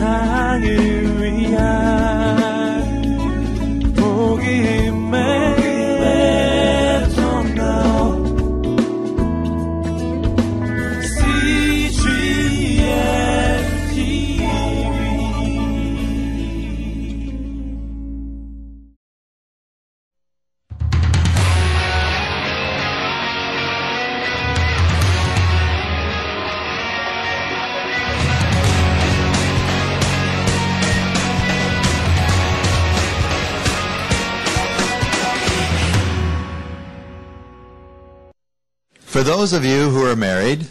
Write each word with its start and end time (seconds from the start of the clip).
세상을 0.00 1.09
those 39.39 39.53
of 39.53 39.63
you 39.63 39.89
who 39.89 40.05
are 40.05 40.15
married, 40.15 40.67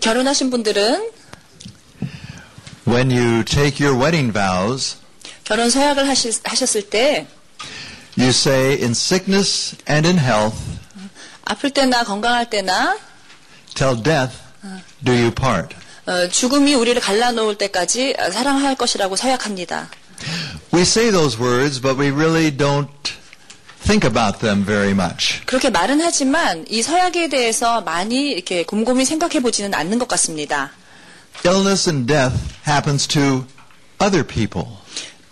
결혼하신 0.00 0.50
분들은 0.50 1.10
when 2.86 3.10
you 3.10 3.44
take 3.44 3.78
your 3.82 3.96
wedding 3.96 4.32
vows, 4.32 4.96
결혼 5.44 5.70
서약을 5.70 6.08
하실, 6.08 6.32
하셨을 6.44 6.90
때 6.90 7.26
you 8.18 8.30
say, 8.30 8.74
in 8.80 8.90
sickness 8.90 9.76
and 9.88 10.06
in 10.06 10.18
health, 10.18 10.56
아플 11.44 11.70
때나 11.70 12.04
건강할 12.04 12.50
때나 12.50 12.98
till 13.74 14.02
death 14.02 14.34
do 15.04 15.12
you 15.12 15.30
part. 15.30 15.74
어, 16.06 16.28
죽음이 16.28 16.74
우리를 16.74 17.00
갈라놓을 17.00 17.56
때까지 17.56 18.16
사랑할 18.32 18.74
것이라고 18.74 19.16
서약합니다. 19.16 19.88
We 20.72 20.82
say 20.82 21.10
those 21.10 21.38
words, 21.38 21.80
but 21.80 21.98
we 22.00 22.10
really 22.10 22.50
don't 22.50 22.88
think 23.85 24.03
about 24.07 24.39
them 24.39 24.65
very 24.65 24.91
much. 24.91 25.45
그렇게 25.45 25.69
말은 25.69 26.01
하지만 26.01 26.65
이 26.69 26.81
서약에 26.81 27.29
대해서 27.29 27.81
많이 27.81 28.31
이렇게 28.31 28.63
곰곰이 28.65 29.05
생각해 29.05 29.41
보지는 29.41 29.73
않는 29.73 29.99
것 29.99 30.07
같습니다. 30.07 30.71
Illness 31.45 31.89
and 31.89 32.07
death 32.11 32.35
happens 32.67 33.07
to 33.07 33.45
other 34.01 34.25
people, 34.25 34.67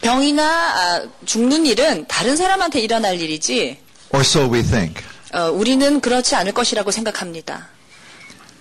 병이나 0.02 0.44
아, 0.44 1.02
죽는 1.26 1.66
일은 1.66 2.06
다른 2.08 2.36
사람한테 2.36 2.80
일어날 2.80 3.20
일이지 3.20 3.78
or 4.14 4.22
so 4.22 4.52
we 4.54 4.62
think. 4.62 5.02
어, 5.34 5.50
우리는 5.50 6.00
그렇지 6.00 6.36
않을 6.36 6.52
것이라고 6.54 6.92
생각합니다. 6.92 7.70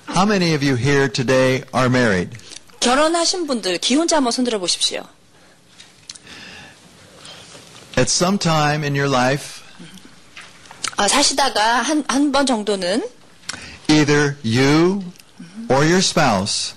How 0.09 0.25
many 0.27 0.55
of 0.55 0.65
you 0.65 0.77
here 0.79 1.11
today 1.13 1.63
are 1.75 1.87
married? 1.87 2.37
결혼하신 2.81 3.47
분들 3.47 3.79
기혼자 3.79 4.17
한번 4.17 4.33
손들어 4.33 4.59
보십시오. 4.59 5.03
At 7.99 8.11
some 8.11 8.39
time 8.39 8.83
in 8.85 8.97
your 8.97 9.09
life, 9.09 9.62
아, 11.03 11.09
사시다가 11.09 11.83
한 11.83 12.05
한 12.09 12.31
번 12.31 12.47
정도는 12.47 13.03
either 13.89 14.37
you 14.45 15.03
or 15.69 15.83
your 15.85 15.99
spouse 15.99 16.75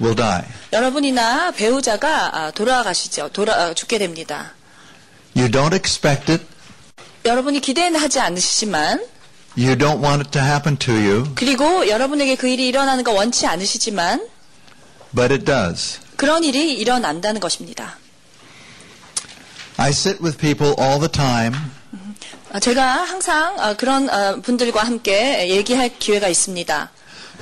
will 0.00 0.14
die. 0.14 0.44
여러분이나 0.72 1.50
배우자가 1.50 2.30
아, 2.38 2.50
돌아가시죠. 2.52 3.30
돌아 3.32 3.54
아, 3.54 3.74
죽게 3.74 3.98
됩니다. 3.98 4.52
You 5.34 5.50
don't 5.50 5.72
expect 5.74 6.30
it. 6.30 6.44
여러분이 7.24 7.60
기대는 7.60 7.98
하지 7.98 8.20
않으시지만 8.20 9.00
You 9.58 9.76
don't 9.76 10.00
want 10.00 10.20
it 10.22 10.30
to 10.30 10.40
happen 10.40 10.76
to 10.78 10.94
you, 10.94 11.24
그리고 11.34 11.88
여러분에게 11.88 12.36
그 12.36 12.46
일이 12.48 12.68
일어나는 12.68 13.02
거 13.02 13.10
원치 13.12 13.46
않으시지만 13.48 14.24
but 15.16 15.32
it 15.32 15.44
does. 15.44 15.98
그런 16.14 16.44
일이 16.44 16.74
일어난다는 16.74 17.40
것입니다. 17.40 17.98
I 19.78 19.90
sit 19.90 20.22
with 20.22 20.38
people 20.38 20.74
all 20.78 21.00
the 21.00 21.10
time 21.10 21.56
아, 21.56 21.81
제가 22.60 23.04
항상 23.04 23.58
아, 23.58 23.74
그런 23.74 24.10
아, 24.10 24.36
분들과 24.42 24.82
함께 24.82 25.48
얘기할 25.48 25.98
기회가 25.98 26.28
있습니다. 26.28 26.90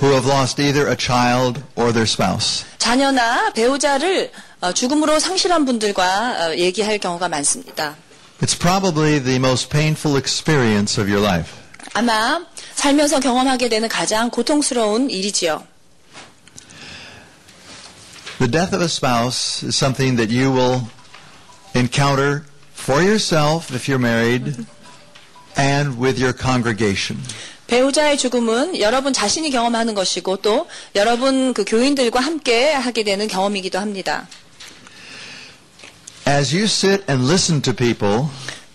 who 0.01 0.11
have 0.11 0.25
lost 0.27 0.59
either 0.59 0.89
a 0.89 0.95
child 0.97 1.61
or 1.75 1.91
their 1.91 2.07
spouse. 2.09 2.65
자녀나 2.77 3.51
배우자를 3.53 4.31
어, 4.61 4.71
죽음으로 4.71 5.19
상실한 5.19 5.65
분들과 5.65 6.47
어, 6.47 6.55
얘기할 6.55 6.97
경우가 6.97 7.29
많습니다. 7.29 7.95
It's 8.41 8.57
probably 8.57 9.21
the 9.21 9.35
most 9.35 9.69
painful 9.69 10.17
experience 10.17 10.99
of 10.99 11.11
your 11.11 11.23
life. 11.25 11.51
아마 11.93 12.43
살면서 12.75 13.19
경험하게 13.19 13.69
되는 13.69 13.87
가장 13.87 14.29
고통스러운 14.29 15.09
일이지요. 15.09 15.63
The 18.39 18.49
death 18.49 18.73
of 18.73 18.81
a 18.81 18.87
spouse 18.89 19.63
is 19.63 19.77
something 19.77 20.17
that 20.17 20.33
you 20.33 20.51
will 20.51 20.87
encounter 21.75 22.43
for 22.80 23.02
yourself 23.02 23.74
if 23.74 23.88
you're 23.88 24.02
married 24.02 24.54
and 25.56 25.98
with 26.00 26.20
your 26.20 26.36
congregation. 26.36 27.22
배우자의 27.66 28.16
죽음은 28.16 28.80
여러분 28.80 29.12
자신이 29.12 29.50
경험하는 29.50 29.94
것이고 29.94 30.36
또 30.36 30.68
여러분 30.94 31.52
그 31.52 31.64
교인들과 31.64 32.20
함께 32.20 32.72
하게 32.72 33.02
되는 33.02 33.26
경험이기도 33.26 33.78
합니다. 33.78 34.28
As 36.28 36.54
you 36.54 36.64
sit 36.64 37.04
and 37.10 37.26
listen 37.26 37.62
to 37.62 37.72
people, 37.72 38.26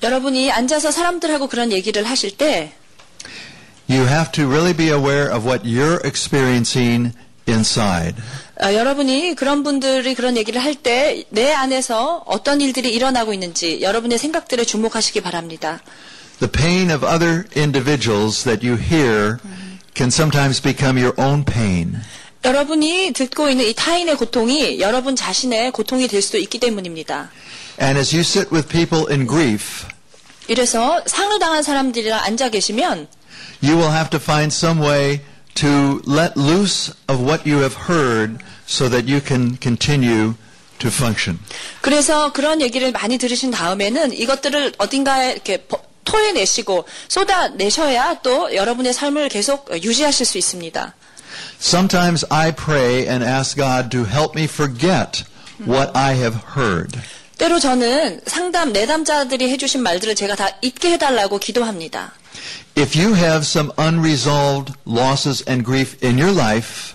여러분이 0.03 0.51
앉아서 0.51 0.91
사람들하고 0.91 1.47
그런 1.47 1.71
얘기를 1.71 2.03
하실 2.03 2.31
때 2.35 2.73
you 3.89 4.05
have 4.07 4.31
to 4.31 4.45
really 4.45 4.73
be 4.75 4.89
aware 4.89 5.29
of 5.31 5.45
what 5.45 5.65
you're 5.65 5.99
experiencing 6.05 7.13
inside. 7.48 8.14
어, 8.62 8.72
여러분이 8.74 9.34
그런 9.34 9.62
분들이 9.62 10.14
그런 10.14 10.36
얘기를 10.36 10.62
할 10.62 10.74
때 10.82 11.24
내 11.30 11.52
안에서 11.52 12.22
어떤 12.26 12.60
일들이 12.60 12.90
일어나고 12.90 13.32
있는지 13.34 13.80
여러분의 13.82 14.18
생각들에 14.18 14.64
주목하시기 14.64 15.20
바랍니다. 15.20 15.80
The 16.40 16.50
pain 16.50 16.90
of 16.90 17.04
other 17.06 17.44
individuals 17.56 18.44
that 18.44 18.66
you 18.66 18.78
hear 18.78 19.38
can 19.94 20.08
sometimes 20.08 20.60
become 20.60 20.98
your 21.02 21.14
own 21.20 21.44
pain. 21.44 21.96
여러분이 22.44 23.12
듣고 23.14 23.48
있는 23.48 23.64
이 23.66 23.74
타인의 23.74 24.16
고통이 24.16 24.78
여러분 24.80 25.16
자신의 25.16 25.72
고통이 25.72 26.06
될 26.08 26.22
수도 26.22 26.38
있기 26.38 26.58
때문입니다. 26.60 27.30
And 27.80 27.98
as 27.98 28.14
you 28.14 28.20
sit 28.20 28.48
with 28.54 28.68
people 28.68 29.06
in 29.10 29.26
grief, 29.26 29.86
이래서 30.48 31.02
상을 31.06 31.36
당한 31.38 31.62
사람들이랑 31.62 32.22
앉아 32.22 32.50
계시면 32.50 33.08
you 33.64 33.76
will 33.76 33.90
have 33.92 34.10
to 34.10 34.20
find 34.20 34.54
some 34.54 34.80
way 34.86 35.20
to 35.56 36.00
let 36.06 36.36
loose 36.36 36.92
of 37.08 37.20
what 37.22 37.46
you 37.48 37.58
have 37.62 37.74
heard 37.88 38.38
so 38.66 38.88
that 38.88 39.06
you 39.10 39.20
can 39.24 39.56
continue 39.60 40.34
to 40.78 40.88
function. 40.88 41.38
그래서 41.80 42.32
그런 42.32 42.60
얘기를 42.60 42.92
많이 42.92 43.18
들으신 43.18 43.50
다음에는 43.50 44.12
이것들을 44.12 44.74
어딘가에 44.78 45.32
이렇게 45.32 45.56
버- 45.66 45.80
토해내시고 46.04 46.84
쏟아내셔야 47.08 48.20
또 48.22 48.54
여러분의 48.54 48.92
삶을 48.92 49.28
계속 49.28 49.68
유지하실 49.72 50.24
수 50.26 50.38
있습니다. 50.38 50.94
Sometimes 51.60 52.24
I 52.30 52.52
pray 52.52 53.08
and 53.08 53.24
ask 53.24 53.56
God 53.56 53.88
to 53.90 54.04
help 54.04 54.38
me 54.38 54.44
forget 54.44 55.24
what 55.66 55.90
I 55.94 56.14
have 56.14 56.38
heard. 56.56 56.98
때로 57.38 57.58
저는 57.58 58.20
상담, 58.26 58.72
내담자들이 58.72 59.50
해주신 59.50 59.82
말들을 59.82 60.14
제가 60.14 60.36
다 60.36 60.48
잊게 60.62 60.92
해달라고 60.92 61.38
기도합니다. 61.38 62.12
If 62.75 62.95
you 62.95 63.13
have 63.15 63.45
some 63.45 63.71
unresolved 63.77 64.73
losses 64.85 65.43
and 65.47 65.63
grief 65.65 65.97
in 66.03 66.17
your 66.17 66.33
life, 66.33 66.93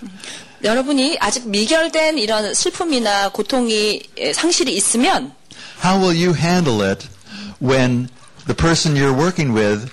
여러분이 0.65 1.19
아직 1.21 1.47
미결된 1.49 2.19
이런 2.19 2.55
슬픔이나 2.55 3.29
고통이 3.29 4.03
에, 4.17 4.33
상실이 4.33 4.75
있으면 4.75 5.33
how 5.85 6.01
will 6.01 6.17
you 6.17 6.35
handle 6.35 6.81
it 6.83 7.07
when 7.63 8.09
the 8.47 8.57
person 8.57 8.97
you're 8.97 9.13
working 9.13 9.55
with 9.55 9.93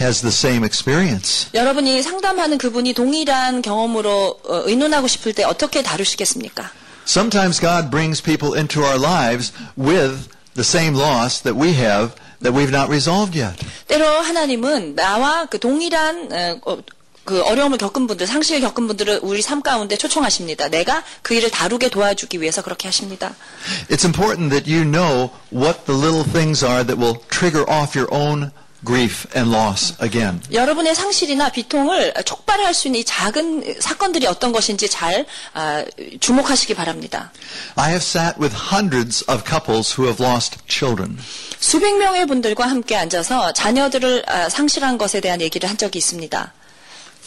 has 0.00 0.22
the 0.22 0.32
same 0.32 0.64
experience? 0.64 1.48
여러분이 1.52 2.02
상담하는 2.02 2.56
그분이 2.56 2.94
동일한 2.94 3.60
경험으로 3.60 4.40
어, 4.48 4.62
의논하고 4.64 5.06
싶을 5.06 5.34
때 5.34 5.44
어떻게 5.44 5.82
다루시겠습니까? 5.82 6.70
Sometimes 7.06 7.60
God 7.60 7.90
brings 7.90 8.22
people 8.22 8.56
into 8.56 8.82
our 8.82 8.98
lives 8.98 9.52
with 9.76 10.28
the 10.54 10.64
same 10.64 10.94
loss 10.96 11.42
that 11.42 11.58
we 11.58 11.74
have 11.74 12.14
that 12.42 12.52
we've 12.52 12.70
not 12.70 12.88
resolved 12.88 13.38
yet. 13.38 13.56
때로 13.86 14.06
하나님은 14.06 14.94
나와 14.94 15.46
그 15.46 15.58
동일한 15.58 16.32
어, 16.32 16.60
어, 16.64 16.78
그 17.24 17.40
어려움을 17.42 17.78
겪은 17.78 18.06
분들, 18.06 18.26
상실 18.26 18.60
겪은 18.60 18.86
분들을 18.88 19.20
우리 19.22 19.42
삶 19.42 19.62
가운데 19.62 19.96
초청하십니다. 19.96 20.68
내가 20.68 21.04
그 21.22 21.34
일을 21.34 21.50
다루게 21.50 21.88
도와주기 21.88 22.40
위해서 22.40 22.62
그렇게 22.62 22.88
하십니다. 22.88 23.34
It's 23.88 24.04
important 24.04 24.50
that 24.50 24.68
you 24.70 24.84
know 24.84 25.30
what 25.52 25.84
the 25.86 25.98
little 25.98 26.24
things 26.24 26.64
are 26.64 26.84
that 26.84 27.00
will 27.00 27.20
trigger 27.30 27.64
off 27.70 27.96
your 27.96 28.12
own 28.12 28.50
grief 28.87 29.27
and 29.35 29.53
loss 29.53 29.93
again. 30.01 30.41
여러분의 30.51 30.95
상실이나 30.95 31.49
비통을 31.49 32.13
촉발할 32.25 32.73
수 32.73 32.87
있는 32.87 33.01
이 33.01 33.03
작은 33.03 33.75
사건들이 33.81 34.25
어떤 34.27 34.53
것인지 34.53 34.89
잘 34.89 35.25
아, 35.53 35.83
주목하시기 36.21 36.73
바랍니다. 36.73 37.31
I 37.75 37.89
have 37.89 38.03
sat 38.03 38.39
with 38.39 38.55
hundreds 38.55 39.23
of 39.29 39.43
couples 39.45 39.93
who 39.99 40.07
have 40.07 40.23
lost 40.25 40.57
children. 40.67 41.17
수백 41.59 41.97
명의 41.97 42.25
분들과 42.25 42.65
함께 42.65 42.95
앉아서 42.95 43.51
자녀들을 43.51 44.23
아, 44.27 44.47
상실한 44.49 44.97
것에 44.97 45.19
대한 45.19 45.41
얘기를 45.41 45.69
한 45.69 45.77
적이 45.77 45.99
있습니다. 45.99 46.53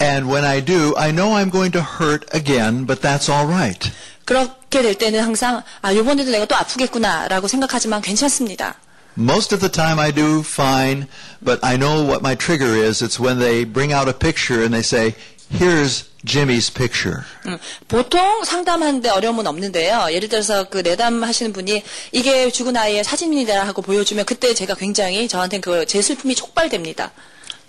And 0.00 0.26
when 0.32 0.46
I 0.46 0.64
do, 0.64 0.94
I 0.96 1.12
know 1.12 1.36
I'm 1.36 1.50
going 1.52 1.72
to 1.72 1.82
hurt 1.82 2.26
again, 2.34 2.86
but 2.86 3.02
that's 3.02 3.30
all 3.30 3.46
right. 3.46 3.90
그렇게 4.24 4.80
될 4.80 4.94
때는 4.94 5.20
항상 5.20 5.62
아 5.82 5.92
이번에도 5.92 6.30
내가 6.30 6.46
또 6.46 6.54
아프겠구나라고 6.54 7.48
생각하지만 7.48 8.00
괜찮습니다. 8.00 8.76
Most 9.17 9.53
of 9.53 9.61
the 9.61 9.69
time 9.69 9.97
I 9.97 10.11
do 10.11 10.43
fine, 10.43 11.07
but 11.41 11.59
I 11.63 11.77
know 11.77 12.03
what 12.03 12.21
my 12.21 12.35
trigger 12.35 12.75
is. 12.75 13.01
It's 13.01 13.17
when 13.17 13.39
they 13.39 13.63
bring 13.63 13.93
out 13.93 14.09
a 14.09 14.13
picture 14.13 14.61
and 14.61 14.73
they 14.73 14.83
say, 14.83 15.15
here's 15.49 16.09
Jimmy's 16.25 16.69
picture. 16.69 17.23
음, 17.45 17.57
보통 17.87 18.43
상담하는데 18.43 19.09
어려움은 19.09 19.47
없는데요. 19.47 20.07
예를 20.11 20.27
들어서 20.27 20.65
그 20.65 20.79
내담 20.79 21.23
하시는 21.23 21.53
분이 21.53 21.83
이게 22.11 22.51
죽은 22.51 22.75
아이의 22.75 23.05
사진이다 23.05 23.65
하고 23.65 23.81
보여주면 23.81 24.25
그때 24.25 24.53
제가 24.53 24.75
굉장히 24.75 25.29
저한테는 25.29 25.61
그제 25.61 26.01
슬픔이 26.01 26.35
촉발됩니다. 26.35 27.11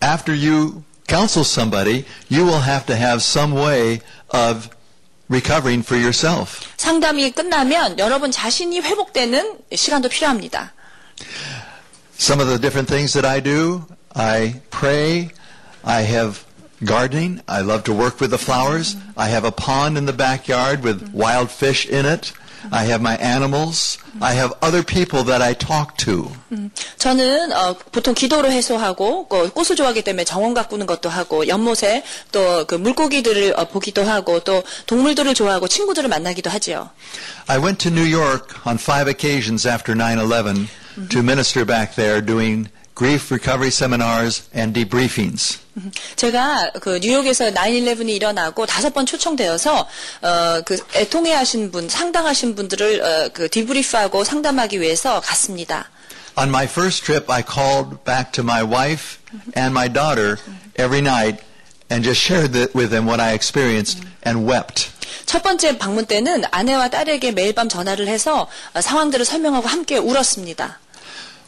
After 0.03 0.35
you 0.35 0.83
counsel 1.09 1.45
somebody, 1.45 2.05
you 2.29 2.45
will 2.45 2.63
have 2.63 2.87
to 2.87 2.97
have 2.97 3.23
some 3.23 3.55
way 3.55 4.01
of 4.35 4.69
recovering 5.31 5.85
for 5.87 5.97
yourself. 5.97 6.61
상담이 6.77 7.31
끝나면 7.33 7.99
여러분 7.99 8.33
자신이 8.33 8.81
회복되는 8.81 9.59
시간도 9.75 10.09
필요합니다. 10.09 10.73
Some 12.14 12.40
of 12.40 12.48
the 12.48 12.60
different 12.60 12.88
things 12.88 13.14
that 13.14 13.26
I 13.26 13.40
do, 13.40 13.86
I 14.16 14.62
pray, 14.70 15.32
I 15.84 16.02
have 16.02 16.46
gardening, 16.84 17.42
I 17.48 17.62
love 17.62 17.84
to 17.86 17.94
work 17.94 18.20
with 18.20 18.32
the 18.32 18.38
flowers, 18.38 18.96
I 19.16 19.28
have 19.28 19.44
a 19.44 19.52
pond 19.52 19.98
in 19.98 20.06
the 20.06 20.14
backyard 20.14 20.84
with 20.84 21.14
wild 21.14 21.52
fish 21.52 21.88
in 21.88 22.06
it, 22.06 22.34
I 22.73 22.85
have 22.91 23.01
my 23.01 23.15
animals, 23.23 23.99
I 24.21 24.35
have 24.35 24.53
other 24.61 24.83
people 24.83 25.23
that 25.27 25.41
I 25.43 25.55
talk 25.55 25.97
to. 25.99 26.33
저는 26.99 27.53
어, 27.53 27.77
보통 27.93 28.13
기도로 28.15 28.51
해소하고 28.51 29.29
그 29.29 29.51
꽃을 29.53 29.77
좋아하기 29.77 30.03
때문에 30.03 30.25
정원 30.25 30.53
가꾸는 30.55 30.87
것도 30.87 31.09
하고 31.09 31.47
연못에 31.47 32.03
또 32.33 32.65
그 32.67 32.75
물고기들을 32.75 33.55
어, 33.57 33.69
보기도 33.69 34.03
하고 34.05 34.41
또 34.41 34.63
동물들을 34.87 35.35
좋아하고 35.35 35.69
친구들을 35.69 36.09
만나기도 36.09 36.51
하지요. 36.51 36.91
I 37.47 37.59
went 37.59 37.79
to 37.89 37.91
New 37.93 38.07
York 38.07 38.57
on 38.67 38.77
five 38.79 39.09
occasions 39.09 39.67
after 39.69 39.95
9-11 39.95 40.67
to 41.11 41.19
minister 41.21 41.65
back 41.65 41.95
there 41.95 42.25
doing 42.25 42.69
grief 42.96 43.32
recovery 43.32 43.70
seminars 43.70 44.44
and 44.56 44.74
debriefings. 44.74 45.60
제가 46.18 46.72
그 46.82 47.00
뉴욕에서 47.02 47.46
9/11이 47.52 48.10
일어나고 48.10 48.66
다섯 48.66 48.94
번 48.94 49.06
초청되어서 49.06 49.88
어 50.22 50.62
그 50.66 50.78
애통해하신 50.96 51.72
분, 51.72 51.88
상당하신 51.90 52.56
분들을 52.56 53.02
어, 53.02 53.30
그 53.34 53.50
디브리프하고 53.50 54.24
상담하기 54.24 54.82
위해서 54.82 55.20
갔습니다. 55.22 55.90
On 56.38 56.50
my 56.50 56.66
first 56.66 57.04
trip, 57.04 57.32
I 57.32 57.44
called 57.44 58.04
back 58.06 58.32
to 58.34 58.44
my 58.44 58.64
wife 58.64 59.18
and 59.58 59.72
my 59.72 59.92
daughter 59.92 60.38
every 60.80 61.00
night 61.02 61.44
and 61.92 62.04
just 62.04 62.22
shared 62.24 62.56
with 62.74 62.90
them 62.90 63.08
what 63.08 63.22
I 63.22 63.34
experienced 63.34 64.02
and 64.26 64.46
wept. 64.50 64.88
첫 65.26 65.44
번째 65.44 65.78
방문 65.78 66.06
때는 66.06 66.44
아내와 66.52 66.90
딸에게 66.90 67.32
매일 67.32 67.54
밤 67.54 67.68
전화를 67.70 68.08
해서 68.08 68.48
어, 68.74 68.82
상황들을 68.82 69.26
설명하고 69.26 69.68
함께 69.68 69.98
울었습니다. 69.98 70.80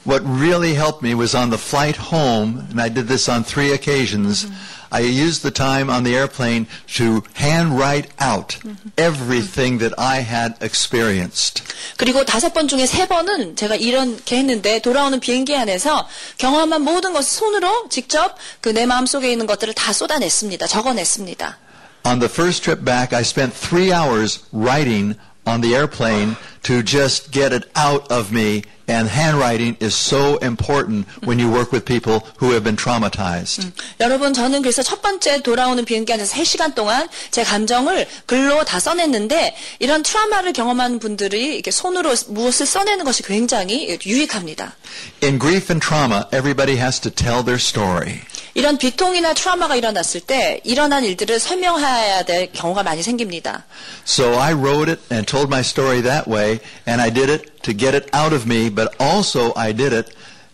What 0.05 0.23
really 0.25 0.73
helped 0.75 1.03
me 1.03 1.15
was 1.15 1.35
on 1.35 1.51
the 1.51 1.59
flight 1.59 1.97
home, 1.97 2.65
and 2.71 2.81
I 2.81 2.89
did 2.89 3.09
this 3.09 3.29
on 3.29 3.45
three 3.45 3.73
occasions. 3.73 4.47
I 4.91 5.01
used 5.01 5.43
the 5.43 5.51
time 5.51 5.91
on 5.91 6.03
the 6.05 6.17
airplane 6.17 6.67
to 6.97 7.23
hand 7.35 7.77
write 7.79 8.09
out 8.19 8.57
everything 8.97 9.79
that 9.81 9.93
I 9.99 10.21
had 10.23 10.55
experienced. 10.63 11.63
그리고 11.99 12.25
다섯 12.25 12.55
번 12.55 12.69
중에 12.69 12.87
세 12.87 13.07
번은 13.07 13.57
제가 13.57 13.75
이렇게 13.77 14.39
했는데 14.39 14.81
돌아오는 14.81 15.21
비행기 15.21 15.55
안에서 15.55 16.09
경험한 16.39 16.83
모든 16.83 17.13
것을 17.13 17.29
손으로 17.29 17.89
직접 17.91 18.37
그 18.63 18.73
내 18.73 18.87
마음속에 18.87 19.31
있는 19.31 19.47
것들을 19.47 19.75
다 19.75 19.93
쏟아냈습니다. 19.93 20.67
적어냈습니다. 20.69 21.59
On 22.07 22.19
the 22.21 22.31
first 22.33 22.63
trip 22.63 22.83
back, 22.85 23.13
I 23.15 23.21
spent 23.23 23.53
three 23.55 23.93
hours 23.93 24.41
writing 24.55 25.19
on 25.47 25.61
the 25.61 25.75
airplane 25.75 26.37
To 26.64 26.84
just 26.84 27.32
get 27.32 27.54
it 27.54 27.70
out 27.76 28.12
of 28.12 28.32
me. 28.32 28.64
And 28.86 29.08
handwriting 29.08 29.78
is 29.80 29.96
so 29.96 30.38
important 30.40 31.08
when 31.24 31.40
you 31.40 31.50
work 31.50 31.72
with 31.72 31.86
people 31.86 32.28
who 32.36 32.52
have 32.52 32.66
been 32.66 32.76
traumatized. 32.76 33.72
여러분 34.02 34.34
저는 34.34 34.62
그래서 34.62 34.84
첫 34.84 35.02
번째 35.02 35.42
돌아오는 35.42 35.86
비행기 35.86 36.12
안에서 36.12 36.36
3시간 36.36 36.76
동안 36.76 37.08
제 37.32 37.46
감정을 37.46 38.06
글로 38.26 38.66
다 38.66 38.82
써냈는데 38.82 39.56
이런 39.80 40.04
트라우마를 40.04 40.52
경험한 40.52 41.00
분들이 41.00 41.54
이렇게 41.54 41.72
손으로 41.72 42.14
무엇을 42.28 42.66
써내는 42.66 43.06
것이 43.06 43.24
굉장히 43.24 43.98
유익합니다. 44.06 44.76
In 45.24 45.40
grief 45.40 45.72
and 45.72 45.80
trauma, 45.80 46.26
everybody 46.34 46.76
has 46.76 47.00
to 47.00 47.10
tell 47.10 47.42
their 47.42 47.56
story. 47.56 48.20
이런 48.56 48.78
비통이나 48.78 49.34
트라우마가 49.34 49.76
일어났을 49.76 50.22
때 50.22 50.60
일어난 50.64 51.04
일들을 51.04 51.40
설명해야 51.40 52.24
될 52.24 52.52
경우가 52.52 52.84
많이 52.84 53.02
생깁니다. 53.02 53.66
So 54.06 54.38
I 54.40 54.54
wrote 54.54 54.92
it 54.92 55.02
and 55.12 55.26
told 55.26 55.48
my 55.48 55.62
story 55.62 56.04
that 56.04 56.30
way, 56.30 56.53
and 56.86 57.02
I 57.02 57.10
did 57.10 57.30
it 57.30 57.64
to 57.64 57.74
get 57.74 57.96
it 57.96 58.10
out 58.14 58.34
of 58.34 58.46
me, 58.46 58.70
but 58.70 58.96
also 59.00 59.54
I 59.56 59.72
did 59.72 59.94
it 59.94 60.14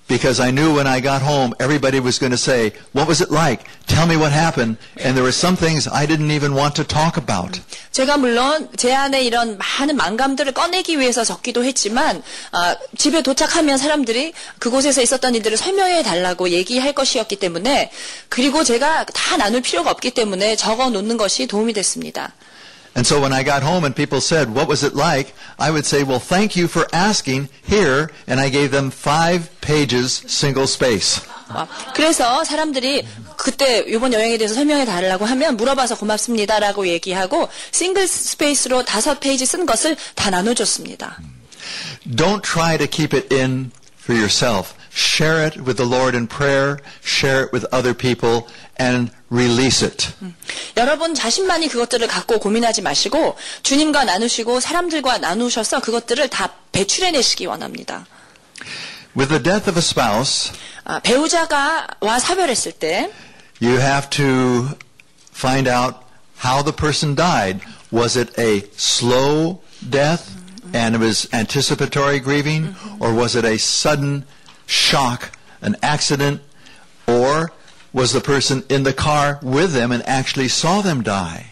because 0.10 0.40
I 0.40 0.52
knew 0.52 0.74
when 0.74 0.88
I 0.88 1.00
got 1.00 1.22
home 1.22 1.54
everybody 1.60 2.02
was 2.02 2.20
going 2.20 2.32
to 2.32 2.38
say, 2.38 2.74
What 2.92 3.08
was 3.08 3.22
it 3.22 3.32
like? 3.32 3.62
Tell 3.86 4.06
me 4.08 4.18
what 4.18 4.32
happened. 4.34 4.78
And 4.98 5.16
there 5.16 5.24
were 5.24 5.32
some 5.32 5.56
things 5.56 5.88
I 5.88 6.06
didn't 6.06 6.32
even 6.32 6.54
want 6.56 6.76
to 6.76 6.84
talk 6.84 7.16
about. 7.16 7.62
제가 7.92 8.18
물론 8.18 8.70
제 8.76 8.94
안에 8.94 9.24
이런 9.24 9.58
많은 9.58 9.96
만감들을 9.96 10.52
꺼내기 10.54 11.00
위해서 11.00 11.24
적기도 11.24 11.64
했지만 11.64 12.22
아, 12.52 12.76
집에 12.98 13.22
도착하면 13.22 13.78
사람들이 13.78 14.34
그곳에서 14.58 15.02
있었던 15.02 15.36
일들을 15.36 15.58
설명해 15.58 16.04
달라고 16.04 16.50
얘기할 16.50 16.94
것이었기 16.94 17.38
때문에 17.38 17.92
그리고 18.30 18.64
제가 18.64 19.06
다 19.06 19.38
나눌 19.38 19.62
필요가 19.62 19.92
없기 19.92 20.12
때문에 20.12 20.56
적어 20.56 20.90
놓는 20.90 21.18
것이 21.18 21.48
도움이 21.48 21.74
됐습니다. 21.74 22.34
And 22.97 23.05
so 23.05 23.21
when 23.21 23.33
I 23.33 23.43
got 23.43 23.63
home 23.63 23.85
and 23.85 23.95
people 23.95 24.21
said, 24.21 24.55
What 24.55 24.69
was 24.69 24.85
it 24.85 24.95
like? 24.95 25.35
I 25.59 25.71
would 25.71 25.85
say, 25.85 26.05
Well, 26.05 26.21
thank 26.21 26.55
you 26.55 26.69
for 26.69 26.87
asking 26.93 27.49
here. 27.63 28.11
And 28.29 28.39
I 28.39 28.51
gave 28.51 28.71
them 28.71 28.91
five 28.91 29.51
pages, 29.61 30.23
single 30.29 30.67
space. 30.67 31.21
아, 31.49 31.67
그래서 31.95 32.43
사람들이 32.45 33.05
그때 33.37 33.85
이번 33.87 34.13
여행에 34.13 34.39
대해서 34.39 34.55
설명해 34.55 34.87
달라고 34.87 35.25
하면 35.27 35.57
물어봐서 35.57 35.97
고맙습니다라고 35.99 36.87
얘기하고 36.89 37.49
싱글 37.71 38.07
스페이스로 38.09 38.85
다섯 38.85 39.21
페이지 39.21 39.45
쓴 39.45 39.67
것을 39.67 39.97
다 40.15 40.31
나눠줬습니다. 40.31 41.19
Don't 42.07 42.43
try 42.43 42.79
to 42.79 42.87
keep 42.87 43.15
it 43.17 43.35
in 43.35 43.73
for 44.03 44.19
yourself. 44.19 44.75
Share 44.99 45.47
it 45.47 45.57
with 45.57 45.77
the 45.77 45.85
Lord 45.87 46.15
in 46.15 46.27
prayer, 46.29 46.79
share 47.03 47.45
it 47.45 47.53
with 47.53 47.67
other 47.73 47.95
people, 47.95 48.47
and 48.79 49.11
release 49.31 49.83
it. 49.83 50.09
여러분 50.77 51.15
자신만이 51.15 51.69
그것들을 51.69 52.07
갖고 52.07 52.39
고민하지 52.39 52.83
마시고 52.83 53.37
주님과 53.63 54.05
나누시고 54.05 54.61
사람들과 54.61 55.19
나누셔서 55.19 55.81
그것들을 55.81 56.29
다 56.29 56.53
배출해내시기 56.73 57.47
원합니다. 57.47 58.07
With 59.17 59.29
the 59.29 59.43
death 59.43 59.69
of 59.69 59.77
a 59.77 59.83
spouse, 59.83 60.53
아, 60.85 60.99
배우자가 61.01 61.87
와 62.01 62.19
사별했을 62.19 62.73
때 62.73 63.11
you 63.63 63.79
have 63.79 64.11
to 64.11 64.69
find 65.33 65.69
out 65.69 65.99
how 66.45 66.63
the 66.63 66.75
person 66.75 67.15
died. 67.15 67.61
Was 67.93 68.19
it 68.19 68.33
a 68.39 68.63
slow 68.77 69.61
death 69.89 70.35
and 70.75 70.97
it 70.97 71.01
was 71.01 71.29
anticipatory 71.33 72.19
grieving, 72.19 72.75
or 72.99 73.15
was 73.15 73.37
it 73.37 73.45
a 73.45 73.57
sudden 73.57 74.25
shock, 74.69 75.31
an 75.63 75.77
accident, 75.83 76.41
or 77.07 77.53
was 77.93 78.13
the 78.13 78.21
person 78.21 78.65
in 78.69 78.83
the 78.83 78.93
car 78.93 79.39
with 79.43 79.73
them 79.73 79.93
and 79.93 80.03
actually 80.07 80.49
saw 80.49 80.83
them 80.83 81.03
die? 81.03 81.47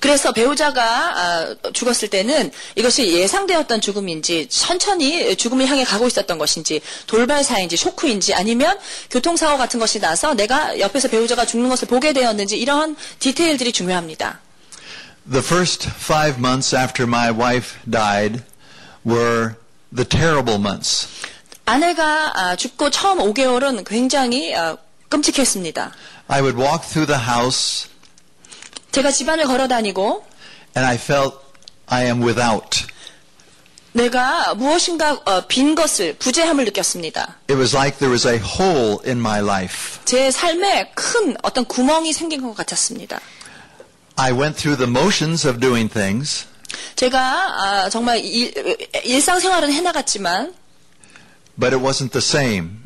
그래서 0.00 0.32
배우자가 0.32 0.82
아, 0.82 1.54
죽었을 1.72 2.08
때는 2.08 2.50
이것이 2.74 3.12
예상되었던 3.12 3.80
죽음인지 3.80 4.48
천천히 4.48 5.36
죽음을 5.36 5.66
향해 5.66 5.84
가고 5.84 6.06
있었던 6.06 6.38
것인지 6.38 6.80
돌발사인지 7.06 7.76
쇼크인지 7.76 8.34
아니면 8.34 8.78
교통사고 9.10 9.56
같은 9.58 9.78
것이 9.78 10.00
나서 10.00 10.34
내가 10.34 10.78
옆에서 10.78 11.08
배우자가 11.08 11.46
죽는 11.46 11.68
것을 11.68 11.88
보게 11.88 12.12
되었는지 12.12 12.58
이런 12.58 12.96
디테일들이 13.20 13.72
중요합니다. 13.72 14.40
The 15.30 15.44
first 15.44 15.88
five 15.88 16.38
months 16.38 16.74
after 16.74 17.06
my 17.06 17.30
wife 17.30 17.78
died 17.88 18.42
were 19.06 19.54
the 19.94 20.04
terrible 20.04 20.58
months. 20.58 21.06
아내가 21.67 22.31
아, 22.33 22.55
죽고 22.55 22.89
처음 22.91 23.19
5개월은 23.19 23.85
굉장히 23.85 24.55
아, 24.55 24.77
끔찍했습니다. 25.09 25.91
I 26.29 26.41
would 26.41 26.57
walk 26.57 26.87
through 26.87 27.05
the 27.05 27.21
house 27.21 27.89
제가 28.93 29.11
집안을 29.11 29.45
걸어 29.45 29.67
다니고 29.67 30.25
and 30.77 30.87
I 30.87 30.95
felt 30.95 31.35
I 31.87 32.05
am 32.05 32.23
without. 32.23 32.85
내가 33.91 34.53
무엇인가 34.53 35.19
어, 35.25 35.41
빈 35.47 35.75
것을 35.75 36.15
부재함을 36.17 36.63
느꼈습니다. 36.65 37.35
It 37.49 37.55
was 37.55 37.75
like 37.75 37.99
there 37.99 38.11
was 38.11 38.25
a 38.25 38.37
hole 38.37 38.99
in 39.05 39.19
my 39.19 39.41
life. 39.41 39.99
제 40.05 40.31
삶에 40.31 40.91
큰 40.95 41.35
어떤 41.43 41.65
구멍이 41.65 42.13
생긴 42.13 42.43
것 42.43 42.55
같았습니다. 42.55 43.19
I 44.15 44.31
went 44.31 44.55
through 44.57 44.77
the 44.77 44.89
motions 44.89 45.45
of 45.45 45.59
doing 45.59 45.91
things, 45.91 46.45
제가 46.95 47.19
아, 47.19 47.89
정말 47.89 48.19
일, 48.23 48.53
일상생활은 49.03 49.73
해나갔지만 49.73 50.53
but 51.57 51.73
it 51.75 51.81
wasn't 51.83 52.11
the 52.11 52.21
same. 52.21 52.77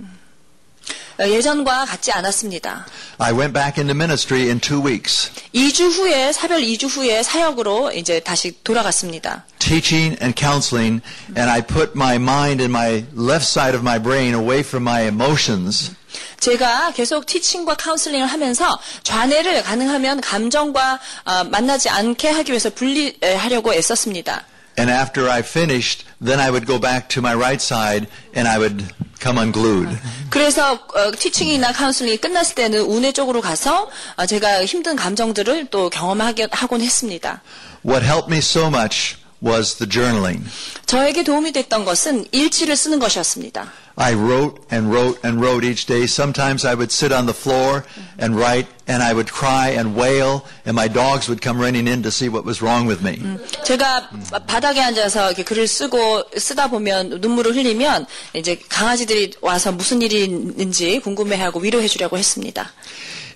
어, 1.20 1.28
예전과 1.28 1.86
같지 1.86 2.12
않았습니다. 2.12 2.86
I 3.20 3.32
went 3.34 3.54
back 3.54 3.78
into 3.80 3.94
ministry 3.94 4.48
in 4.48 4.60
two 4.60 4.82
weeks. 4.84 5.30
2주 5.54 5.92
후에 5.92 6.32
사별 6.32 6.62
2주 6.62 6.88
후에 6.90 7.22
사역으로 7.22 7.92
이제 7.92 8.20
다시 8.22 8.58
돌아갔습니다. 8.64 9.46
teaching 9.60 10.18
and 10.22 10.34
counseling, 10.36 11.02
and 11.38 11.52
I 11.52 11.62
put 11.62 11.92
my 11.96 12.16
mind 12.16 12.64
and 12.64 12.72
my 12.76 13.06
left 13.16 13.46
side 13.46 13.76
of 13.76 13.82
my 13.82 14.02
brain 14.02 14.34
away 14.34 14.62
from 14.62 14.88
my 14.88 15.04
emotions, 15.04 15.92
제가 16.40 16.92
계속 16.94 17.26
teaching과 17.28 17.76
카운슬링을 17.76 18.26
하면서 18.26 18.80
좌뇌를 19.04 19.62
가능하면 19.64 20.22
감정과 20.22 21.00
어, 21.26 21.44
만나지 21.44 21.90
않게 21.90 22.30
하기 22.30 22.52
위해서 22.52 22.70
분리하려고 22.72 23.74
애썼습니다. 23.74 24.46
And 24.78 24.90
after 24.90 25.30
I 25.30 25.42
finished, 25.42 26.06
then 26.20 26.40
I 26.40 26.50
would 26.50 26.66
go 26.66 26.80
back 26.80 27.10
to 27.10 27.22
my 27.22 27.34
right 27.36 27.62
side 27.62 28.08
and 28.36 28.48
I 28.48 28.58
would 28.58 28.86
come 29.20 29.38
unglued. 29.38 29.90
그래서 30.30 30.74
어, 30.74 31.12
teaching이나 31.18 31.72
카운슬링이 31.74 32.18
끝났을 32.18 32.56
때는 32.56 32.82
우뇌 32.82 33.12
쪽으로 33.12 33.42
가서 33.42 33.90
어, 34.16 34.26
제가 34.26 34.66
힘든 34.66 34.96
감정들을 34.96 35.68
또 35.68 35.90
경험하게 35.90 36.48
하곤 36.52 36.82
했습니다. 36.82 37.42
What 37.86 38.06
helped 38.06 38.32
me 38.32 38.40
so 38.40 38.68
much 38.68 39.18
was 39.44 39.76
the 39.76 39.90
journaling. 39.90 40.48
저에게 40.86 41.24
도움이 41.24 41.52
됐던 41.52 41.86
것은 41.86 42.26
일지를 42.32 42.76
쓰는 42.76 43.00
것이었습니다. 43.00 43.72
I 43.99 44.13
wrote 44.13 44.61
and 44.71 44.93
wrote 44.93 45.19
and 45.25 45.41
wrote 45.41 45.65
each 45.65 45.87
day. 45.87 46.07
Sometimes 46.07 46.67
I 46.67 46.75
would 46.75 46.93
sit 46.93 47.13
on 47.13 47.25
the 47.25 47.33
floor 47.33 47.87
and 48.19 48.37
write, 48.37 48.69
and 48.87 49.03
I 49.03 49.15
would 49.15 49.33
cry 49.33 49.71
and 49.71 49.97
wail, 49.97 50.45
and 50.67 50.77
my 50.77 50.87
dogs 50.87 51.31
would 51.31 51.41
come 51.41 51.59
running 51.59 51.89
in 51.89 52.03
to 52.03 52.11
see 52.11 52.29
what 52.29 52.45
was 52.45 52.61
wrong 52.61 52.87
with 52.87 53.03
me. 53.03 53.17
제가 53.65 54.11
바닥에 54.47 54.83
앉아서 54.83 55.29
이렇게 55.33 55.45
글을 55.45 55.67
쓰고 55.67 56.25
쓰다 56.37 56.69
보면 56.69 57.21
눈물을 57.21 57.57
흘리면 57.57 58.07
이제 58.35 58.61
강아지들이 58.69 59.33
와서 59.41 59.73
무슨 59.73 60.03
일이 60.03 60.25
있는지 60.25 61.01
궁금해하고 61.01 61.61
위로해 61.61 61.89
주려고 61.89 62.19
했습니다. 62.19 62.71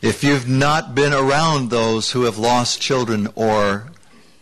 If 0.03 0.23
you've 0.23 0.49
not 0.49 0.95
been 0.95 1.15
around 1.15 1.71
those 1.71 2.13
who 2.13 2.25
have 2.25 2.39
lost 2.39 2.83
children 2.83 3.29
or 3.35 3.85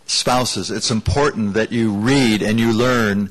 spouses, 0.09 0.71
it's 0.71 0.91
important 0.91 1.55
that 1.55 1.71
you 1.71 1.93
read 1.95 2.43
and 2.43 2.59
you 2.59 2.73
learn. 2.73 3.31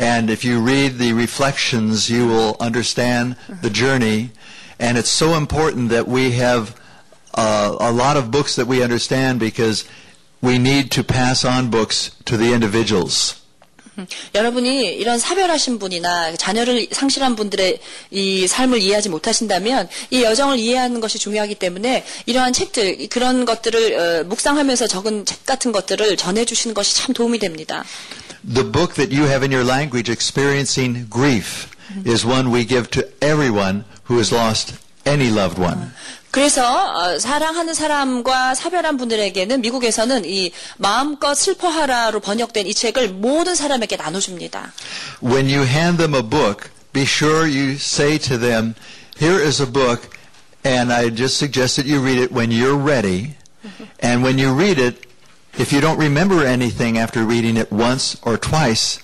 And 0.00 0.30
if 0.30 0.44
you 0.44 0.60
read 0.60 0.98
the 0.98 1.12
reflections, 1.12 2.10
you 2.10 2.26
will 2.26 2.56
understand 2.60 3.36
the 3.62 3.70
journey. 3.70 4.30
And 4.78 4.98
it's 4.98 5.10
so 5.10 5.34
important 5.34 5.88
that 5.90 6.06
we 6.06 6.32
have 6.32 6.74
uh, 7.34 7.76
a 7.80 7.92
lot 7.92 8.16
of 8.16 8.30
books 8.30 8.56
that 8.56 8.66
we 8.66 8.82
understand 8.82 9.40
because 9.40 9.84
we 10.42 10.58
need 10.58 10.90
to 10.92 11.02
pass 11.02 11.44
on 11.44 11.70
books 11.70 12.10
to 12.26 12.36
the 12.36 12.52
individuals. 12.52 13.36
여러분이 14.34 14.94
이런 14.94 15.18
사별하신 15.18 15.78
분이나 15.78 16.36
자녀를 16.36 16.88
상실한 16.92 17.34
분들의 17.34 17.78
이 18.10 18.46
삶을 18.46 18.82
이해하지 18.82 19.08
못하신다면 19.08 19.88
이 20.10 20.22
여정을 20.22 20.58
이해하는 20.58 21.00
것이 21.00 21.18
중요하기 21.18 21.54
때문에 21.54 22.04
이러한 22.26 22.52
책들 22.52 23.08
그런 23.08 23.44
것들을 23.44 23.98
어, 23.98 24.24
묵상하면서 24.24 24.86
적은 24.86 25.24
책 25.24 25.46
같은 25.46 25.72
것들을 25.72 26.16
전해주시는 26.16 26.74
것이 26.74 26.96
참 26.96 27.14
도움이 27.14 27.38
됩니다. 27.38 27.84
The 28.44 28.64
book 28.64 28.94
that 28.94 29.10
you 29.10 29.24
have 29.24 29.42
in 29.44 29.50
your 29.50 29.64
language, 29.64 30.08
Experiencing 30.08 31.06
Grief, 31.10 31.70
is 32.04 32.24
one 32.24 32.50
we 32.50 32.64
give 32.64 32.90
to 32.90 33.06
everyone 33.20 33.84
who 34.04 34.18
has 34.18 34.32
lost 34.32 34.74
any 35.04 35.30
loved 35.30 35.58
one. 35.58 35.92
그래서 36.30 36.62
어, 36.62 37.18
사랑하는 37.18 37.72
사람과 37.72 38.54
사별한 38.54 38.98
분들에게는 38.98 39.62
미국에서는 39.62 40.24
이 40.26 40.52
마음껏 40.76 41.34
슬퍼하라로 41.34 42.20
번역된 42.20 42.66
이 42.66 42.74
책을 42.74 43.08
모든 43.08 43.54
사람에게 43.54 43.96
나눠줍니다. 43.96 44.72
When 45.22 45.46
you 45.46 45.64
hand 45.64 45.96
them 45.96 46.14
a 46.14 46.22
book, 46.22 46.70
be 46.92 47.04
sure 47.04 47.48
you 47.48 47.76
say 47.76 48.18
to 48.18 48.38
them, 48.38 48.74
Here 49.18 49.40
is 49.40 49.62
a 49.62 49.66
book, 49.66 50.10
and 50.62 50.92
I 50.92 51.08
just 51.08 51.38
suggest 51.38 51.76
that 51.76 51.86
you 51.86 52.04
read 52.04 52.18
it 52.18 52.32
when 52.32 52.50
you're 52.50 52.76
ready. 52.76 53.34
And 54.00 54.22
when 54.22 54.38
you 54.38 54.52
read 54.52 54.78
it, 54.78 55.06
If 55.57 55.71
you 55.73 55.81
don't 55.81 55.97
remember 55.99 56.45
anything 56.45 56.97
after 56.97 57.23
reading 57.25 57.57
it 57.57 57.71
once 57.71 58.17
or 58.23 58.37
twice, 58.39 58.99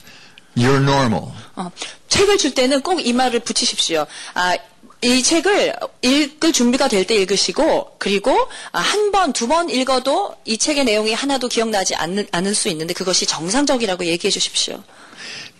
you're 0.55 0.81
normal. 0.81 1.31
어, 1.55 1.71
책을 2.09 2.37
줄 2.37 2.53
때는 2.53 2.81
꼭 2.81 2.99
이 2.99 3.13
말을 3.13 3.39
붙이십시오. 3.41 4.05
아, 4.33 4.55
이 5.03 5.21
책을 5.21 5.75
읽을 6.01 6.51
준비가 6.53 6.87
될 6.87 7.05
때 7.05 7.15
읽으시고 7.15 7.97
그리고 7.99 8.31
아, 8.71 8.79
한 8.79 9.11
번, 9.11 9.31
두 9.33 9.47
번 9.47 9.69
읽어도 9.69 10.35
이 10.45 10.57
책의 10.57 10.85
내용이 10.85 11.13
하나도 11.13 11.49
기억나지 11.49 11.93
않는, 11.95 12.27
않을 12.31 12.55
수 12.55 12.67
있는데 12.69 12.93
그것이 12.95 13.25
정상적이라고 13.27 14.05
얘기해 14.05 14.31
주십시오. 14.31 14.81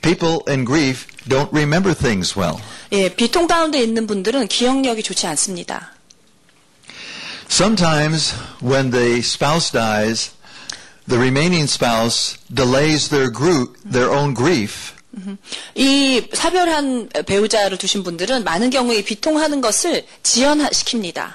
People 0.01 0.39
in 0.47 0.65
grief 0.65 1.05
don't 1.27 1.49
remember 1.51 1.93
things 1.93 2.37
well. 2.37 2.57
예, 2.91 3.09
비통 3.13 3.45
가운데 3.47 3.79
있는 3.81 4.07
분들은 4.07 4.47
기억력이 4.47 5.03
좋지 5.03 5.27
않습니다. 5.27 5.91
Sometimes 7.49 8.33
when 8.63 8.91
the 8.91 9.19
spouse 9.19 9.71
dies, 9.71 10.31
the 11.06 11.18
remaining 11.18 11.66
spouse 11.66 12.38
delays 12.52 13.08
their 13.08 13.30
group, 13.30 13.76
their 13.84 14.10
own 14.10 14.34
grief 14.34 14.94
이 15.74 16.26
사별한 16.32 17.10
배우자를 17.26 17.76
두신 17.76 18.02
분들은 18.02 18.44
많은 18.44 18.70
경우에 18.70 19.04
비통하는 19.04 19.60
것을 19.60 20.06
지연시킵니다. 20.22 21.34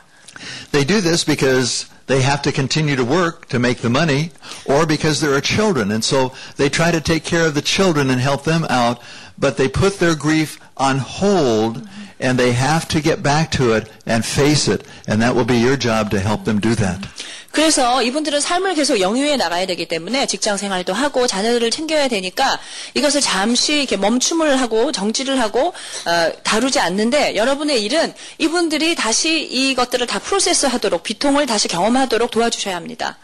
They 0.72 0.86
do 0.86 1.02
this 1.02 1.24
because 1.24 1.88
they 2.08 2.24
have 2.24 2.42
to 2.44 2.52
continue 2.52 2.96
to 2.96 3.06
work 3.06 3.48
to 3.50 3.60
make 3.60 3.82
the 3.82 3.90
money 3.90 4.32
or 4.66 4.86
because 4.86 5.22
there 5.22 5.34
are 5.34 5.42
children. 5.42 5.92
And 5.92 6.04
so 6.04 6.34
they 6.58 6.70
try 6.70 6.92
to 6.92 7.02
take 7.02 7.24
care 7.24 7.46
of 7.46 7.54
the 7.54 7.62
children 7.62 8.10
and 8.10 8.20
help 8.20 8.44
them 8.44 8.66
out, 8.70 9.00
but 9.38 9.58
they 9.58 9.68
put 9.68 10.00
their 10.00 10.16
grief 10.16 10.60
on 10.78 10.98
hold 10.98 11.88
and 12.20 12.38
they 12.38 12.54
have 12.54 12.88
to 12.90 13.02
get 13.02 13.22
back 13.22 13.52
to 13.62 13.74
it 13.74 13.90
and 14.06 14.26
face 14.26 14.68
it. 14.68 14.86
And 15.08 15.22
that 15.22 15.36
will 15.36 15.46
be 15.46 15.58
your 15.58 15.78
job 15.78 16.10
to 16.12 16.20
help 16.20 16.46
them 16.46 16.60
do 16.60 16.74
that. 16.76 17.06
그래서 17.53 18.03
이분들은 18.03 18.41
삶을 18.41 18.75
계속 18.75 18.99
영위해 19.01 19.37
나가야 19.37 19.67
되기 19.67 19.87
때문에 19.87 20.27
직장 20.27 20.57
생활도 20.57 20.95
하고 20.95 21.27
자녀들을 21.27 21.71
챙겨야 21.71 22.09
되니까 22.09 22.59
이것을 22.95 23.21
잠시 23.21 23.75
이렇게 23.79 23.97
멈춤을 23.99 24.59
하고 24.61 24.91
정지를 24.91 25.39
하고 25.39 25.69
어, 26.07 26.33
다루지 26.43 26.81
않는데 26.81 27.37
여러분의 27.37 27.83
일은 27.83 28.13
이분들이 28.39 28.95
다시 28.95 29.43
이것들을 29.43 30.07
다 30.07 30.19
프로세스하도록 30.19 31.03
비통을 31.03 31.47
다시 31.47 31.69
경험하도록 31.69 32.31
도와주셔야 32.31 32.75
합니다. 32.75 33.19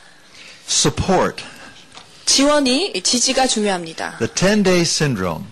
Support. 0.69 1.43
지원이 2.27 3.01
지지가 3.03 3.47
중요합니다. 3.47 4.19
The 4.19 4.33
10-day 4.35 4.83
syndrome. 4.83 5.47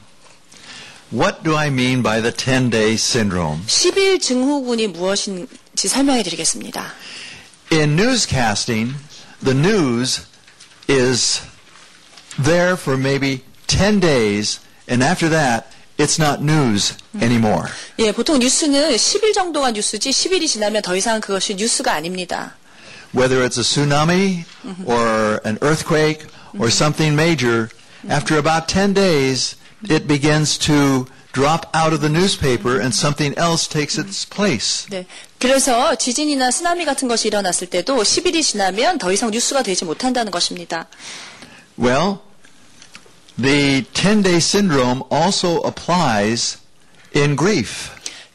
What 1.10 1.42
do 1.42 1.56
I 1.56 1.68
mean 1.68 2.02
by 2.02 2.20
the 2.20 2.32
10-day 2.34 2.92
syndrome? 2.94 3.62
10일 3.66 4.20
증후군이 4.20 4.88
무엇인지 4.88 5.88
설명해 5.88 6.22
드리겠습니다. 6.22 6.92
In 7.71 7.95
newscasting, 7.95 8.95
the 9.41 9.53
news 9.53 10.25
is 10.87 11.41
there 12.37 12.75
for 12.75 12.97
maybe 12.97 13.43
10 13.67 13.99
days, 13.99 14.59
and 14.87 15.01
after 15.01 15.29
that, 15.29 15.71
it's 15.97 16.19
not 16.19 16.41
news 16.41 16.97
anymore. 17.21 17.69
예, 17.99 18.11
보통 18.11 18.39
뉴스는 18.39 18.95
10일 18.95 19.33
정도가 19.33 19.71
뉴스지 19.71 20.09
10일이 20.09 20.47
지나면 20.47 20.81
더 20.81 20.95
이상 20.95 21.21
그것이 21.21 21.55
뉴스가 21.55 21.93
아닙니다. 21.93 22.55
Whether 23.13 23.43
it's 23.45 23.57
a 23.57 23.63
tsunami 23.63 24.45
or 24.85 25.39
an 25.45 25.57
earthquake 25.61 26.25
or 26.57 26.69
something 26.69 27.13
major, 27.13 27.69
after 28.09 28.37
about 28.37 28.67
10 28.67 28.93
days, 28.93 29.55
it 29.89 30.07
begins 30.07 30.57
to 30.59 31.07
drop 31.36 31.68
out 31.74 31.92
of 31.92 32.00
the 32.00 32.08
newspaper 32.08 32.80
and 32.80 32.94
something 32.94 33.34
else 33.36 33.68
takes 33.68 33.98
its 33.98 34.24
place. 34.24 34.86
네. 34.88 35.04
그래서 35.38 35.94
지진이나 35.94 36.50
쓰나미 36.50 36.86
같은 36.86 37.08
것이 37.08 37.28
일어났을 37.28 37.66
때도 37.66 38.02
10일이 38.02 38.42
지나면 38.42 38.96
더 38.96 39.12
이상 39.12 39.30
뉴스가 39.30 39.62
되지 39.62 39.84
못한다는 39.84 40.32
것입니다. 40.32 40.86
Well, 41.78 42.20
the 43.38 43.84
10 43.92 44.22
day 44.22 44.38
syndrome 44.38 45.02
also 45.12 45.60
applies 45.66 46.56
in 47.14 47.36
grief. 47.36 47.90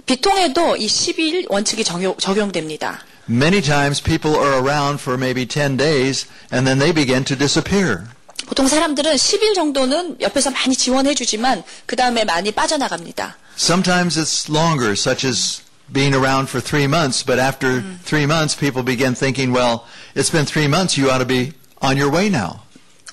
비통에도 0.05 0.77
이 0.77 0.85
10일 0.85 1.49
원칙이 1.49 1.83
적용, 1.83 2.15
적용됩니다. 2.17 3.03
Many 3.27 3.63
times 3.63 3.99
people 4.03 4.35
are 4.35 4.61
around 4.61 5.01
for 5.01 5.17
maybe 5.17 5.47
10 5.47 5.75
days 5.75 6.27
and 6.53 6.67
then 6.67 6.77
they 6.77 6.93
begin 6.93 7.23
to 7.25 7.35
disappear. 7.35 8.05
보통 8.47 8.67
사람들은 8.67 9.15
10일 9.15 9.53
정도는 9.55 10.17
옆에서 10.21 10.51
많이 10.51 10.75
지원해 10.75 11.13
주지만 11.13 11.63
그 11.85 11.95
다음에 11.95 12.23
많이 12.25 12.51
빠져나갑니다. 12.51 13.37
Sometimes 13.57 14.19
it's 14.19 14.49
longer, 14.49 14.91
such 14.93 15.25
as 15.27 15.61
being 15.91 16.15
around 16.15 16.49
for 16.49 16.61
three 16.63 16.85
months, 16.85 17.23
but 17.23 17.39
after 17.39 17.83
three 18.05 18.23
months, 18.25 18.57
people 18.57 18.83
begin 18.83 19.13
thinking, 19.13 19.53
well, 19.53 19.81
it's 20.15 20.31
been 20.31 20.45
three 20.45 20.67
months, 20.67 20.97
you 20.97 21.09
ought 21.11 21.19
to 21.19 21.27
be 21.27 21.53
on 21.81 21.97
your 21.97 22.09
way 22.11 22.27
now. 22.27 22.59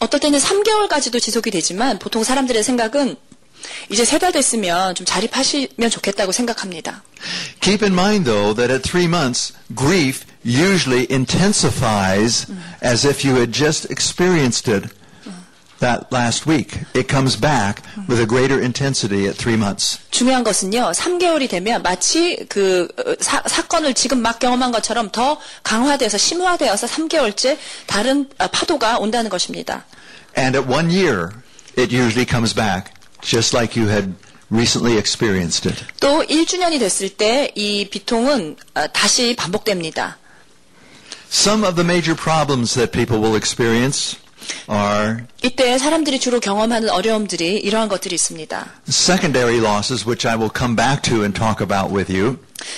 어떨 0.00 0.20
때는 0.20 0.38
3개월까지도 0.38 1.20
지속이 1.20 1.50
되지만 1.50 1.98
보통 1.98 2.22
사람들의 2.22 2.62
생각은 2.62 3.16
이제 3.90 4.04
세 4.04 4.18
달 4.20 4.30
됐으면 4.30 4.94
좀 4.94 5.04
자립하시면 5.04 5.90
좋겠다고 5.90 6.30
생각합니다. 6.30 7.02
Keep 7.60 7.84
in 7.84 7.92
mind, 7.92 8.24
though, 8.24 8.54
that 8.54 8.72
at 8.72 8.82
three 8.88 9.06
months, 9.08 9.52
grief 9.74 10.24
usually 10.44 11.06
intensifies 11.10 12.46
as 12.80 13.04
if 13.04 13.24
you 13.26 13.34
had 13.34 13.50
just 13.52 13.90
experienced 13.90 14.70
it 14.72 14.86
that 15.79 16.11
last 16.11 16.47
week. 16.47 16.79
It 16.93 17.07
comes 17.07 17.35
back 17.35 17.83
with 18.07 18.19
a 18.19 18.25
greater 18.25 18.59
intensity 18.59 19.27
at 19.27 19.35
three 19.35 19.55
months. 19.55 19.99
중요한 20.11 20.43
것은요, 20.43 20.91
3개월이 20.95 21.49
되면 21.49 21.81
마치 21.83 22.45
그 22.47 22.87
어, 22.97 23.15
사, 23.19 23.43
사건을 23.45 23.93
지금 23.93 24.21
막 24.21 24.39
경험한 24.39 24.71
것처럼 24.71 25.09
더 25.11 25.37
강화되어서 25.63 26.17
심화되어서 26.17 26.87
3개월째 26.87 27.57
다른 27.85 28.29
아, 28.37 28.47
파도가 28.47 28.99
온다는 28.99 29.29
것입니다. 29.29 29.85
And 30.37 30.57
at 30.57 30.67
one 30.67 30.89
year, 30.89 31.31
it 31.77 31.93
usually 31.93 32.25
comes 32.25 32.55
back, 32.55 32.93
just 33.21 33.55
like 33.55 33.79
you 33.79 33.89
had 33.91 34.13
recently 34.49 34.97
experienced 34.97 35.67
it. 35.67 35.83
또 35.99 36.23
1주년이 36.23 36.79
됐을 36.79 37.09
때 37.09 37.51
이 37.55 37.89
비통은 37.89 38.55
어, 38.75 38.87
다시 38.87 39.35
반복됩니다. 39.35 40.17
Some 41.29 41.65
of 41.65 41.75
the 41.75 41.83
major 41.85 42.15
problems 42.15 42.75
that 42.75 42.91
people 42.91 43.19
will 43.19 43.35
experience 43.35 44.15
are 44.69 45.23
이때 45.41 45.77
사람들이 45.77 46.19
주로 46.19 46.39
경험하는 46.39 46.89
어려움들이 46.89 47.57
이러한 47.57 47.89
것들이 47.89 48.15
있습니다. 48.15 48.65
secondary 48.89 49.57
losses, 49.57 50.05
which 50.05 50.27
I 50.27 50.35
will 50.35 50.51
come 50.55 50.75
back 50.75 51.01
to 51.03 51.21
and 51.21 51.37
talk 51.37 51.61
about 51.63 51.93
with 51.93 52.11
you. 52.11 52.37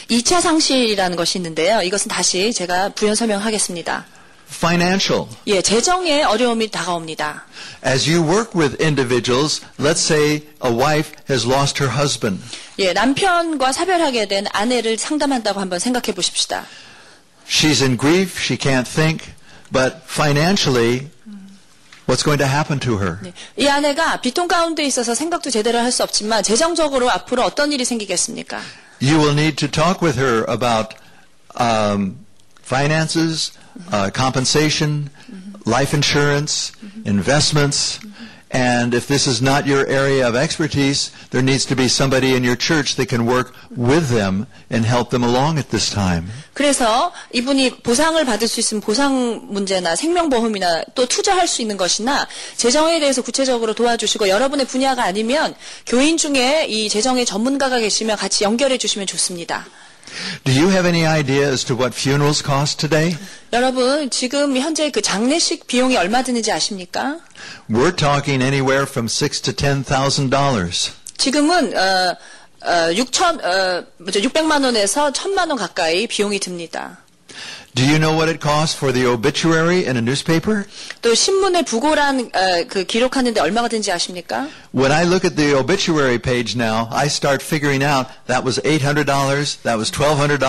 2차 0.10 0.42
상실이라는 0.42 1.16
것이 1.16 1.38
있는데요. 1.38 1.82
이것은 1.82 2.10
다시 2.10 2.54
제가 2.54 2.90
부연 2.90 3.16
설명하겠습니다. 3.16 4.06
Financial. 4.48 5.28
예, 5.48 5.62
재정의 5.62 6.24
어려움이 6.24 6.70
다가옵니다. 6.70 7.46
As 7.86 8.10
you 8.10 8.24
work 8.24 8.60
with 8.60 8.82
individuals, 8.82 9.62
let's 9.80 10.00
say 10.02 10.44
a 10.64 10.72
wife 10.72 11.12
has 11.30 11.48
lost 11.48 11.82
her 11.84 11.92
husband. 11.92 12.44
예, 12.80 12.94
남편과 12.94 13.72
사별하게 13.72 14.28
된 14.28 14.46
아내를 14.52 14.98
상담한다고 14.98 15.60
한번 15.60 15.80
생각해 15.80 16.14
보십시다. 16.14 16.66
She's 17.48 17.82
in 17.82 17.98
grief, 17.98 18.40
she 18.40 18.58
can't 18.58 18.88
think, 18.88 19.34
but 19.72 19.98
financially, 20.08 21.10
what's 22.10 22.24
going 22.24 22.38
to 22.38 22.48
happen 22.48 22.80
to 22.80 22.98
her? 22.98 23.18
네, 23.22 23.34
이 23.58 23.68
아내가 23.68 24.22
비통 24.22 24.48
가운데 24.48 24.84
있어서 24.84 25.16
생각도 25.16 25.50
제대로 25.50 25.80
할 25.80 25.92
수 25.92 26.04
없지만 26.04 26.44
재정적으로 26.44 27.10
앞으로 27.12 27.44
어떤 27.44 27.72
일이 27.72 27.86
생기겠습니까? 27.86 28.62
You 29.02 29.18
will 29.18 29.34
need 29.34 29.58
to 29.58 29.68
talk 29.68 30.02
with 30.02 30.18
her 30.20 30.46
about 30.48 30.96
um, 31.60 32.16
finances, 32.64 33.52
uh, 33.92 34.10
compensation, 34.14 35.10
life 35.66 35.94
insurance, 35.94 36.72
investments, 37.06 38.00
And 38.51 38.95
if 38.95 39.07
this 39.07 39.29
is 39.29 39.41
not 39.41 39.67
your 39.67 39.87
area 39.87 40.27
of 40.27 40.35
expertise, 40.35 41.13
there 41.31 41.43
needs 41.43 41.65
to 41.67 41.77
be 41.77 41.87
somebody 41.87 42.35
in 42.35 42.43
your 42.43 42.57
church 42.57 42.97
that 42.97 43.09
can 43.09 43.25
work 43.25 43.55
with 43.71 44.11
them 44.11 44.47
and 44.71 44.85
help 44.85 45.11
them 45.11 45.23
along 45.23 45.59
at 45.59 45.71
this 45.71 45.91
time. 45.91 46.27
그래서 46.53 47.13
이분이 47.33 47.83
보상을 47.83 48.23
받을 48.25 48.49
수 48.49 48.59
있으면 48.59 48.81
보상 48.81 49.47
문제나 49.49 49.95
생명보험이나 49.95 50.83
또 50.95 51.07
투자할 51.07 51.47
수 51.47 51.63
있는 51.63 51.77
것이나 51.77 52.27
재정에 52.57 52.99
대해서 52.99 53.23
구체적으로 53.23 53.75
도와주시고 53.75 54.29
여러분의 54.29 54.67
분야가 54.67 55.05
아니면 55.05 55.55
교인 55.87 56.17
중에 56.17 56.67
이 56.69 56.89
재정의 56.89 57.27
전문가가 57.27 57.79
계시면 57.79 58.17
같이 58.17 58.43
연결해 58.43 58.79
주시면 58.79 59.07
좋습니다. 59.07 59.67
Do 60.45 60.53
you 60.53 60.69
have 60.71 60.87
any 60.87 61.07
idea 61.07 61.49
as 61.51 61.65
to 61.67 61.75
what 61.77 61.95
funerals 61.95 62.43
cost 62.43 62.79
today? 62.79 63.17
여러분 63.53 64.11
지금 64.11 64.57
현재 64.57 64.91
그 64.91 65.03
장례식 65.03 65.67
비용이 65.67 65.97
얼마 65.97 66.23
드는지 66.23 66.53
아십니까? 66.53 67.19
We're 67.69 67.95
talking 67.95 68.43
anywhere 68.43 68.85
from 68.85 69.07
six 69.07 69.41
to 69.43 69.53
ten 69.53 69.85
thousand 69.85 70.31
dollars. 70.31 70.93
지금은 71.17 71.77
어, 71.77 72.17
어, 72.63 72.93
6천 72.93 73.45
어, 73.45 73.85
뭐죠 73.99 74.21
600만 74.21 74.65
원에서 74.65 75.13
1000만 75.13 75.49
원 75.49 75.57
가까이 75.57 76.07
비용이 76.07 76.39
듭니다. 76.41 76.99
Do 77.76 77.84
you 77.84 78.00
know 78.00 78.16
what 78.16 78.30
it 78.30 78.40
costs 78.40 78.74
for 78.74 78.94
the 78.94 79.06
obituary 79.06 79.84
in 79.86 79.98
a 79.98 80.02
newspaper? 80.02 80.64
또 81.02 81.14
신문에 81.14 81.64
부고란 81.64 82.32
어, 82.34 82.64
그 82.70 82.86
기록하는데 82.86 83.42
얼마가 83.42 83.68
드는지 83.68 83.92
아십니까? 83.92 84.48
When 84.74 84.94
I 84.94 85.04
look 85.04 85.26
at 85.28 85.36
the 85.36 85.54
obituary 85.54 86.18
page 86.18 86.56
now, 86.56 86.88
I 86.92 87.08
start 87.08 87.44
figuring 87.44 87.84
out 87.84 88.08
that 88.28 88.46
was 88.46 88.62
$800, 88.64 89.06
that 89.64 89.78
was 89.78 89.92
$1,200, 89.92 90.40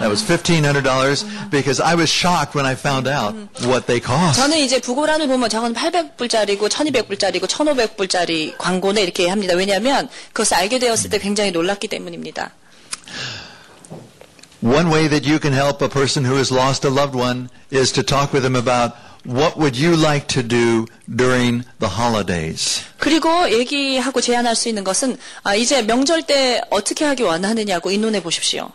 that 0.00 0.10
was 0.10 0.22
$1,500 0.26 1.50
because 1.50 1.80
I 1.80 1.94
was 1.94 2.10
shocked 2.10 2.56
when 2.56 2.66
I 2.66 2.74
found 2.74 3.06
out 3.06 3.34
what 3.62 3.86
they 3.86 4.00
cost. 4.00 4.40
저는 4.40 4.58
이제 4.58 4.80
부고란을 4.80 5.28
보면 5.28 5.48
저건 5.48 5.72
800불짜리고 5.72 6.68
1200불짜리고 6.68 7.46
1500불짜리 7.46 8.58
광고네 8.58 9.02
이렇게 9.02 9.28
합니다. 9.28 9.54
왜냐하면 9.54 10.08
그것을 10.32 10.56
알게 10.56 10.80
되었을 10.80 11.10
때 11.10 11.18
굉장히 11.18 11.52
놀랐기 11.52 11.86
때문입니다. 11.86 12.50
One 14.62 14.88
way 14.90 15.06
that 15.08 15.26
you 15.26 15.38
can 15.38 15.52
help 15.52 15.82
a 15.82 15.88
person 15.88 16.24
who 16.24 16.36
has 16.36 16.50
lost 16.50 16.84
a 16.84 16.90
loved 16.90 17.14
one 17.14 17.50
is 17.70 17.92
to 17.92 18.02
talk 18.02 18.32
with 18.32 18.42
them 18.42 18.56
about 18.56 18.96
what 19.26 19.58
would 19.58 19.76
you 19.76 19.96
like 19.96 20.28
to 20.28 20.42
do 20.42 20.86
during 21.14 21.64
the 21.78 21.88
holidays. 21.88 22.82
그리고 22.98 23.28
얘기하고 23.50 24.20
제안할 24.20 24.56
수 24.56 24.68
있는 24.68 24.84
것은 24.84 25.18
아, 25.42 25.54
이제 25.54 25.82
명절 25.82 26.22
때 26.22 26.60
어떻게 26.70 27.04
하기 27.04 27.22
원하느냐고 27.22 27.90
의논해 27.90 28.22
보십시오. 28.22 28.70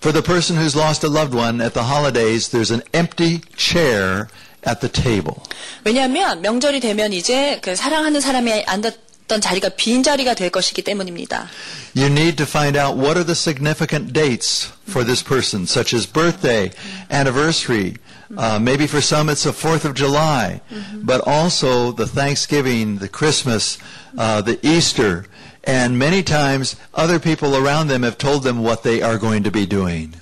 For 0.00 0.12
the 0.12 0.22
person 0.22 0.56
who's 0.56 0.74
lost 0.74 1.04
a 1.04 1.10
loved 1.10 1.36
one 1.36 1.60
at 1.60 1.74
the 1.74 1.84
holidays, 1.86 2.48
there's 2.48 2.72
an 2.72 2.82
empty 2.94 3.42
chair 3.56 4.28
at 4.66 4.80
the 4.80 4.90
table. 4.90 5.42
왜냐하면 5.84 6.40
명절이 6.40 6.80
되면 6.80 7.12
이제 7.12 7.60
그 7.62 7.76
사랑하는 7.76 8.20
사람이 8.20 8.64
앉았 8.66 8.94
던 9.30 9.40
자리가 9.40 9.70
빈 9.70 10.02
자리가 10.02 10.34
될 10.34 10.50
것이기 10.50 10.82
때문입니다. 10.82 11.48
You 11.96 12.06
need 12.06 12.36
to 12.36 12.46
find 12.46 12.78
out 12.78 12.96
what 12.96 13.18
are 13.18 13.24
the 13.24 13.34
significant 13.34 14.12
dates 14.12 14.70
for 14.88 15.04
this 15.04 15.22
person, 15.22 15.64
such 15.64 15.94
as 15.94 16.06
birthday, 16.06 16.70
anniversary. 17.10 17.96
Uh, 18.36 18.58
maybe 18.60 18.86
for 18.86 19.00
some 19.00 19.28
it's 19.28 19.44
the 19.44 19.52
4th 19.52 19.84
of 19.84 19.94
July, 19.94 20.60
but 21.02 21.22
also 21.26 21.92
the 21.92 22.06
Thanksgiving, 22.06 22.98
the 22.98 23.08
Christmas, 23.08 23.78
uh, 24.18 24.42
the 24.42 24.58
Easter. 24.66 25.26
And 25.68 25.98
many 25.98 26.22
times 26.22 26.76
other 26.94 27.18
people 27.18 27.56
around 27.56 27.88
them 27.88 28.04
have 28.04 28.18
told 28.18 28.44
them 28.44 28.62
what 28.62 28.84
they 28.84 29.02
are 29.02 29.18
going 29.18 29.42
to 29.42 29.50
be 29.50 29.66
doing. 29.66 30.12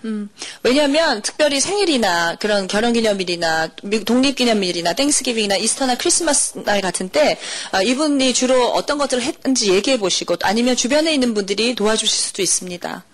왜냐하면 0.62 1.20
특별히 1.20 1.60
생일이나 1.60 2.36
그런 2.36 2.66
결혼기념일이나 2.66 3.68
미- 3.82 4.04
독립기념일이나 4.04 4.94
땡스기빙이나 4.94 5.56
이스터나 5.56 5.96
크리스마스 5.96 6.56
날 6.64 6.80
같은 6.80 7.10
때 7.10 7.36
아, 7.72 7.82
이분이 7.82 8.32
주로 8.32 8.68
어떤 8.72 8.96
것들을 8.96 9.22
했는지 9.22 9.70
얘기해 9.74 9.98
보시고 9.98 10.36
또 10.36 10.46
아니면 10.46 10.76
주변에 10.76 11.12
있는 11.12 11.34
분들이 11.34 11.74
도와주실 11.74 12.08
수도 12.08 12.40
있습니다. 12.40 13.04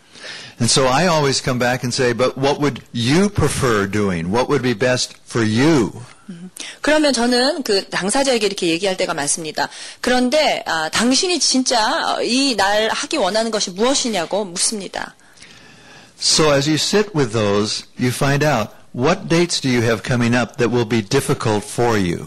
And 0.60 0.70
so 0.70 0.86
I 0.86 1.08
always 1.08 1.42
come 1.42 1.58
back 1.58 1.82
and 1.82 1.92
say, 1.92 2.12
but 2.12 2.36
what 2.38 2.60
would 2.60 2.80
you 2.94 3.28
prefer 3.28 3.90
doing? 3.90 4.30
What 4.30 4.48
would 4.48 4.62
be 4.62 4.74
best 4.74 5.16
for 5.26 5.42
you? 5.44 6.02
그러면 6.81 7.13
저는 7.13 7.63
그 7.63 7.87
당사자에게 7.89 8.45
이렇게 8.45 8.67
얘기할 8.67 8.97
때가 8.97 9.13
많습니다. 9.13 9.69
그런데 10.01 10.63
아, 10.65 10.89
당신이 10.89 11.39
진짜 11.39 12.17
이 12.23 12.55
날 12.55 12.89
하기 12.89 13.17
원하는 13.17 13.51
것이 13.51 13.71
무엇이냐고 13.71 14.45
묻습니다. 14.45 15.15
So 16.19 16.53
as 16.53 16.67
you 16.69 16.75
sit 16.75 17.11
with 17.15 17.31
those, 17.33 17.83
you 17.99 18.09
find 18.09 18.45
out 18.45 18.69
what 18.95 19.27
dates 19.27 19.59
do 19.61 19.69
you 19.69 19.81
have 19.83 20.01
coming 20.05 20.35
up 20.35 20.55
that 20.57 20.73
will 20.73 20.87
be 20.87 21.01
difficult 21.01 21.65
for 21.67 21.97
you? 21.99 22.25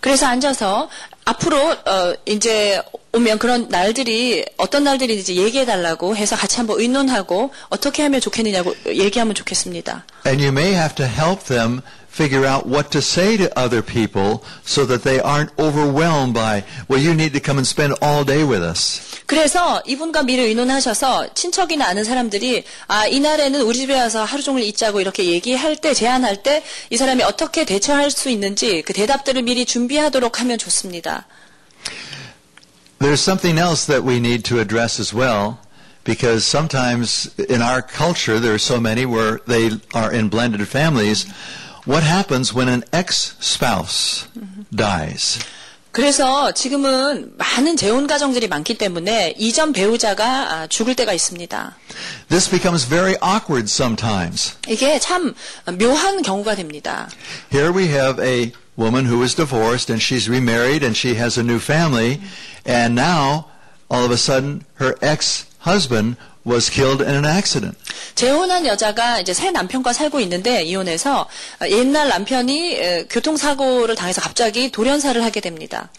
그래서 0.00 0.26
앉아서 0.26 0.88
앞으로 1.24 1.56
어, 1.86 2.14
이제 2.26 2.82
오면 3.12 3.38
그런 3.38 3.68
날들이 3.68 4.44
어떤 4.56 4.84
날들인지 4.84 5.36
얘기해 5.36 5.64
달라고 5.64 6.16
해서 6.16 6.34
같이 6.36 6.56
한번 6.56 6.80
의논하고 6.80 7.52
어떻게 7.68 8.02
하면 8.02 8.20
좋겠느냐고 8.20 8.74
얘기하면 8.86 9.34
좋겠습니다. 9.34 10.04
And 10.26 10.42
you 10.44 10.50
may 10.52 10.72
have 10.74 10.94
to 10.96 11.06
help 11.06 11.44
them 11.44 11.80
figure 12.09 12.45
out 12.45 12.65
what 12.65 12.91
to 12.91 13.01
say 13.01 13.35
to 13.35 13.51
other 13.59 13.81
people 13.81 14.41
so 14.63 14.85
that 14.85 15.03
they 15.03 15.19
aren't 15.19 15.51
overwhelmed 15.59 16.33
by, 16.33 16.63
well, 16.87 16.97
you 16.99 17.13
need 17.13 17.33
to 17.33 17.41
come 17.41 17.57
and 17.57 17.67
spend 17.67 17.93
all 18.01 18.23
day 18.23 18.43
with 18.43 18.63
us. 18.63 19.01
그래서 19.25 19.81
이분과 19.85 20.23
미리 20.23 20.43
의논하셔서 20.43 21.33
친척이나 21.33 21.87
아는 21.87 22.03
사람들이 22.03 22.63
아 22.87 23.07
이날에는 23.07 23.61
우리 23.61 23.79
집에 23.79 23.99
와서 23.99 24.23
하루 24.23 24.43
종일 24.43 24.63
있자고 24.65 25.01
이렇게 25.01 25.25
얘기할 25.25 25.75
때 25.77 25.93
제안할 25.93 26.43
때 26.43 26.63
이 26.89 26.97
사람이 26.97 27.23
어떻게 27.23 27.65
대처할 27.65 28.11
수 28.11 28.29
있는지 28.29 28.81
그 28.83 28.93
대답들을 28.93 29.41
미리 29.41 29.65
준비하도록 29.65 30.39
하면 30.39 30.57
좋습니다. 30.57 31.25
There's 32.99 33.21
something 33.21 33.59
else 33.59 33.85
that 33.87 34.07
we 34.07 34.17
need 34.17 34.43
to 34.49 34.59
address 34.59 35.01
as 35.01 35.13
well, 35.13 35.57
because 36.03 36.45
sometimes 36.45 37.29
in 37.49 37.61
our 37.61 37.81
culture 37.81 38.39
there 38.39 38.53
are 38.53 38.61
so 38.61 38.77
many 38.79 39.05
where 39.05 39.39
they 39.47 39.77
are 39.93 40.13
in 40.13 40.29
blended 40.29 40.61
families. 40.67 41.25
What 41.87 42.03
happens 42.03 42.53
when 42.53 42.67
an 42.67 42.83
ex-spouse 42.91 44.27
dies? 44.75 45.39
그래서 45.91 46.51
지금은 46.51 47.37
많은 47.37 47.77
재혼 47.77 48.05
가정들이 48.05 48.49
많기 48.49 48.77
때문에 48.77 49.33
이전 49.37 49.71
배우자가 49.71 50.25
아, 50.51 50.67
죽을 50.67 50.93
때가 50.93 51.13
있습니다. 51.13 51.75
This 52.27 52.49
becomes 52.49 52.85
very 52.85 53.15
awkward 53.23 53.69
sometimes. 53.71 54.55
이게 54.67 54.99
참 54.99 55.33
묘한 55.79 56.21
경우가 56.21 56.55
됩니다. 56.55 57.07
Here 57.49 57.71
we 57.71 57.85
have 57.87 58.21
a 58.21 58.51
woman 58.77 59.05
who 59.05 59.19
was 59.21 59.35
divorced 59.35 59.89
and 59.89 60.03
she's 60.03 60.27
remarried 60.27 60.83
and 60.83 60.97
she 60.97 61.15
has 61.15 61.39
a 61.39 61.43
new 61.43 61.59
family 61.59 62.19
and 62.67 62.93
now 62.93 63.45
all 63.89 64.03
of 64.03 64.11
a 64.11 64.17
sudden 64.17 64.65
her 64.79 64.95
ex-husband 65.01 66.17
was 66.49 66.69
killed 66.69 67.01
in 67.01 67.15
an 67.15 67.25
accident. 67.25 67.77
재혼한 68.15 68.65
여자가 68.65 69.19
이제 69.19 69.33
새 69.33 69.51
남편과 69.51 69.93
살고 69.93 70.19
있는데 70.21 70.63
이혼해서 70.63 71.21
어, 71.61 71.69
옛날 71.69 72.09
남편이 72.09 72.75
에, 72.75 73.05
교통사고를 73.09 73.95
당해서 73.95 74.21
갑자기 74.21 74.71
돌연사를 74.71 75.21
하게 75.23 75.41
됩니다. 75.41 75.89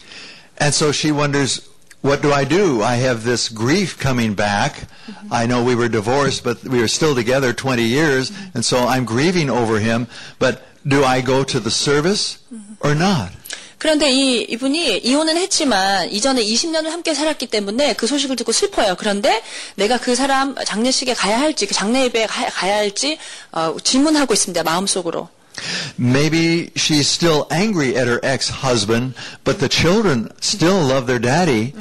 And 0.60 0.74
so 0.74 0.90
she 0.90 1.12
wonders, 1.12 1.60
what 2.02 2.22
do 2.22 2.32
I 2.32 2.46
do? 2.46 2.82
I 2.82 2.96
have 2.98 3.24
this 3.24 3.52
grief 3.52 3.98
coming 4.00 4.34
back. 4.34 4.86
I 5.30 5.46
know 5.46 5.62
we 5.62 5.74
were 5.74 5.90
divorced, 5.90 6.44
but 6.44 6.62
we 6.64 6.78
are 6.78 6.88
still 6.88 7.14
together 7.14 7.52
20 7.52 7.82
years, 7.82 8.32
and 8.54 8.64
so 8.64 8.86
I'm 8.86 9.04
grieving 9.04 9.50
over 9.50 9.78
him. 9.78 10.06
But 10.38 10.62
do 10.86 11.04
I 11.04 11.20
go 11.20 11.42
to 11.44 11.60
the 11.60 11.70
service 11.70 12.38
or 12.80 12.94
not? 12.94 13.32
그런데 13.81 14.11
이, 14.11 14.41
이분이 14.43 14.99
이혼은 14.99 15.37
했지만 15.37 16.11
이전에 16.11 16.43
20년을 16.43 16.89
함께 16.89 17.15
살았기 17.15 17.47
때문에 17.47 17.93
그 17.93 18.05
소식을 18.05 18.35
듣고 18.35 18.51
슬퍼요. 18.51 18.95
그런데 18.95 19.41
내가 19.73 19.97
그 19.97 20.13
사람 20.13 20.53
장례식에 20.53 21.15
가야 21.15 21.39
할지, 21.39 21.65
그 21.65 21.73
장례 21.73 22.03
예배에 22.03 22.27
가, 22.27 22.45
가야 22.45 22.75
할지 22.75 23.17
어, 23.51 23.75
질문하고 23.83 24.35
있습니다. 24.35 24.61
마음속으로. 24.61 25.29
Maybe 25.99 26.69
she's 26.75 27.09
still 27.09 27.45
angry 27.51 27.97
at 27.97 28.07
her 28.07 28.19
ex-husband, 28.23 29.15
but 29.43 29.57
the 29.57 29.67
children 29.67 30.29
still 30.41 30.85
love 30.85 31.07
their 31.07 31.19
daddy. 31.19 31.73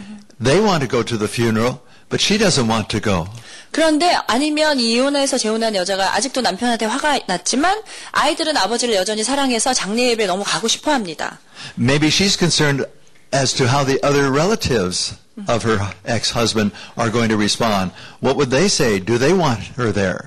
They 0.42 0.58
want 0.58 0.80
to 0.80 0.88
go 0.88 1.04
to 1.04 1.18
the 1.18 1.28
funeral, 1.28 1.80
but 2.08 2.24
she 2.24 2.38
doesn't 2.38 2.66
want 2.66 2.88
to 2.96 3.00
go. 3.00 3.28
그런데 3.72 4.16
아니면 4.26 4.80
이 4.80 4.92
이혼해서 4.92 5.38
재혼한 5.38 5.74
여자가 5.74 6.14
아직도 6.14 6.40
남편한테 6.40 6.86
화가 6.86 7.20
났지만 7.26 7.80
아이들은 8.12 8.56
아버지를 8.56 8.94
여전히 8.94 9.22
사랑해서 9.22 9.72
장례 9.72 10.10
예배에 10.10 10.26
너무 10.26 10.42
가고 10.44 10.68
싶어 10.68 10.92
합니다. 10.92 11.38
Maybe 11.78 12.08
she's 12.08 12.36
concerned 12.38 12.84
as 13.32 13.54
to 13.54 13.66
how 13.66 13.84
the 13.84 14.00
other 14.04 14.30
relatives 14.30 15.14
of 15.48 15.64
her 15.64 15.78
ex-husband 16.04 16.74
are 16.98 17.10
going 17.10 17.28
to 17.28 17.36
respond. 17.36 17.92
What 18.20 18.36
would 18.36 18.50
they 18.50 18.66
say? 18.66 18.98
Do 18.98 19.18
they 19.18 19.32
want 19.32 19.72
her 19.78 19.92
there? 19.92 20.18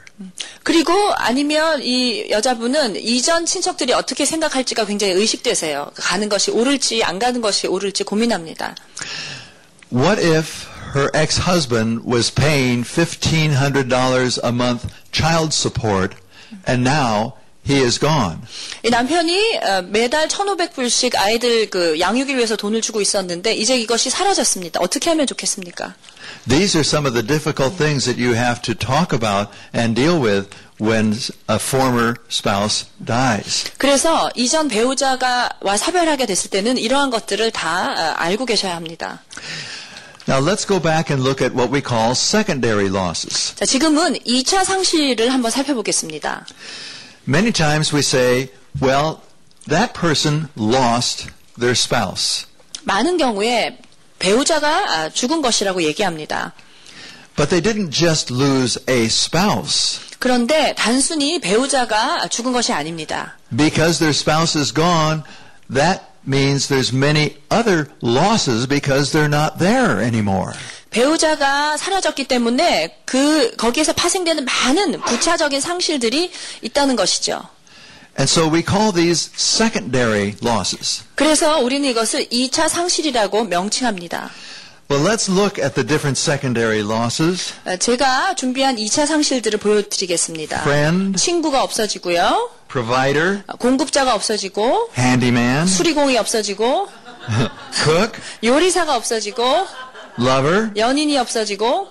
그리고 0.64 0.94
아니면 1.16 1.82
이 1.84 2.30
여자분은 2.30 2.96
이전 2.96 3.46
친척들이 3.46 3.94
어떻게 3.94 4.26
생각할지가 4.26 4.86
굉장히 4.86 5.14
의식되세요. 5.14 5.92
가는 5.96 6.30
것이 6.30 6.52
옳을지 6.52 7.04
안 7.04 7.20
가는 7.20 7.42
것이 7.42 7.68
옳을지 7.68 8.04
고민합니다. 8.04 8.76
What 9.92 10.24
if 10.26 10.73
her 10.95 11.11
ex-husband 11.15 12.05
was 12.05 12.31
paying 12.31 12.83
$1,500 12.83 14.39
a 14.43 14.53
month 14.53 14.87
child 15.13 15.53
support 15.53 16.15
and 16.67 16.83
now 16.83 17.35
he 17.69 17.83
is 17.83 17.99
gone? 17.99 18.41
이 18.83 18.89
남편이 18.89 19.59
어, 19.59 19.83
매달 19.83 20.29
1,500불씩 20.29 21.17
아이들 21.17 21.69
그 21.69 22.01
양육을 22.01 22.37
위해서 22.37 22.57
돈을 22.57 22.81
주고 22.81 23.01
있었는데 23.03 23.53
이제 23.55 23.79
이것이 23.79 24.09
사라졌습니다. 24.09 24.81
어떻게 24.81 25.11
하면 25.11 25.27
좋겠습니까? 25.27 25.95
These 26.49 26.79
are 26.79 26.87
some 26.87 27.07
of 27.07 27.13
the 27.13 27.27
difficult 27.27 27.77
things 27.77 28.07
that 28.07 28.19
you 28.19 28.35
have 28.35 28.63
to 28.63 28.75
talk 28.75 29.13
about 29.13 29.51
and 29.75 29.95
deal 29.95 30.19
with 30.19 30.49
when 30.81 31.13
a 31.51 31.57
former 31.57 32.15
spouse 32.31 32.87
dies. 33.05 33.71
그래서 33.77 34.31
이전 34.35 34.69
배우자가 34.69 35.51
와 35.61 35.77
사별하게 35.77 36.25
됐을 36.25 36.51
때는 36.51 36.79
이러한 36.79 37.11
것들을 37.11 37.51
다 37.51 37.93
어, 37.93 38.15
알고 38.17 38.47
계셔야 38.47 38.75
합니다. 38.77 39.23
Now 40.27 40.41
let's 40.41 40.67
go 40.67 40.79
back 40.79 41.11
and 41.11 41.25
look 41.25 41.41
at 41.41 41.55
what 41.55 41.71
we 41.73 41.81
call 41.81 42.13
secondary 42.13 42.89
losses. 42.89 43.55
자, 43.57 43.65
지금은 43.65 44.19
2차 44.27 44.65
상실을 44.65 45.33
한번 45.33 45.51
살펴보겠습니다. 45.51 46.47
Many 47.27 47.53
times 47.53 47.95
we 47.95 48.01
say, 48.01 48.51
well, 48.81 49.21
that 49.69 49.95
person 49.99 50.49
lost 50.59 51.29
their 51.59 51.73
spouse. 51.73 52.47
많은 52.85 53.17
경우에 53.17 53.79
배우자가 54.19 54.69
아, 54.69 55.09
죽은 55.11 55.41
것이라고 55.43 55.83
얘기합니다. 55.83 56.53
But 57.37 57.51
they 57.51 57.63
didn't 57.63 57.91
just 57.93 58.33
lose 58.33 58.79
a 58.89 59.05
spouse. 59.05 60.01
그런데 60.19 60.75
단순히 60.77 61.39
배우자가 61.39 62.27
죽은 62.29 62.53
것이 62.53 62.73
아닙니다. 62.73 63.39
Because 63.57 63.99
their 63.99 64.11
spouse 64.11 64.59
is 64.59 64.75
gone, 64.75 65.23
that 65.73 66.03
means 66.26 66.68
there's 66.68 66.94
many 66.94 67.38
other 67.50 67.88
losses 68.02 68.68
because 68.68 69.12
they're 69.12 69.30
not 69.30 69.60
there 69.60 70.02
anymore. 70.02 70.54
배우자가 70.90 71.76
사라졌기 71.78 72.28
때문에 72.28 73.00
그 73.06 73.56
거기에서 73.56 73.94
파생되는 73.94 74.46
많은 74.46 75.02
부차적인 75.02 75.60
상실들이 75.60 76.32
있다는 76.62 76.96
것이죠. 76.96 77.42
And 78.18 78.30
so 78.30 78.48
we 78.48 78.62
call 78.62 78.94
these 78.94 79.32
secondary 79.36 80.36
losses. 80.44 81.04
그래서 81.16 81.60
우리는 81.60 81.90
이것을 81.90 82.28
2차 82.30 82.70
상실이라고 82.70 83.46
명칭합니다. 83.46 84.30
Well, 84.90 85.02
let's 85.02 85.30
look 85.30 85.58
at 85.58 85.76
the 85.76 85.84
different 85.84 86.18
secondary 86.20 86.82
losses. 86.84 87.54
어, 87.66 87.78
제가 87.78 88.36
준비한 88.36 88.76
2차 88.76 89.08
상실들을 89.08 89.58
보여드리겠습니다. 89.60 90.62
Friend, 90.62 91.18
친구가 91.18 91.64
없어지고요. 91.64 92.50
provider, 92.70 93.44
어, 93.48 93.56
공급자가 93.56 94.14
없어지고 94.14 94.90
handyman, 94.98 95.68
수리공이 95.68 96.18
없어지고 96.18 96.90
cook, 97.86 98.20
요리사가 98.44 98.96
없어지고 98.96 99.44
lover, 100.20 100.72
연인이 100.76 101.18
없어지고 101.18 101.88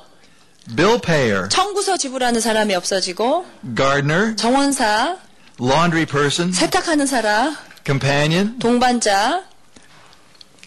bill 0.76 1.00
payer, 1.00 1.48
청구서 1.48 1.96
지불하는 1.96 2.40
사람이 2.40 2.74
없어지고 2.74 3.46
gardener, 3.76 4.36
정원사, 4.36 5.16
laundry 5.60 6.04
person, 6.04 6.52
세탁하는 6.52 7.06
사람, 7.06 7.56
companion. 7.86 8.58
동반자 8.58 9.44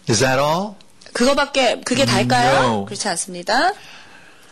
Is 0.08 0.20
that 0.20 0.38
all? 0.40 0.74
그거밖에 1.16 1.80
그게 1.82 2.04
다일까요? 2.04 2.62
No. 2.62 2.84
그렇지 2.84 3.08
않습니다. 3.08 3.72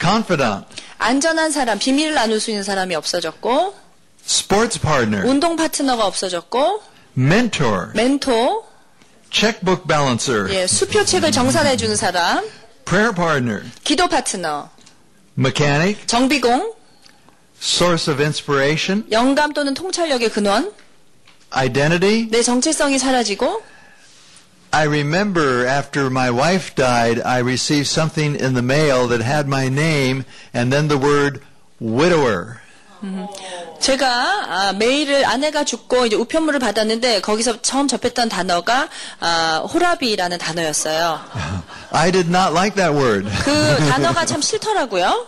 Confidant, 0.00 0.66
안전한 0.96 1.50
사람, 1.50 1.78
비밀을 1.78 2.14
나눌 2.14 2.40
수 2.40 2.50
있는 2.50 2.62
사람이 2.62 2.94
없어졌고 2.94 3.74
sports 4.26 4.80
partner, 4.80 5.28
운동 5.28 5.56
파트너가 5.56 6.06
없어졌고 6.06 6.82
mentor, 7.16 7.88
멘토, 7.94 8.64
checkbook 9.30 9.86
balancer, 9.86 10.50
예, 10.54 10.66
수표책을 10.66 11.32
정산해 11.32 11.76
주는 11.76 11.96
사람, 11.96 12.44
prayer 12.86 13.14
partner, 13.14 13.62
기도 13.84 14.08
파트너, 14.08 14.70
mechanic, 15.38 16.06
정비공, 16.06 16.72
source 17.60 18.10
of 18.10 18.22
inspiration, 18.22 19.04
영감 19.12 19.52
또는 19.52 19.74
통찰력의 19.74 20.30
근원, 20.30 20.72
identity. 21.54 22.28
내 22.30 22.42
정체성이 22.42 22.98
사라지고 22.98 23.62
I 24.74 24.86
remember 24.86 25.64
after 25.68 26.10
my 26.10 26.30
wife 26.32 26.74
died, 26.74 27.22
I 27.24 27.38
received 27.38 27.86
something 27.86 28.34
in 28.34 28.54
the 28.54 28.62
mail 28.62 29.06
that 29.06 29.22
had 29.22 29.46
my 29.46 29.68
name 29.68 30.24
and 30.52 30.72
then 30.72 30.88
the 30.88 30.98
word 30.98 31.40
widower. 31.80 32.58
제가 33.78 34.06
아, 34.08 34.72
메일을 34.72 35.24
아내가 35.26 35.62
죽고 35.64 36.06
이제 36.06 36.16
우편물을 36.16 36.58
받았는데 36.58 37.20
거기서 37.20 37.62
처음 37.62 37.86
접했던 37.86 38.28
단어가 38.28 38.88
아, 39.20 39.62
호라비라는 39.72 40.38
단어였어요. 40.38 41.20
I 41.92 42.10
did 42.10 42.28
not 42.28 42.50
like 42.52 42.74
that 42.74 42.96
word. 42.96 43.28
그 43.44 43.76
단어가 43.90 44.24
참 44.26 44.42
싫더라고요. 44.42 45.26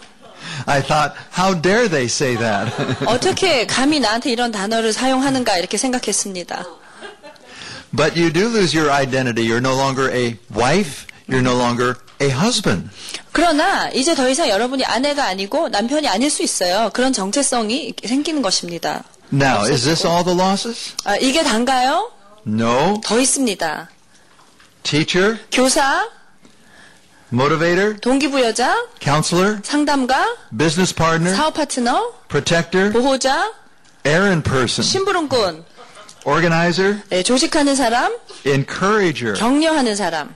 I 0.67 0.83
thought, 0.83 1.15
how 1.39 1.55
dare 1.61 1.89
they 1.89 2.07
say 2.07 2.37
that? 2.37 2.73
어떻게 3.07 3.67
감히 3.67 4.01
나한테 4.01 4.33
이런 4.33 4.51
단어를 4.51 4.93
사용하는가 4.93 5.57
이렇게 5.59 5.77
생각했습니다. 5.77 6.65
But 7.97 8.17
you 8.17 8.31
do 8.31 8.49
lose 8.49 8.77
your 8.77 8.91
identity. 8.91 9.43
You're 9.43 9.61
no 9.61 9.75
longer 9.75 10.11
a 10.11 10.37
wife. 10.55 11.07
You're 11.27 11.43
no 11.43 11.57
longer 11.57 11.97
a 12.21 12.31
husband. 12.31 12.91
그러나 13.33 13.91
이제 13.91 14.15
더 14.15 14.29
이상 14.29 14.49
여러분이 14.49 14.85
아내가 14.85 15.25
아니고 15.25 15.69
남편이 15.69 16.09
아닐 16.09 16.31
수 16.31 16.43
있어요. 16.43 16.91
그런 16.93 17.13
정체성이 17.13 17.95
생기는 18.05 18.43
것입니다. 18.43 19.03
Now, 19.33 19.65
is 19.65 19.85
this 19.85 20.07
all 20.07 20.25
the 20.25 20.39
losses? 20.39 20.95
아, 21.05 21.17
이게 21.17 21.43
단가요? 21.43 22.13
No. 22.47 23.01
더 23.05 23.19
있습니다. 23.19 23.91
Teacher, 24.85 25.39
교사, 25.51 26.09
motivator, 27.33 27.99
동기부여자, 28.01 28.87
counselor, 29.03 29.59
상담가, 29.65 30.37
business 30.57 30.95
partner, 30.95 31.35
사업 31.37 31.55
파트너, 31.55 32.13
protector, 32.29 32.93
보호자, 32.93 33.53
errand 34.07 34.49
person, 34.49 34.87
심부름꾼, 34.87 35.65
organizer, 36.27 36.99
네, 37.09 37.23
조직하는 37.23 37.77
사람, 37.77 38.13
encourager, 38.45 39.35
격려하는 39.35 39.95
사람, 39.95 40.35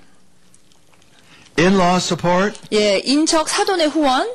in-law 1.59 1.97
support, 1.97 2.59
예, 2.73 3.01
인척 3.05 3.49
사돈의 3.49 3.89
후원, 3.89 4.29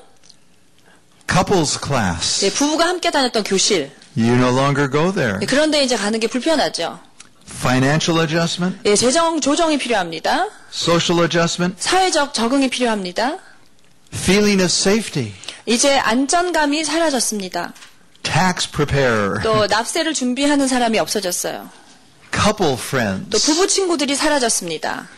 couples 1.32 1.80
class. 1.82 2.46
예, 2.46 2.52
부부가 2.52 2.88
함께 2.88 3.10
다녔던 3.10 3.44
교실. 3.44 3.90
You 4.18 4.34
no 4.36 4.50
longer 4.50 4.92
go 4.92 5.14
there. 5.14 5.40
예, 5.42 5.46
그런데 5.46 5.82
이제 5.82 5.96
가는 5.96 6.20
게 6.20 6.28
불편하죠. 6.28 7.00
Financial 7.48 8.22
adjustment, 8.22 8.80
예, 8.86 8.96
재정 8.96 9.40
조정이 9.40 9.78
필요합니다. 9.78 10.48
social 10.74 11.24
adjustment, 11.24 11.82
사회적 11.82 12.34
적응이 12.34 12.70
필요합니다. 12.70 13.38
feeling 14.14 14.62
of 14.62 14.66
safety, 14.66 15.32
이제 15.66 15.98
안전감이 15.98 16.84
사라졌습니다. 16.84 17.74
tax 18.25 18.71
preparer, 18.71 19.43
또 19.43 19.67
납세를 19.67 20.15
준비하는 20.15 20.69
사람이 20.69 20.99
없어졌어요. 20.99 21.71
couple 22.33 22.77
또 22.77 22.79
friends. 22.79 23.47
부부 23.47 23.67
친구들이 23.67 24.15
사라졌습니다. 24.15 25.09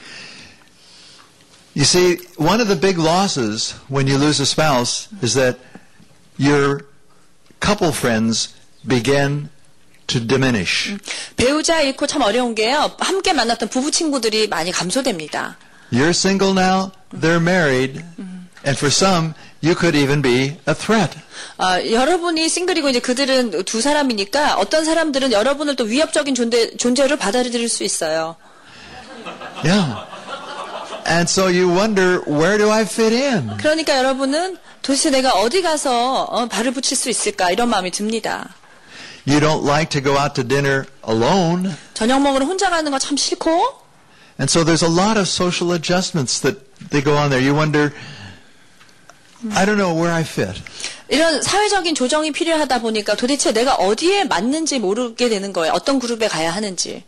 You 1.74 1.85
see, 1.85 2.18
one 2.37 2.61
of 2.61 2.68
the 2.68 2.78
big 2.78 2.98
losses 3.00 3.74
when 3.88 4.07
you 4.07 4.18
lose 4.18 4.40
a 4.40 4.46
spouse 4.46 5.09
is 5.22 5.35
that 5.35 5.59
your 6.38 6.85
couple 7.61 7.92
friends 7.92 8.50
begin 8.87 9.48
to 10.09 10.20
diminish. 10.20 10.94
배우자 11.37 11.81
잃고 11.81 12.07
참 12.07 12.22
어려운 12.22 12.55
게요. 12.55 12.94
함께 12.98 13.33
만났던 13.33 13.70
부부 13.70 13.90
친구들이 13.90 14.48
많이 14.48 14.70
감소됩니다. 14.70 15.57
You're 15.90 16.11
single 16.11 16.52
now, 16.52 16.92
they're 17.12 17.40
married, 17.40 18.02
and 18.66 18.76
for 18.76 18.90
some, 18.90 19.35
you 19.67 19.75
could 19.75 19.95
even 19.97 20.21
be 20.21 20.58
a 20.67 20.73
threat. 20.73 21.17
아, 21.58 21.84
여러분이 21.84 22.47
싱글이고 22.49 22.89
이제 22.89 22.99
그들은 22.99 23.63
두 23.65 23.82
사람이니까 23.82 24.58
어떤 24.58 24.86
사람들은 24.86 25.32
여러분을 25.32 25.75
또 25.75 25.84
위협적인 25.84 26.36
존재, 26.36 26.75
존재로 26.77 27.17
받아들일 27.17 27.67
수 27.67 27.84
있어요. 27.84 28.36
Yeah. 29.63 30.06
And 31.08 31.30
so 31.30 31.47
you 31.47 31.69
wonder, 31.69 32.21
where 32.27 32.58
do 32.58 32.69
I 32.71 32.82
fit 32.82 33.13
in? 33.15 33.58
그러니까 33.58 33.97
여러분은 33.97 34.58
도대체 34.82 35.10
내가 35.10 35.32
어디 35.34 35.62
가서 35.62 36.23
어, 36.23 36.47
발을 36.47 36.71
붙일 36.71 36.95
수 36.97 37.10
있을까 37.10 37.51
이런 37.51 37.69
마음이 37.69 37.91
듭니다. 37.91 38.49
You 39.27 39.39
don't 39.41 39.65
like 39.67 39.89
to 39.89 40.01
go 40.01 40.17
out 40.17 40.36
to 40.36 40.47
dinner 40.47 40.86
alone. 41.08 41.73
저녁 41.93 42.21
먹으러 42.21 42.45
혼자 42.45 42.69
가는 42.69 42.89
거 42.91 42.97
참 42.99 43.17
싫고 43.17 43.86
And 44.39 44.49
so 44.49 44.63
there's 44.63 44.84
a 44.84 44.89
lot 44.89 45.17
of 45.17 45.27
social 45.27 45.73
adjustments 45.73 46.39
that 46.41 46.60
they 46.91 47.01
go 47.03 47.17
on 47.17 47.32
there. 47.32 47.41
You 47.41 47.56
wonder, 47.56 47.91
I 49.54 49.65
don't 49.65 49.78
know 49.78 49.93
where 49.93 50.13
I 50.13 50.21
fit. 50.21 50.62
이런 51.10 51.41
사회적인 51.41 51.95
조정이 51.95 52.32
필요하다 52.32 52.82
보니까 52.82 53.15
도대체 53.15 53.52
내가 53.54 53.76
어디에 53.76 54.26
맞는지 54.26 54.80
모르게 54.80 55.30
되는 55.30 55.54
거예요. 55.54 55.73
어떤 55.73 56.00
그룹에 56.00 56.28
가야 56.28 56.52
하는지. 56.52 57.04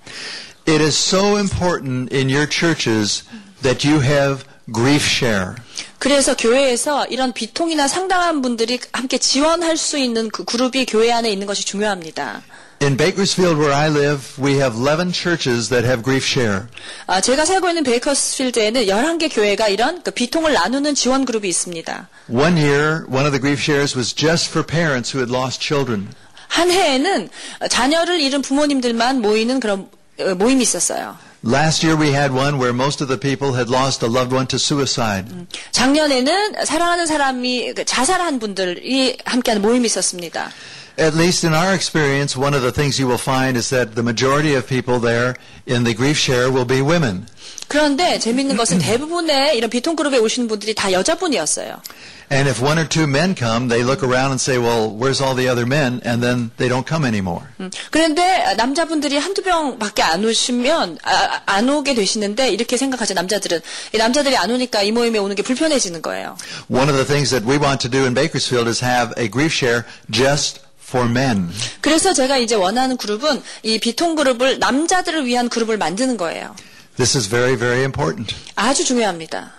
It 0.68 0.84
is 0.84 0.96
so 0.96 1.38
important 1.38 2.15
in 2.15 2.30
your 2.30 2.48
churches 2.50 3.24
that 3.63 3.88
you 3.88 4.02
have 4.04 4.44
grief 4.72 5.06
share. 5.06 5.56
그래서 5.98 6.36
교회에서 6.38 7.08
이런 7.08 7.34
비통이나 7.34 7.88
상당한 7.88 8.42
분들이 8.42 8.80
함께 8.94 9.18
지원할 9.18 9.76
수 9.76 9.98
있는 9.98 10.30
그 10.30 10.46
그룹이 10.46 10.86
교회 10.86 11.12
안에 11.12 11.30
있는 11.30 11.48
것이 11.48 11.65
중요합니다. 11.65 12.42
In 12.82 12.96
Bakersfield, 12.96 13.58
where 13.58 13.74
I 13.74 13.89
live, 13.89 14.39
we 14.39 14.58
have 14.60 14.76
11 14.76 15.12
churches 15.12 15.68
that 15.68 15.84
have 15.84 16.02
grief 16.02 16.24
share. 16.26 16.68
아, 17.08 17.20
제가 17.20 17.44
살고 17.44 17.68
있는 17.68 17.84
베이커스필드에는 17.84 18.86
11개 18.86 19.30
교회가 19.34 19.68
이런 19.68 20.02
그 20.02 20.12
비통을 20.12 20.54
나누는 20.54 20.96
지원 20.96 21.26
그룹이 21.26 21.50
있습니다. 21.50 22.08
One 22.30 22.56
year, 22.56 23.04
one 23.10 23.26
of 23.26 23.32
the 23.32 23.39
grief 23.42 23.60
shares 23.62 23.98
was 23.98 24.15
just 24.15 24.48
for 24.50 24.65
parents 24.65 25.12
who 25.12 25.20
had 25.20 25.30
lost 25.30 25.60
children. 25.60 26.08
한 26.48 26.72
해에는 26.72 27.30
자녀를 27.70 28.22
잃은 28.22 28.42
부모님들만 28.42 29.20
모이는 29.22 29.60
그런 29.60 29.89
어, 30.22 30.36
모임이 30.36 30.62
있었어요. 30.63 31.18
Last 31.46 31.86
year, 31.86 32.00
we 32.02 32.13
had 32.13 32.34
one 32.34 32.56
where 32.60 32.74
most 32.74 33.04
of 33.04 33.08
the 33.08 33.20
people 33.20 33.56
had 33.56 33.70
lost 33.70 34.06
a 34.06 34.12
loved 34.12 34.34
one 34.34 34.48
to 34.48 34.56
suicide. 34.56 35.28
작년에는 35.72 36.65
사랑하는 36.65 37.06
사람이 37.06 37.74
그 37.74 37.84
자살한 37.84 38.39
분들이 38.39 39.18
함께하는 39.26 39.62
모임이 39.62 39.86
있었습니다. 39.86 40.50
At 40.99 41.16
least 41.16 41.44
in 41.44 41.55
our 41.55 41.75
experience, 41.75 42.37
one 42.38 42.55
of 42.55 42.62
the 42.62 42.70
things 42.70 43.01
you 43.01 43.09
will 43.09 43.18
find 43.18 43.57
is 43.57 43.70
that 43.70 43.94
the 43.97 44.03
majority 44.03 44.55
of 44.55 44.66
people 44.66 45.01
there 45.01 45.35
in 45.66 45.83
the 45.83 45.94
grief 45.94 46.16
share 46.16 46.53
will 46.53 46.66
be 46.66 46.81
women. 46.81 47.27
그런데 47.66 48.18
재밌는 48.18 48.57
것은 48.57 48.79
대부분의 48.79 49.57
이런 49.57 49.70
비통 49.70 49.97
그룹에 49.97 50.18
오시는 50.18 50.47
분들이 50.47 50.75
다 50.75 50.92
여자분이었어요. 50.92 51.83
And 52.31 52.49
if 52.49 52.62
one 52.62 52.79
or 52.79 52.88
two 52.88 53.05
men 53.05 53.35
come, 53.37 53.68
they 53.68 53.85
look 53.85 54.03
around 54.03 54.31
and 54.31 54.40
say, 54.40 54.59
well, 54.59 54.88
where's 54.88 55.20
all 55.20 55.35
the 55.35 55.49
other 55.49 55.66
men? 55.66 56.01
And 56.05 56.23
then 56.23 56.53
they 56.57 56.68
don't 56.68 56.87
come 56.87 57.05
anymore. 57.05 57.47
음, 57.61 57.70
그런데 57.90 58.55
남자분들이 58.57 59.18
한두 59.18 59.42
명밖에 59.42 60.03
안 60.03 60.25
오시면 60.25 60.99
아, 61.03 61.40
안 61.47 61.68
오게 61.68 61.94
되시는데 61.94 62.51
이렇게 62.51 62.77
생각하죠 62.77 63.14
남자들은 63.14 63.61
이 63.92 63.99
남자들이 63.99 64.37
안 64.37 64.51
오니까 64.51 64.83
이 64.83 64.90
모임에 64.90 65.18
오는 65.18 65.37
게 65.37 65.42
불편해지는 65.42 66.01
거예요. 66.01 66.37
One 66.70 66.88
of 66.88 66.97
the 66.97 67.07
things 67.07 67.31
that 67.31 67.44
we 67.47 67.59
want 67.59 67.81
to 67.83 67.90
do 67.90 68.05
in 68.05 68.14
Bakersfield 68.14 68.68
is 68.68 68.83
have 68.83 69.12
a 69.18 69.29
grief 69.29 69.53
share 69.53 69.85
just 70.11 70.61
for 70.89 71.08
men. 71.08 71.49
그래서 71.82 72.13
제가 72.13 72.38
이제 72.38 72.56
원하는 72.56 72.97
그룹은 72.97 73.41
이 73.63 73.80
비통 73.80 74.15
그룹을 74.15 74.60
남자들을 74.60 75.25
위한 75.25 75.47
그룹을 75.49 75.78
만드는 75.78 76.17
거예요. 76.17 76.56
This 76.97 77.15
is 77.15 77.30
very, 77.30 77.56
very 77.56 77.84
important. 77.84 78.36
아주 78.56 78.84
중요합니다. 78.84 79.54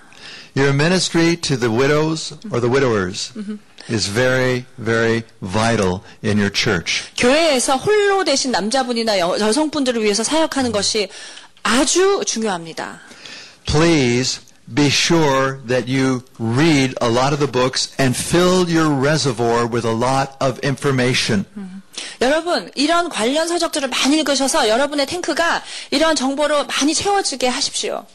Your 0.56 0.74
ministry 0.74 1.36
to 1.36 1.56
the 1.56 1.72
widows 1.72 2.34
or 2.50 2.60
the 2.60 2.68
widowers 2.68 3.32
is 3.88 4.10
very, 4.10 4.64
very 4.76 5.22
vital 5.40 6.00
in 6.24 6.38
your 6.38 6.50
church. 6.52 7.04
교회에서 7.16 7.76
홀로 7.76 8.24
되신 8.24 8.50
남자분이나 8.50 9.18
여, 9.20 9.38
여성분들을 9.38 10.02
위해서 10.02 10.24
사역하는 10.24 10.72
것이 10.72 11.08
아주 11.62 12.22
중요합니다. 12.26 13.00
Please 13.64 14.40
be 14.73 14.89
sure 14.89 15.59
that 15.67 15.88
you 15.88 16.23
read 16.39 16.95
a 16.99 17.09
lot 17.09 17.33
of 17.33 17.39
the 17.39 17.47
books 17.47 17.93
and 17.99 18.15
fill 18.15 18.67
your 18.67 18.89
reservoir 18.89 19.67
with 19.67 19.85
a 19.85 19.93
lot 19.93 20.35
of 20.41 20.59
information. 20.63 21.45
여러분, 22.21 22.69
이런 22.75 23.09
관련 23.09 23.47
서적들을 23.47 23.89
많이 23.89 24.17
읽으셔서 24.17 24.67
여러분의 24.67 25.05
탱크가 25.05 25.63
이런 25.91 26.15
정보로 26.15 26.65
많이 26.65 26.93
채워지게 26.93 27.47
하십시오. 27.47 28.05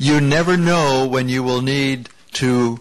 You 0.00 0.18
never 0.18 0.56
know 0.56 1.08
when 1.08 1.28
you 1.28 1.42
will 1.42 1.62
need 1.62 2.08
to 2.34 2.78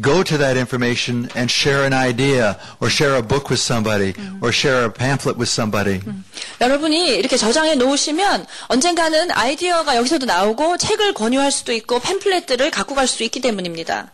go 0.00 0.22
to 0.22 0.38
that 0.38 0.56
information 0.56 1.28
and 1.34 1.50
share 1.50 1.84
an 1.84 1.92
idea 1.92 2.58
or 2.80 2.88
share 2.90 3.16
a 3.16 3.22
book 3.22 3.50
with 3.50 3.60
somebody 3.60 4.14
or 4.40 4.52
share 4.52 4.84
a 4.84 4.90
pamphlet 4.90 5.36
with 5.36 5.48
somebody. 5.50 6.00
여러분이 6.60 7.16
이렇게 7.16 7.36
저장해 7.36 7.74
놓으시면 7.76 8.46
언젠가는 8.68 9.30
아이디어가 9.30 9.96
여기서도 9.96 10.26
나오고 10.26 10.76
책을 10.78 11.14
권유할 11.14 11.50
수도 11.52 11.72
있고 11.72 12.00
팸플렛들을 12.00 12.70
갖고 12.70 12.94
갈 12.94 13.06
수도 13.06 13.24
있기 13.24 13.40
때문입니다. 13.40 14.10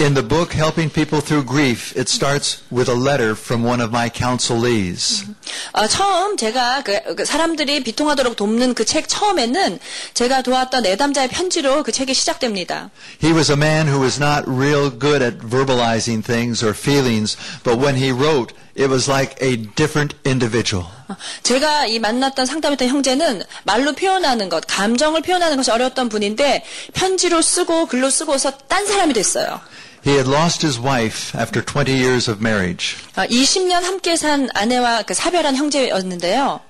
In 0.00 0.14
the 0.14 0.26
book 0.26 0.54
Helping 0.54 0.88
People 0.88 1.20
Through 1.20 1.44
Grief, 1.44 1.94
it 1.94 2.08
starts 2.08 2.62
with 2.70 2.88
a 2.88 2.94
letter 2.94 3.36
from 3.36 3.62
one 3.62 3.82
of 3.82 3.90
my 3.92 4.08
counselees. 4.08 5.26
어, 5.72 5.86
처음 5.86 6.38
제가 6.38 6.82
그, 6.82 7.16
그 7.16 7.26
사람들이 7.26 7.84
비통하도록 7.84 8.34
돕는 8.34 8.72
그 8.72 8.86
책 8.86 9.08
처음에는 9.08 9.78
제가 10.14 10.40
도왔던 10.40 10.84
내담자의 10.84 11.28
편지로 11.28 11.82
그 11.82 11.92
책이 11.92 12.14
시작됩니다. 12.14 12.88
He 13.22 13.34
was 13.34 13.52
a 13.52 13.58
man 13.58 13.88
who 13.88 14.00
was 14.00 14.18
not 14.18 14.48
real 14.48 14.88
good 14.88 15.22
at 15.22 15.36
verbalizing 15.46 16.24
things 16.24 16.64
or 16.64 16.72
feelings, 16.72 17.36
but 17.62 17.76
when 17.78 17.94
he 17.94 18.10
wrote, 18.10 18.54
it 18.74 18.88
was 18.88 19.06
like 19.06 19.36
a 19.44 19.58
different 19.76 20.16
individual. 20.24 20.88
어, 21.08 21.16
제가 21.42 21.84
이 21.84 21.98
만났던 21.98 22.46
상담했던 22.46 22.88
형제는 22.88 23.42
말로 23.64 23.92
표현하는 23.92 24.48
것, 24.48 24.64
감정을 24.66 25.20
표현하는 25.20 25.58
것이 25.58 25.70
어려웠던 25.70 26.08
분인데 26.08 26.64
편지로 26.94 27.42
쓰고 27.42 27.84
글로 27.84 28.08
쓰고서 28.08 28.56
딴 28.66 28.86
사람이 28.86 29.12
됐어요. 29.12 29.60
He 30.05 30.11
had 30.17 30.27
lost 30.29 30.61
his 30.61 30.79
wife 30.79 31.33
after 31.35 31.63
20 31.65 31.91
years 31.91 32.29
of 32.29 32.39
marriage, 32.39 32.95
아, 33.15 33.25
20년 33.25 33.81
함께 33.81 34.15
산 34.15 34.47
아내와 34.53 35.01
그 35.03 35.13
사별한 35.15 35.55
형제였는데요. 35.55 36.61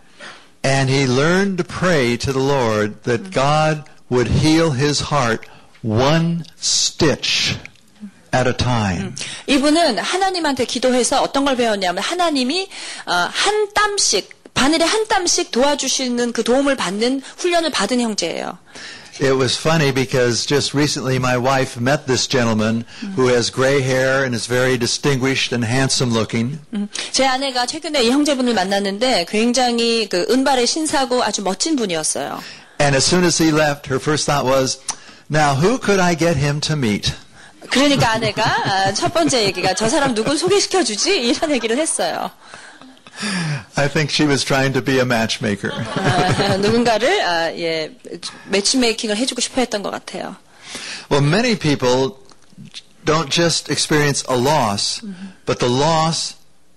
and 0.64 0.90
he 0.90 1.06
learned 1.06 1.58
to 1.58 1.64
pray 1.64 2.18
to 2.18 2.32
the 2.34 2.40
Lord 2.42 3.04
that 3.04 3.30
God 3.32 3.84
would 4.10 4.30
heal 4.42 4.72
his 4.72 5.12
heart 5.12 5.46
one 5.84 6.44
stitch 6.60 7.58
at 8.34 8.48
a 8.48 8.54
time. 8.56 9.14
이분은 9.48 10.00
하나님한테 10.00 10.66
기도해서 10.66 11.22
어떤 11.22 11.44
걸 11.46 11.56
배웠냐면 11.58 12.02
하나님이 12.02 12.70
어, 13.06 13.12
한 13.12 13.74
땀씩 13.74 14.34
바늘에 14.54 14.86
한 14.86 15.06
땀씩 15.08 15.52
도와주시는 15.52 16.32
그 16.32 16.44
도움을 16.44 16.76
받는 16.78 17.22
훈련을 17.38 17.70
받은 17.72 18.00
형제예요. 18.00 18.58
It 19.21 19.37
was 19.37 19.55
funny 19.55 19.93
because 19.93 20.47
just 20.47 20.73
recently 20.73 21.19
my 21.19 21.37
wife 21.37 21.79
met 21.79 22.07
this 22.07 22.27
gentleman 22.27 22.87
who 23.17 23.29
has 23.29 23.51
gray 23.53 23.83
hair 23.83 24.25
and 24.25 24.35
is 24.35 24.47
very 24.47 24.79
distinguished 24.79 25.53
and 25.53 25.63
handsome 25.63 26.11
looking. 26.11 26.59
음, 26.73 26.89
제 27.13 27.27
아내가 27.27 27.67
최근에 27.67 28.03
이 28.03 28.11
형제분을 28.11 28.55
만났는데 28.55 29.27
굉장히 29.29 30.09
그 30.09 30.27
은발의 30.31 30.67
신사고 30.67 31.23
아주 31.23 31.43
멋진 31.43 31.77
분이었어요. 31.77 32.41
And 32.81 32.97
as 32.97 33.05
soon 33.05 33.25
as 33.25 33.43
he 33.43 33.53
left, 33.53 33.93
her 33.93 34.01
first 34.01 34.25
thought 34.25 34.47
was, 34.47 34.79
now 35.29 35.55
who 35.55 35.79
could 35.79 36.01
I 36.01 36.17
get 36.17 36.39
him 36.39 36.59
to 36.63 36.75
meet? 36.75 37.13
그러니까 37.69 38.13
아내가 38.13 38.43
아, 38.43 38.95
첫 38.95 39.13
번째 39.13 39.45
얘기가 39.45 39.75
저 39.75 39.89
사람 39.91 40.15
누구 40.15 40.35
소개시켜 40.35 40.83
주지 40.83 41.29
이런 41.29 41.51
얘기를 41.51 41.77
했어요. 41.77 42.31
I 43.77 43.87
think 43.89 44.11
she 44.11 44.25
was 44.27 44.45
trying 44.45 44.73
to 44.73 44.83
be 44.83 44.99
a 44.99 45.05
matchmaker. 45.05 45.71
아, 45.73 46.57
누군가를 46.57 47.21
아, 47.23 47.53
예 47.57 47.93
매치메이킹을 48.49 49.17
해주고 49.17 49.41
싶어했던 49.41 49.83
것 49.83 49.91
같아요. 49.91 50.37
well, 51.11 51.23
many 51.23 51.57
people 51.57 52.17
don't 53.05 53.31
just 53.31 53.71
experience 53.71 54.25
a 54.29 54.37
loss, 54.37 55.01
but 55.45 55.59
the 55.59 55.69
loss 55.69 56.37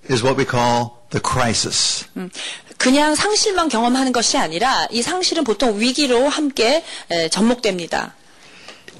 is 0.09 0.23
what 0.23 0.35
we 0.37 0.43
call 0.45 0.97
the 1.11 1.21
crisis. 1.21 2.05
음, 2.17 2.29
그냥 2.77 3.15
상실만 3.15 3.69
경험하는 3.69 4.11
것이 4.11 4.37
아니라 4.37 4.87
이 4.91 5.01
상실은 5.01 5.43
보통 5.43 5.79
위기로 5.79 6.27
함께 6.27 6.83
에, 7.11 7.29
접목됩니다. 7.29 8.15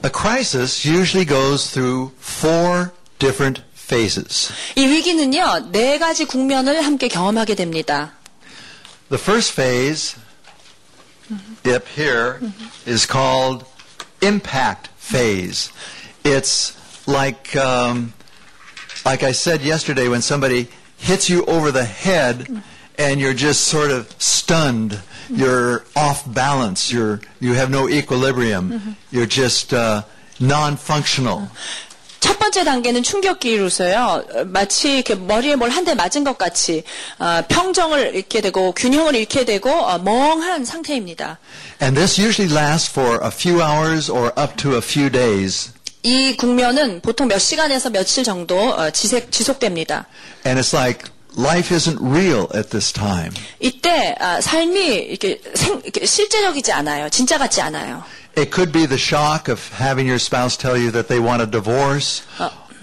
A 0.06 0.12
crisis 0.14 0.88
usually 0.88 1.26
goes 1.28 1.72
through 1.72 2.12
four 2.22 2.92
different 3.20 3.62
phases. 3.88 4.52
이 4.76 4.86
위기는요 4.86 5.72
네 5.72 5.98
가지 5.98 6.26
국면을 6.26 6.82
함께 6.82 7.08
경험하게 7.08 7.56
됩니다. 7.56 8.14
The 9.10 9.22
first 9.22 9.54
phase, 9.54 10.16
up 11.66 11.86
here, 11.96 12.40
is 12.88 13.06
called 13.08 13.66
impact 14.22 14.90
phase. 14.98 15.72
It's 16.24 16.74
like, 17.06 17.56
um, 17.56 18.14
like 19.06 19.24
I 19.24 19.34
said 19.34 19.62
yesterday, 19.62 20.08
when 20.08 20.22
somebody 20.22 20.70
hits 20.98 21.30
you 21.30 21.46
over 21.46 21.72
the 21.72 21.84
head 21.84 22.48
and 22.98 23.20
you're 23.20 23.34
just 23.34 23.66
sort 23.66 23.92
of 23.92 24.10
stunned. 24.18 25.00
You're 25.30 25.84
off 25.96 26.24
balance. 26.32 26.92
You're 26.92 27.22
you 27.40 27.54
have 27.54 27.70
no 27.70 27.90
equilibrium. 27.90 28.96
You're 29.12 29.26
just 29.26 29.74
uh, 29.74 30.04
non-functional. 30.40 31.50
첫 32.21 32.39
번째 32.39 32.65
단계는 32.65 33.03
충격기로서요. 33.03 34.25
어, 34.35 34.45
마치 34.47 34.95
이렇게 34.97 35.15
머리에 35.15 35.55
뭘 35.57 35.71
한 35.71 35.85
대 35.85 35.95
맞은 35.95 36.25
것 36.25 36.37
같이 36.39 36.83
어, 37.19 37.43
평정을 37.49 38.15
잃게 38.15 38.41
되고 38.41 38.73
균형을 38.73 39.15
잃게 39.15 39.45
되고 39.45 39.71
어, 39.71 39.99
멍한 39.99 40.65
상태입니다. 40.65 41.39
And 41.81 41.97
this 41.99 42.21
usually 42.21 42.53
lasts 42.53 42.91
for 42.91 43.21
a 43.25 43.31
few 43.31 43.61
hours 43.63 44.11
or 44.11 44.33
up 44.39 44.57
to 44.57 44.73
a 44.75 44.79
few 44.83 45.11
days. 45.11 45.71
이 46.03 46.37
국면은 46.37 47.01
보통 47.01 47.29
몇 47.29 47.39
시간에서 47.39 47.91
며칠 47.91 48.25
정도 48.25 48.57
어, 48.59 48.91
지색, 48.91 49.31
지속됩니다. 49.31 50.07
And 50.47 50.61
it's 50.61 50.75
like 50.77 51.11
life 51.39 51.75
isn't 51.75 51.99
real 52.01 52.47
at 52.55 52.71
this 52.71 52.93
time. 52.93 53.31
이때 53.61 54.15
아, 54.19 54.41
삶이 54.41 54.81
이렇게, 54.81 55.41
생- 55.55 55.81
이렇게 55.85 56.05
실제적이지 56.07 56.73
않아요. 56.73 57.09
진짜 57.11 57.39
같지 57.39 57.61
않아요. 57.61 58.03
It 58.36 58.52
could 58.52 58.72
be 58.72 58.86
the 58.86 58.98
shock 58.98 59.48
of 59.48 59.70
having 59.74 60.08
your 60.08 60.20
spouse 60.20 60.58
tell 60.58 60.78
you 60.78 60.92
that 60.92 61.08
they 61.08 61.20
want 61.20 61.42
a 61.42 61.46
divorce, 61.46 62.24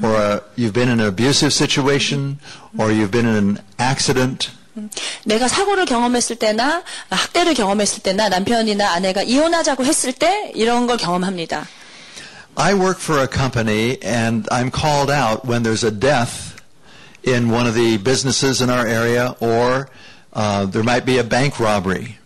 or 0.03 0.14
uh 0.16 0.40
you've 0.57 0.72
been 0.72 0.88
in 0.88 1.00
an 1.00 1.07
abusive 1.07 1.53
situation, 1.53 2.38
or 2.79 2.90
you've 2.90 3.11
been 3.11 3.26
in 3.26 3.37
an 3.37 3.59
accident. 3.79 4.50
내가 5.24 5.48
사고를 5.48 5.85
경험했을 5.85 6.37
때나 6.37 6.83
학대를 7.11 7.55
경험했을 7.55 8.03
때나 8.03 8.29
남편이나 8.29 8.92
아내가 8.92 9.22
이혼하자고 9.22 9.85
했을 9.85 10.12
때 10.12 10.53
이런 10.55 10.87
걸 10.87 10.96
경험합니다. 10.96 11.66
I 12.57 12.74
work 12.74 13.00
for 13.00 13.20
a 13.20 13.26
company 13.29 13.98
and 14.03 14.48
I'm 14.50 14.70
called 14.70 15.11
out 15.11 15.44
when 15.44 15.62
there's 15.62 15.85
a 15.85 15.90
death 15.90 16.57
in 17.24 17.50
one 17.50 17.66
of 17.66 17.74
the 17.74 17.98
businesses 17.98 18.61
in 18.62 18.70
our 18.70 18.87
area 18.87 19.35
or 19.40 19.88
uh, 20.33 20.66
there 20.66 20.83
might 20.85 21.05
be 21.05 21.18
a 21.18 21.24
bank 21.24 21.59
robbery. 21.59 22.16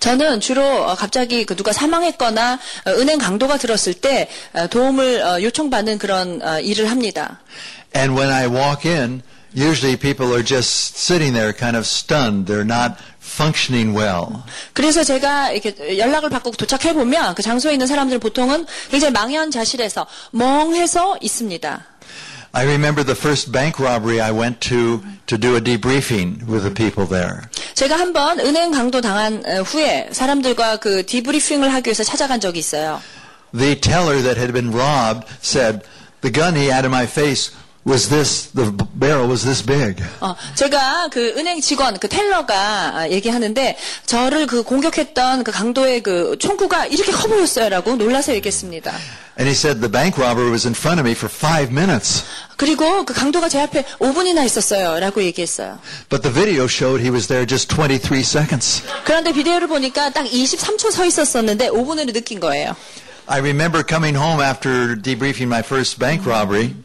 저는 0.00 0.40
주로 0.40 0.62
어, 0.62 0.94
갑자기 0.94 1.44
그 1.44 1.56
누가 1.56 1.72
사망했거나 1.72 2.54
어, 2.54 2.90
은행 2.90 3.18
강도가 3.18 3.56
들었을 3.56 3.94
때 3.94 4.28
어, 4.52 4.66
도움을 4.66 5.22
어, 5.22 5.42
요청받는 5.42 5.98
그런 5.98 6.40
어, 6.42 6.60
일을 6.60 6.90
합니다. 6.90 7.40
And 7.96 8.18
when 8.18 8.32
I 8.32 8.46
walk 8.46 8.88
in, 8.88 9.22
usually 9.54 9.96
people 9.96 10.32
are 10.32 10.44
just 10.44 10.96
sitting 10.98 11.32
there 11.32 11.52
kind 11.52 11.76
of 11.76 11.86
stunned. 11.86 12.46
They're 12.46 12.64
not 12.64 12.96
functioning 13.20 13.96
well. 13.96 14.42
그래서 14.72 15.02
제가 15.02 15.52
이렇게 15.52 15.98
연락을 15.98 16.30
받고 16.30 16.52
도착해 16.52 16.92
보면 16.92 17.34
그 17.34 17.42
장소에 17.42 17.72
있는 17.72 17.86
사람들 17.86 18.18
보통은 18.18 18.66
굉장히 18.90 19.12
망연자실해서 19.12 20.06
멍해서 20.32 21.18
있습니다. 21.20 21.84
I 22.53 22.63
remember 22.65 23.03
the 23.03 23.15
first 23.15 23.51
bank 23.51 23.79
robbery 23.79 24.19
I 24.19 24.31
went 24.31 24.59
to 24.69 25.01
to 25.27 25.37
do 25.37 25.55
a 25.55 25.61
debriefing 25.61 26.47
with 26.47 26.63
the 26.63 26.73
people 26.73 27.05
there. 27.07 27.41
제가 27.75 27.99
한번 27.99 28.39
은행 28.39 28.71
강도 28.71 29.01
당한 29.01 29.43
어, 29.45 29.61
후에 29.61 30.09
사람들과 30.11 30.77
그 30.77 31.05
디브리핑을 31.05 31.71
하기 31.73 31.89
위해서 31.89 32.03
찾아간 32.03 32.39
적이 32.39 32.59
있어요. 32.59 33.01
The 33.55 33.79
teller 33.79 34.21
that 34.23 34.39
had 34.39 34.51
been 34.53 34.73
robbed 34.73 35.27
said, 35.41 35.81
"The 36.21 36.33
gun 36.33 36.55
he 36.55 36.69
had 36.69 36.85
in 36.85 36.91
my 36.91 37.05
face 37.05 37.51
was 37.86 38.08
this. 38.08 38.50
The 38.54 38.72
barrel 38.94 39.28
was 39.28 39.44
this 39.44 39.64
big." 39.64 40.02
어, 40.20 40.34
제가 40.54 41.08
그 41.10 41.34
은행 41.36 41.60
직원, 41.60 41.98
그 41.98 42.08
텔러가 42.08 42.54
아, 42.98 43.08
얘기하는데 43.10 43.76
저를 44.06 44.46
그 44.46 44.62
공격했던 44.62 45.44
그 45.44 45.52
강도의 45.52 46.02
그 46.02 46.36
총구가 46.38 46.86
이렇게 46.86 47.12
커 47.12 47.28
보였어요라고 47.28 47.96
놀라서 47.96 48.34
얘기했습니다. 48.34 48.92
And 49.36 49.48
he 49.48 49.52
said 49.54 49.80
the 49.80 49.90
bank 49.90 50.16
robber 50.16 50.48
was 50.50 50.64
in 50.64 50.74
front 50.74 51.00
of 51.00 51.06
me 51.08 51.12
for 51.12 51.28
five 51.28 51.72
minutes, 51.72 52.22
그리고 52.56 53.04
그 53.04 53.12
강도가 53.12 53.48
제 53.48 53.60
앞에 53.60 53.82
5분이나 53.98 54.44
있었어요라고 54.46 55.24
얘기했어요. 55.24 55.78
but 56.08 56.22
the 56.22 56.32
video 56.32 56.66
showed 56.66 57.02
he 57.02 57.10
was 57.10 57.26
there 57.26 57.44
just 57.44 57.66
23 57.74 58.20
seconds. 58.20 58.82
그런데 59.04 59.32
비디오를 59.32 59.66
보니까 59.66 60.10
딱 60.10 60.24
23초 60.24 60.92
서 60.92 61.04
있었었는데 61.04 61.70
5분으로 61.70 62.12
느낀 62.12 62.38
거예요. 62.38 62.76
I 63.26 63.40
remember 63.40 63.82
coming 63.82 64.16
home 64.16 64.40
after 64.40 64.94
debriefing 64.94 65.48
my 65.48 65.62
first 65.66 65.98
bank 65.98 66.24
robbery, 66.24 66.76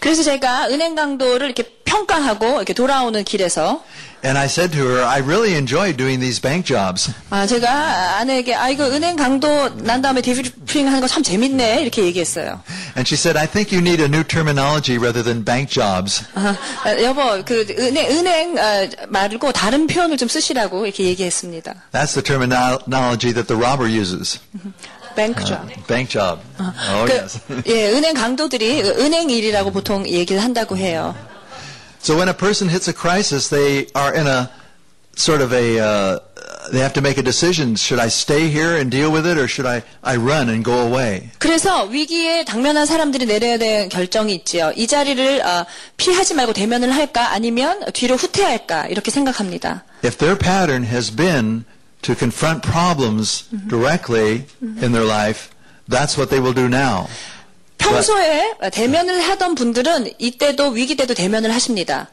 그래서 0.00 0.22
제가 0.22 0.68
은행 0.68 0.94
강도를 0.94 1.46
이렇게 1.46 1.64
평가하고 1.84 2.56
이렇게 2.56 2.72
돌아오는 2.72 3.22
길에서 3.24 3.82
and 4.24 4.38
I 4.38 4.46
said 4.46 4.72
to 4.74 4.80
her, 4.82 5.04
"I 5.04 5.20
really 5.20 5.52
enjoy 5.54 5.92
doing 5.94 6.18
these 6.18 6.40
bank 6.40 6.64
jobs." 6.64 7.12
아, 7.28 7.46
제가 7.46 8.18
아내에게 8.20 8.54
아 8.54 8.70
이거 8.70 8.86
은행 8.86 9.16
강도 9.16 9.68
난 9.76 10.00
다음에 10.00 10.22
디브리핑 10.22 10.86
하는 10.86 11.00
거 11.02 11.06
참 11.06 11.22
재밌네 11.22 11.82
이렇게 11.82 12.02
얘기했어요. 12.04 12.62
And 12.96 13.04
she 13.06 13.16
said, 13.20 13.38
"I 13.38 13.46
think 13.46 13.76
you 13.76 13.84
need 13.86 14.00
a 14.00 14.08
new 14.08 14.24
terminology 14.24 14.96
rather 14.96 15.22
than 15.22 15.44
bank 15.44 15.68
jobs." 15.74 16.24
아, 16.34 16.56
아, 16.84 17.02
여보 17.02 17.44
그 17.44 17.66
은행 17.78 18.10
은행 18.12 18.58
아, 18.58 18.86
말고 19.08 19.52
다른 19.52 19.86
표현을 19.86 20.16
좀 20.16 20.26
쓰시라고 20.28 20.86
이렇게 20.86 21.04
얘기했습니다. 21.04 21.74
That's 21.92 22.14
the 22.14 22.22
terminology 22.24 23.34
that 23.34 23.46
the 23.46 23.60
robber 23.60 23.86
uses. 23.86 24.38
뱅크죠. 25.14 25.66
Bank 25.86 26.08
job. 26.10 26.40
Oh 26.60 27.06
그, 27.06 27.12
yes. 27.12 27.40
예, 27.66 27.90
은행 27.90 28.14
강도들이 28.14 28.82
은행 28.82 29.30
일이라고 29.30 29.70
보통 29.70 30.06
얘기를 30.08 30.42
한다고 30.42 30.76
해요. 30.76 31.14
So 32.02 32.16
when 32.16 32.28
a 32.28 32.36
person 32.36 32.68
hits 32.68 32.88
a 32.88 32.94
crisis, 32.94 33.48
they 33.48 33.86
are 33.96 34.14
in 34.14 34.26
a 34.26 34.50
sort 35.16 35.42
of 35.42 35.54
a 35.54 35.78
uh, 35.80 36.18
they 36.70 36.80
have 36.80 36.92
to 36.94 37.00
make 37.00 37.18
a 37.18 37.22
decision. 37.22 37.76
Should 37.76 38.00
I 38.00 38.08
stay 38.08 38.48
here 38.50 38.76
and 38.76 38.90
deal 38.90 39.10
with 39.10 39.26
it, 39.26 39.38
or 39.38 39.48
should 39.48 39.66
I 39.66 39.82
I 40.02 40.16
run 40.16 40.48
and 40.48 40.64
go 40.64 40.84
away? 40.86 41.30
그래서 41.38 41.84
위기에 41.84 42.44
당면한 42.44 42.86
사람들이 42.86 43.26
내려야 43.26 43.58
되는 43.58 43.88
결정이 43.88 44.34
있지요. 44.34 44.72
이 44.76 44.86
자리를 44.86 45.42
어, 45.46 45.66
피하지 45.96 46.34
말고 46.34 46.52
대면을 46.52 46.94
할까 46.94 47.32
아니면 47.32 47.80
뒤로 47.92 48.16
후퇴할까 48.16 48.86
이렇게 48.88 49.10
생각합니다. 49.10 49.84
If 50.04 50.18
their 50.18 50.38
pattern 50.38 50.84
has 50.84 51.14
been 51.14 51.64
to 52.03 52.15
confront 52.15 52.63
problems 52.63 53.43
directly 53.67 54.45
in 54.61 54.91
their 54.91 55.03
life, 55.03 55.49
that's 55.87 56.17
what 56.17 56.29
they 56.29 56.39
will 56.39 56.53
do 56.53 56.67
now. 56.67 57.07
평소에 57.77 58.53
대면을 58.71 59.21
하던 59.21 59.55
분들은 59.55 60.13
이때도 60.19 60.69
위기 60.69 60.95
때도 60.95 61.13
대면을 61.13 61.53
하십니다. 61.53 62.07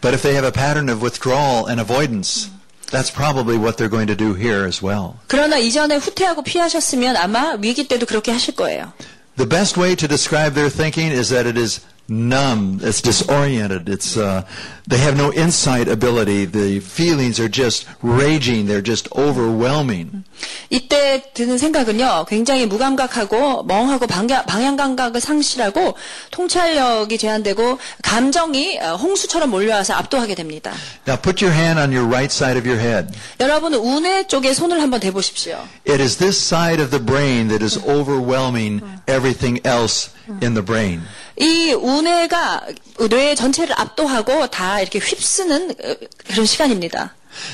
But 0.00 0.14
if 0.14 0.22
they 0.22 0.34
have 0.34 0.44
a 0.44 0.52
pattern 0.52 0.88
of 0.90 1.00
withdrawal 1.00 1.68
and 1.68 1.80
avoidance, 1.80 2.50
that's 2.90 3.10
probably 3.10 3.56
what 3.56 3.76
they're 3.76 3.88
going 3.88 4.08
to 4.08 4.16
do 4.16 4.34
here 4.34 4.66
as 4.66 4.84
well. 4.84 5.14
그러나 5.28 5.58
이전에 5.58 5.96
후퇴하고 5.96 6.42
피하셨으면 6.42 7.16
아마 7.16 7.56
위기 7.60 7.86
때도 7.88 8.06
그렇게 8.06 8.32
하실 8.32 8.56
거예요. 8.56 8.92
The 9.36 9.48
best 9.48 9.78
way 9.78 9.94
to 9.96 10.08
describe 10.08 10.54
their 10.54 10.68
thinking 10.68 11.10
is 11.10 11.30
that 11.30 11.48
it 11.48 11.58
is 11.58 11.80
numb. 12.08 12.80
It's 12.82 13.00
disoriented. 13.00 13.88
It's 13.88 14.16
uh, 14.16 14.44
they 14.86 14.98
have 14.98 15.16
no 15.16 15.32
insight 15.32 15.88
ability. 15.88 16.44
The 16.44 16.80
feelings 16.80 17.40
are 17.40 17.48
just 17.48 17.86
raging. 18.02 18.66
They're 18.66 18.82
just 18.84 19.08
overwhelming. 19.16 20.24
이때 20.70 21.22
드는 21.34 21.58
생각은요, 21.58 22.26
굉장히 22.28 22.66
무감각하고 22.66 23.62
멍하고 23.64 24.06
방향, 24.06 24.44
방향 24.44 24.76
감각을 24.76 25.20
상실하고 25.20 25.94
통찰력이 26.32 27.16
제한되고 27.18 27.78
감정이 28.02 28.78
어, 28.80 28.96
홍수처럼 28.96 29.50
몰려와서 29.50 29.94
압도하게 29.94 30.34
됩니다. 30.34 30.72
Now 31.06 31.20
put 31.20 31.44
your 31.44 31.56
hand 31.56 31.78
on 31.78 31.92
your 31.92 32.06
right 32.08 32.32
side 32.32 32.58
of 32.58 32.68
your 32.68 32.80
head. 32.82 33.16
여러분은 33.38 33.78
우뇌 33.78 34.26
쪽에 34.26 34.52
손을 34.52 34.82
한번 34.82 35.00
대보십시오. 35.00 35.62
It 35.88 36.02
is 36.02 36.16
this 36.16 36.36
side 36.36 36.82
of 36.82 36.90
the 36.90 37.02
brain 37.04 37.48
that 37.48 37.64
is 37.64 37.78
overwhelming 37.86 38.82
everything 39.06 39.60
else 39.64 40.10
in 40.42 40.54
the 40.54 40.64
brain. 40.64 41.02
이 41.39 41.71
우뇌가 41.73 42.61
뇌 43.09 43.35
전체를 43.35 43.79
압도하고 43.79 44.47
다 44.47 44.81
이렇게 44.81 44.99
휩쓰는 44.99 45.71
어, 45.83 45.95
그런 46.27 46.45
시간입니다. 46.45 47.13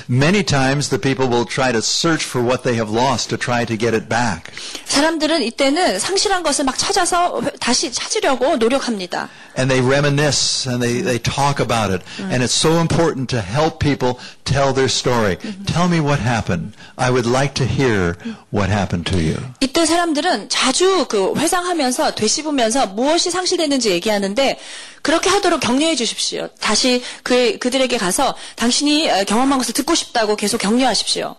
Many 0.10 0.44
times 0.46 0.88
the 0.90 1.02
people 1.02 1.30
will 1.30 1.46
try 1.46 1.74
to 1.74 1.80
search 1.80 2.26
for 2.26 2.40
what 2.48 2.64
they 2.64 2.80
have 2.80 2.96
lost 2.98 3.28
to 3.30 3.38
try 3.38 3.66
to 3.66 3.78
get 3.78 3.94
it 3.94 4.08
back. 4.08 4.44
사람들은 4.86 5.42
이때는 5.44 6.00
상실한 6.00 6.42
것을 6.42 6.64
막 6.64 6.78
찾아서 6.78 7.42
회- 7.42 7.52
다시 7.60 7.92
찾으려고 7.92 8.56
노력합니다. 8.56 9.28
And 9.57 9.69
they 9.69 9.81
reminisce 9.81 10.67
and 10.67 10.81
they, 10.81 11.01
they 11.01 11.19
talk 11.19 11.59
about 11.59 11.91
it. 11.91 12.03
And 12.21 12.45
it's 12.45 12.55
so 12.55 12.79
important 12.79 13.29
to 13.31 13.41
help 13.41 13.81
people 13.81 14.21
tell 14.45 14.73
their 14.73 14.87
story. 14.87 15.37
Tell 15.67 15.89
me 15.89 15.99
what 15.99 16.21
happened. 16.21 16.77
I 16.97 17.11
would 17.11 17.27
like 17.27 17.55
to 17.55 17.65
hear 17.67 18.15
what 18.51 18.71
happened 18.71 19.07
to 19.11 19.19
you. 19.19 19.37
이때 19.61 19.85
사람들은 19.85 20.49
자주 20.49 21.07
그 21.09 21.35
회상하면서 21.37 22.15
되씹으면서 22.15 22.87
무엇이 22.89 23.33
상실됐는지 23.33 23.91
얘기하는데 23.91 24.61
그렇게 25.03 25.29
하도록 25.29 25.59
격려해 25.59 25.97
주십시오. 25.97 26.49
다시 26.61 27.03
그 27.25 27.59
그들에게 27.59 27.99
가서 27.99 28.37
당신이 28.55 29.11
어, 29.11 29.25
경험한 29.25 29.59
것을 29.59 29.75
듣고 29.75 29.97
싶다고 29.97 30.37
계속 30.37 30.59
격려하십시오. 30.59 31.35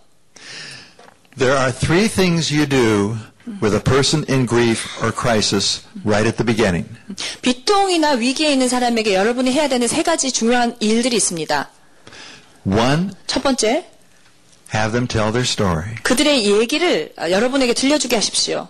There 1.38 1.55
are 1.57 1.71
three 1.71 2.09
things 2.09 2.53
you 2.53 2.67
do 2.67 3.15
with 3.61 3.74
a 3.74 3.80
person 3.80 4.24
in 4.28 4.47
grief 4.47 4.86
or 5.03 5.12
crisis 5.12 5.82
right 6.05 6.26
at 6.26 6.36
the 6.36 6.45
beginning. 6.45 6.88
비통이나 7.42 8.12
위기에 8.12 8.53
있는 8.53 8.68
사람에게 8.68 9.14
여러분이 9.14 9.53
해야 9.53 9.68
되는 9.68 9.86
세 9.86 10.03
가지 10.03 10.32
중요한 10.32 10.76
일들이 10.80 11.16
있습니다. 11.16 11.70
One, 12.66 13.11
첫 13.26 13.42
번째, 13.42 13.86
have 14.74 14.92
them 14.92 15.07
tell 15.07 15.30
their 15.30 15.47
story. 15.47 15.95
그들의 16.03 16.47
얘기를 16.47 17.12
어, 17.18 17.30
여러분에게 17.30 17.74
들려주게 17.74 18.16
하십시오. 18.16 18.68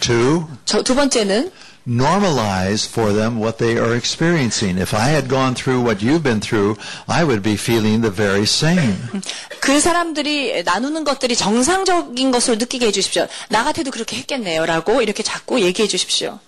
Two, 0.00 0.46
저, 0.64 0.82
두 0.82 0.94
번째는 0.94 1.50
normalize 1.87 2.85
for 2.87 3.13
them 3.13 3.39
what 3.39 3.57
they 3.57 3.77
are 3.77 3.95
experiencing. 3.95 4.77
If 4.77 4.93
I 4.93 5.09
had 5.09 5.27
gone 5.27 5.55
through 5.55 5.81
what 5.81 6.01
you've 6.03 6.23
been 6.23 6.39
through, 6.39 6.77
I 7.07 7.23
would 7.23 7.41
be 7.41 7.55
feeling 7.55 8.01
the 8.01 8.13
very 8.13 8.43
same. 8.43 8.95
그 9.59 9.79
사람들이 9.79 10.63
나누는 10.63 11.03
것들이 11.03 11.35
정상적인 11.35 12.31
것으로 12.31 12.57
느끼게 12.57 12.87
해주십시오. 12.87 13.27
나 13.49 13.63
같아도 13.63 13.91
그렇게 13.91 14.17
했겠네요. 14.17 14.65
라고 14.65 15.01
이렇게 15.01 15.23
자꾸 15.23 15.61
얘기해 15.61 15.87
주십시오. 15.87 16.39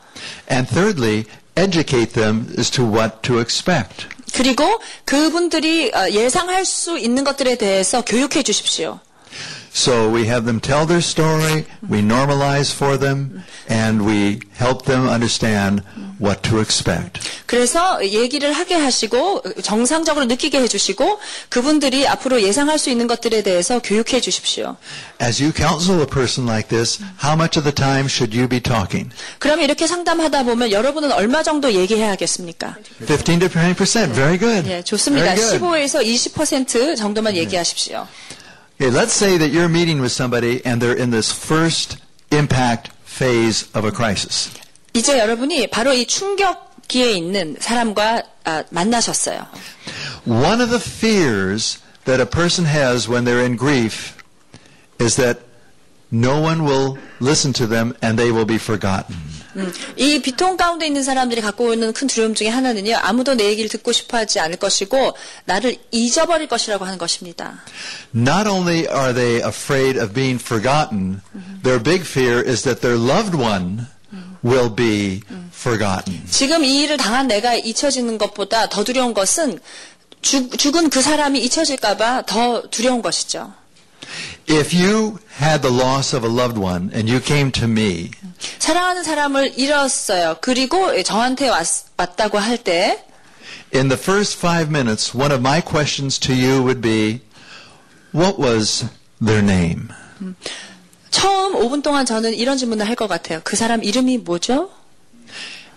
And 0.51 0.69
thirdly, 0.69 1.25
educate 1.55 2.13
them 2.13 2.53
as 2.57 2.69
to 2.71 2.85
what 2.85 3.21
to 3.23 3.39
expect. 3.39 4.07
그리고 4.33 4.63
그분들이 5.05 5.91
어, 5.93 6.09
예상할 6.09 6.65
수 6.65 6.97
있는 6.97 7.23
것들에 7.23 7.57
대해서 7.57 8.01
교육해 8.03 8.43
주십시오. 8.43 8.99
So 9.75 10.09
we 10.13 10.27
have 10.27 10.45
them 10.45 10.59
tell 10.59 10.85
their 10.85 11.01
story, 11.01 11.65
we 11.89 12.01
normalize 12.01 12.73
for 12.75 12.99
them, 12.99 13.41
and 13.69 14.05
we 14.05 14.41
help 14.57 14.85
them 14.85 15.07
understand 15.07 15.81
what 16.19 16.43
to 16.49 16.59
expect. 16.59 17.21
그래서 17.45 17.99
얘기를 18.05 18.51
하게 18.51 18.75
하시고 18.75 19.43
정상적으로 19.63 20.25
느끼게 20.25 20.59
해주시고 20.61 21.19
그분들이 21.49 22.07
앞으로 22.07 22.41
예상할 22.41 22.77
수 22.79 22.89
있는 22.89 23.07
것들에 23.07 23.43
대해서 23.43 23.79
교육해 23.79 24.19
주십시오. 24.21 24.75
As 25.21 25.41
you 25.41 25.53
counsel 25.55 26.01
a 26.01 26.05
person 26.05 26.47
like 26.47 26.69
this, 26.69 27.01
how 27.23 27.33
much 27.33 27.57
of 27.57 27.63
the 27.63 27.73
time 27.73 28.05
should 28.05 28.37
you 28.37 28.47
be 28.47 28.59
talking? 28.61 29.09
그러면 29.39 29.65
이렇게 29.65 29.87
상담하다 29.87 30.43
보면 30.43 30.71
여러분은 30.71 31.11
얼마 31.13 31.43
정도 31.43 31.71
얘기해야겠습니까? 31.73 32.75
15 33.07 33.39
to 33.39 33.47
20%. 33.47 34.11
Very 34.13 34.37
good. 34.37 34.69
예, 34.69 34.83
좋습니다. 34.83 35.33
Very 35.33 35.59
good. 35.59 35.65
15에서 35.65 36.05
20% 36.05 36.97
정도만 36.97 37.35
얘기하십시오. 37.37 38.05
Okay, 38.79 38.89
let's 38.89 39.13
say 39.13 39.37
that 39.37 39.49
you're 39.49 39.69
meeting 39.69 40.01
with 40.01 40.11
somebody 40.11 40.65
and 40.65 40.81
they're 40.81 40.97
in 40.97 41.11
this 41.11 41.31
first 41.31 41.97
impact 42.31 42.89
phase 43.03 43.69
of 43.75 43.85
a 43.85 43.91
crisis. 43.91 44.49
이제 44.93 45.19
여러분이 45.19 45.67
바로 45.67 45.93
이 45.93 46.05
충격기에 46.05 47.11
있는 47.13 47.55
사람과 47.59 48.23
아, 48.43 48.63
만나셨어요. 48.71 49.45
One 50.25 50.61
of 50.61 50.69
the 50.69 50.79
fears 50.79 51.79
that 52.05 52.19
a 52.19 52.25
person 52.25 52.65
has 52.65 53.07
when 53.07 53.23
they're 53.23 53.45
in 53.45 53.55
grief 53.55 54.17
is 54.99 55.15
that 55.15 55.39
no 56.11 56.39
one 56.41 56.65
will 56.65 56.97
listen 57.19 57.53
to 57.53 57.67
them 57.67 57.95
and 58.01 58.17
they 58.17 58.31
will 58.31 58.45
be 58.45 58.57
forgotten. 58.57 59.15
음, 59.56 59.72
이 59.96 60.20
비통 60.20 60.56
가운데 60.56 60.86
있는 60.86 61.02
사람들이 61.02 61.40
갖고 61.40 61.72
있는 61.72 61.92
큰 61.92 62.06
두려움 62.06 62.34
중에 62.34 62.48
하나는요. 62.48 62.96
아무도 62.96 63.34
내 63.34 63.44
얘기를 63.46 63.68
듣고 63.68 63.92
싶어 63.92 64.18
하지 64.18 64.38
않을 64.40 64.56
것이고 64.56 65.14
나를 65.46 65.76
잊어버릴 65.90 66.48
것이라고 66.48 66.84
하는 66.84 66.98
것입니다. 66.98 67.62
Not 68.14 68.48
only 68.48 68.86
are 68.86 69.14
they 69.14 69.42
afraid 69.42 69.98
of 69.98 70.12
being 70.12 70.42
forgotten, 70.42 71.20
their 71.62 71.82
big 71.82 72.02
fear 72.02 72.42
is 72.46 72.62
that 72.62 72.80
their 72.80 73.00
loved 73.00 73.36
one 73.36 73.86
will 74.44 74.74
be 74.74 75.22
forgotten. 75.52 76.22
지금 76.30 76.64
이 76.64 76.82
일을 76.82 76.96
당한 76.96 77.26
내가 77.26 77.54
잊혀지는 77.54 78.18
것보다 78.18 78.68
더 78.68 78.84
두려운 78.84 79.14
것은 79.14 79.58
죽, 80.22 80.58
죽은 80.58 80.90
그 80.90 81.02
사람이 81.02 81.40
잊혀질까봐 81.40 82.22
더 82.26 82.62
두려운 82.70 83.02
것이죠. 83.02 83.52
If 84.47 84.73
you 84.73 85.19
had 85.39 85.61
the 85.61 85.71
loss 85.73 86.13
of 86.15 86.25
a 86.25 86.29
loved 86.31 86.57
one 86.57 86.91
and 86.93 87.09
you 87.09 87.21
came 87.21 87.51
to 87.53 87.65
me 87.65 88.11
사랑하는 88.59 89.03
사람을 89.03 89.57
잃었어요. 89.57 90.37
그리고 90.41 91.01
저한테 91.03 91.49
왔, 91.49 91.65
왔다고 91.97 92.37
할 92.39 92.57
때, 92.57 93.03
In 93.73 93.87
the 93.87 93.99
first 94.01 94.37
five 94.37 94.69
minutes, 94.69 95.15
one 95.15 95.31
of 95.31 95.39
my 95.39 95.61
questions 95.61 96.19
to 96.19 96.33
you 96.35 96.61
would 96.61 96.81
be, 96.81 97.21
what 98.13 98.37
was 98.37 98.85
their 99.23 99.41
name? 99.41 99.87
처음 101.09 101.53
5분 101.53 101.81
동안 101.83 102.05
저는 102.05 102.33
이런 102.33 102.57
질문을 102.57 102.87
할 102.87 102.95
것 102.95 103.07
같아요. 103.07 103.41
그 103.43 103.55
사람 103.55 103.83
이름이 103.83 104.19
뭐죠? 104.19 104.69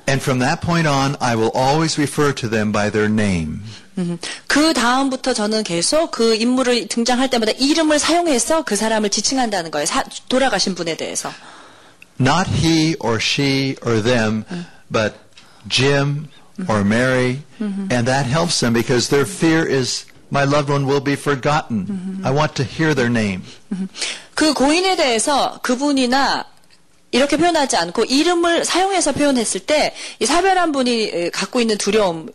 And 0.08 0.20
from 0.20 0.38
that 0.40 0.60
point 0.60 0.86
on, 0.86 1.16
I 1.20 1.34
will 1.34 1.50
always 1.54 1.96
refer 1.98 2.34
to 2.34 2.48
them 2.48 2.72
by 2.72 2.90
their 2.90 3.08
name. 3.08 3.62
그 4.48 4.74
다음부터 4.74 5.32
저는 5.34 5.62
계속 5.62 6.10
그 6.10 6.34
인물을 6.34 6.88
등장할 6.88 7.30
때마다 7.30 7.52
이름을 7.52 7.98
사용해서 7.98 8.64
그 8.64 8.76
사람을 8.76 9.08
지칭한다는 9.08 9.70
거예요. 9.70 9.86
사- 9.86 10.04
돌아가신 10.28 10.74
분에 10.74 10.96
대해서. 10.96 11.32
Not 12.20 12.48
he 12.50 12.96
or 13.00 13.18
she 13.20 13.76
or 13.86 14.02
them, 14.02 14.44
but 14.90 15.14
Jim 15.68 16.28
or 16.68 16.80
Mary. 16.84 17.42
And 17.60 18.04
that 18.04 18.26
helps 18.26 18.60
them 18.60 18.74
because 18.74 19.08
their 19.08 19.24
fear 19.24 19.64
is 19.64 20.04
my 20.30 20.44
loved 20.44 20.68
one 20.70 20.86
will 20.86 21.02
be 21.02 21.14
forgotten. 21.16 22.20
I 22.24 22.30
want 22.30 22.54
to 22.56 22.64
hear 22.64 22.94
their 22.94 23.08
name. 23.10 23.42
그 24.34 24.52
고인에 24.52 24.96
대해서 24.96 25.58
그분이나 25.62 26.44
이렇게 27.11 27.37
표현하지 27.37 27.75
않고 27.77 28.05
이름을 28.05 28.65
사용해서 28.65 29.13
표현했을 29.13 29.61
때 29.61 29.93
이 30.19 30.25
사별한 30.25 30.71
분이 30.71 31.03
에, 31.13 31.29
갖고 31.29 31.59
있는 31.61 31.77
두려움, 31.77 32.29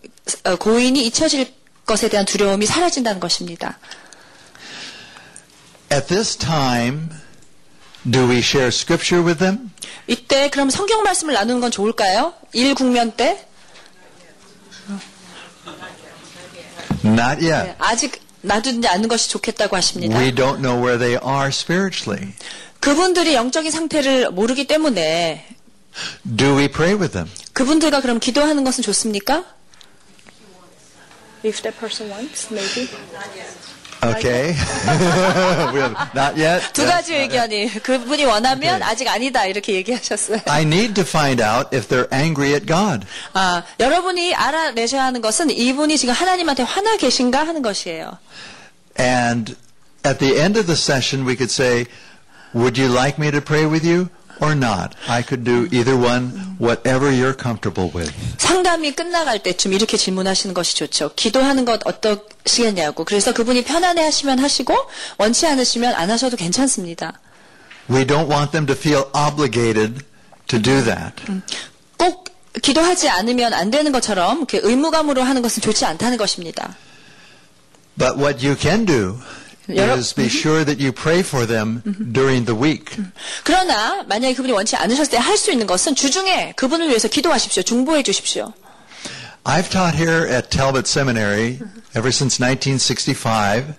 어, 0.45 0.57
고인이 0.57 1.05
잊혀질 1.07 1.53
것에 1.87 2.09
대한 2.09 2.25
두려움이 2.27 2.67
사라진다는 2.67 3.21
것입니다. 3.21 3.79
At 5.93 6.07
this 6.09 6.37
time, 6.37 7.09
do 8.11 8.29
we 8.29 8.39
share 8.39 8.69
scripture 8.69 9.25
with 9.25 9.39
them? 9.39 9.71
이때 10.07 10.49
그럼 10.51 10.71
성경 10.71 11.03
말씀을 11.03 11.35
나누는 11.35 11.61
건 11.61 11.71
좋을까요? 11.71 12.33
일 12.53 12.75
국면 12.75 13.13
때 13.13 13.47
Not 17.05 17.41
네, 17.41 17.51
yet. 17.53 17.75
아직 17.79 18.21
놔두지 18.43 18.87
않는 18.89 19.09
것이 19.09 19.29
좋겠다고 19.31 19.77
하십니다. 19.77 20.19
We 20.19 20.33
don't 20.33 20.61
know 20.63 20.77
where 20.83 20.99
they 20.99 21.19
are 21.23 21.49
spiritually. 21.49 22.33
그분들이 22.85 23.35
영적인 23.35 23.71
상태를 23.71 24.31
모르기 24.31 24.67
때문에 24.67 25.47
Do 26.37 26.59
we 26.59 26.69
pray 26.69 26.95
with 26.95 27.13
them? 27.13 27.31
그분들과 27.55 28.03
그럼 28.03 28.21
기도하는 28.21 28.63
것은 28.63 28.83
좋습니까? 28.83 29.45
If 31.45 31.63
that 31.63 31.79
person 31.79 32.11
wants, 32.11 32.53
maybe. 32.53 32.89
Okay. 34.03 34.53
we 35.73 35.81
have, 35.81 35.97
not 36.15 36.39
yet. 36.39 36.73
두 36.75 36.85
가지 36.85 37.15
의견이 37.15 37.83
그분이 37.83 38.25
원하면 38.25 38.81
네. 38.81 38.85
아직 38.85 39.09
아니다 39.09 39.47
이렇게 39.47 39.75
얘기하셨어요. 39.77 40.41
I 40.47 40.63
need 40.63 40.93
to 40.95 41.05
find 41.05 41.43
out 41.43 41.75
if 41.75 41.89
they're 41.89 42.13
angry 42.13 42.53
at 42.53 42.67
God. 42.67 43.07
아, 43.33 43.63
여러분이 43.81 44.35
알아내셔야 44.35 45.05
하는 45.05 45.23
것은 45.23 45.51
이분이 45.51 45.97
지금 45.97 46.13
하나님한테 46.13 46.65
화나 46.65 46.99
계신가 46.99 47.47
하는 47.47 47.63
것이에요. 47.63 48.19
And 48.99 49.55
at 50.05 50.19
the 50.19 50.39
end 50.39 50.59
of 50.59 50.67
the 50.67 50.77
session, 50.77 51.27
we 51.27 51.35
could 51.35 51.51
say, 51.51 51.87
Would 52.55 52.79
you 52.79 52.89
like 52.89 53.19
me 53.19 53.31
to 53.33 53.41
pray 53.41 53.67
with 53.67 53.85
you 53.85 54.09
or 54.41 54.55
not? 54.55 54.95
I 55.09 55.23
could 55.23 55.45
do 55.45 55.67
either 55.73 55.97
one, 55.97 56.57
whatever 56.59 57.11
you're 57.11 57.35
comfortable 57.35 57.91
with. 57.93 58.13
상담이 58.39 58.93
끝나갈 58.93 59.43
때쯤 59.43 59.73
이렇게 59.73 59.97
질문하시는 59.97 60.55
것이 60.55 60.77
좋죠. 60.77 61.11
기도하는 61.17 61.65
것 61.65 61.81
어떠시겠냐고. 61.85 63.05
그래서 63.05 63.33
그분이 63.33 63.65
편안해 63.65 64.03
하시면 64.03 64.39
하시고 64.39 64.75
원치 65.19 65.47
않으시면 65.47 65.95
안 65.95 66.11
하셔도 66.11 66.37
괜찮습니다. 66.37 67.21
We 67.91 68.07
don't 68.07 68.29
want 68.31 68.53
them 68.53 68.67
to 68.67 68.75
feel 68.75 69.05
obligated 69.15 70.05
to 70.47 70.61
do 70.61 70.83
that. 70.85 71.15
꼭 71.99 72.25
기도하지 72.63 73.09
않으면 73.09 73.53
안 73.53 73.71
되는 73.71 73.91
것처럼 73.91 74.47
의무감으로 74.53 75.23
하는 75.23 75.43
것은 75.43 75.61
좋지 75.61 75.85
않다는 75.85 76.17
것입니다. 76.17 76.77
But 77.99 78.17
what 78.17 78.47
you 78.47 78.57
can 78.59 78.87
do 78.87 79.19
여러- 79.70 79.98
is 79.98 80.14
be 80.16 80.28
sure 80.28 80.64
that 80.66 80.80
you 80.80 80.92
pray 80.92 81.20
for 81.22 81.46
them 81.46 81.82
during 82.12 82.46
the 82.46 82.56
week. 82.60 82.98
그러나 83.44 84.04
만약에 84.08 84.34
그분이 84.34 84.52
원치 84.54 84.76
않으셨을 84.76 85.12
때 85.12 85.18
할 85.18 85.38
수 85.38 85.52
있는 85.52 85.68
것은 85.68 85.94
주중에 85.96 86.54
그분을 86.56 86.90
위해서 86.90 87.08
기도하십시오. 87.08 87.62
중보해 87.64 88.02
주십시오. 88.04 88.54
I've 89.46 89.70
taught 89.70 89.96
here 89.96 90.28
at 90.28 90.50
Talbot 90.52 90.86
Seminary 90.88 91.60
ever 91.96 92.10
since 92.12 92.40
1965. 92.42 93.74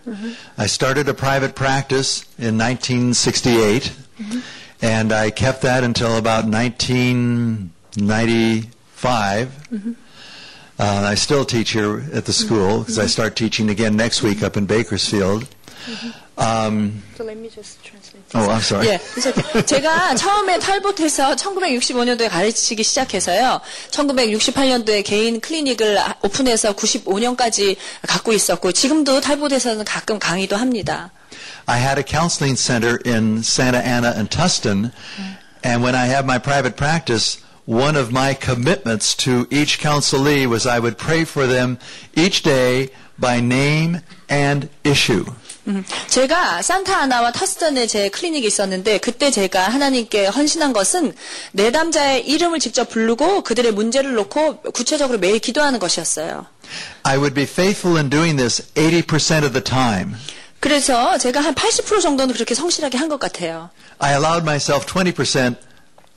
I 0.58 0.66
started 0.66 1.08
a 1.08 1.14
private 1.14 1.54
practice 1.54 2.24
in 2.38 2.56
1968, 2.56 3.92
and 4.80 5.12
I 5.12 5.30
kept 5.30 5.60
that 5.62 5.84
until 5.84 6.16
about 6.16 6.46
1995. 7.98 9.48
Uh, 10.78 11.04
I 11.12 11.14
still 11.14 11.44
teach 11.44 11.72
here 11.72 12.02
at 12.14 12.24
the 12.24 12.32
school 12.32 12.78
because 12.80 12.98
I 12.98 13.06
start 13.06 13.36
teaching 13.36 13.68
again 13.68 13.96
next 13.96 14.22
week 14.22 14.42
up 14.42 14.56
in 14.56 14.64
Bakersfield. 14.66 15.46
Um, 16.36 17.02
oh, 18.34 18.48
I'm 18.48 18.60
sorry. 18.60 18.86
예, 18.86 18.98
그래서 19.14 19.32
제가 19.64 20.14
처음에 20.14 20.58
탈봇해서 20.58 21.36
1965년도에 21.36 22.28
가르치기 22.28 22.82
시작해서요. 22.82 23.60
1968년도에 23.90 25.04
개인 25.04 25.40
클리닉을 25.40 25.98
오픈해서 26.22 26.74
95년까지 26.74 27.76
갖고 28.06 28.32
있었고 28.32 28.72
지금도 28.72 29.20
탈봇에서는 29.20 29.84
가끔 29.84 30.18
강의도 30.18 30.56
합니다. 30.56 31.10
I 31.66 31.78
had 31.78 31.98
a 31.98 32.04
counseling 32.04 32.56
center 32.56 32.98
in 33.04 33.38
Santa 33.38 33.78
Ana 33.78 34.12
and 34.16 34.28
Tustin, 34.30 34.92
and 35.62 35.82
when 35.82 35.94
I 35.94 36.06
had 36.06 36.24
my 36.24 36.38
private 36.38 36.76
practice, 36.76 37.38
one 37.66 37.96
of 37.96 38.10
my 38.10 38.34
commitments 38.34 39.14
to 39.24 39.46
each 39.50 39.78
counselee 39.78 40.46
was 40.46 40.66
I 40.66 40.80
would 40.80 40.98
pray 40.98 41.24
for 41.24 41.46
them 41.46 41.78
each 42.16 42.42
day 42.42 42.90
by 43.18 43.40
name 43.40 44.00
and 44.28 44.68
issue. 44.82 45.24
음, 45.67 45.83
제가 46.07 46.61
산타 46.61 46.95
아나와 46.95 47.31
타스턴에 47.31 47.87
제 47.87 48.09
클리닉이 48.09 48.45
있었는데 48.45 48.99
그때 48.99 49.31
제가 49.31 49.67
하나님께 49.67 50.27
헌신한 50.27 50.73
것은 50.73 51.15
내담자의 51.53 52.27
이름을 52.27 52.59
직접 52.59 52.89
부르고 52.89 53.41
그들의 53.41 53.71
문제를 53.71 54.13
놓고 54.13 54.61
구체적으로 54.73 55.17
매일 55.17 55.39
기도하는 55.39 55.79
것이었어요. 55.79 56.45
I 57.03 57.17
would 57.17 57.33
be 57.33 57.43
faithful 57.45 57.97
in 57.97 58.09
doing 58.09 58.37
this 58.37 58.61
80% 58.75 59.43
of 59.43 59.51
the 59.53 59.63
time. 59.63 60.15
그래서 60.59 61.17
제가 61.17 61.41
한 61.41 61.53
80% 61.55 62.01
정도는 62.01 62.33
그렇게 62.33 62.53
성실하게 62.55 62.97
한 62.97 63.09
것 63.09 63.19
같아요. 63.19 63.69
I 63.99 64.13
allowed 64.13 64.43
myself 64.43 64.85
20% 64.85 65.55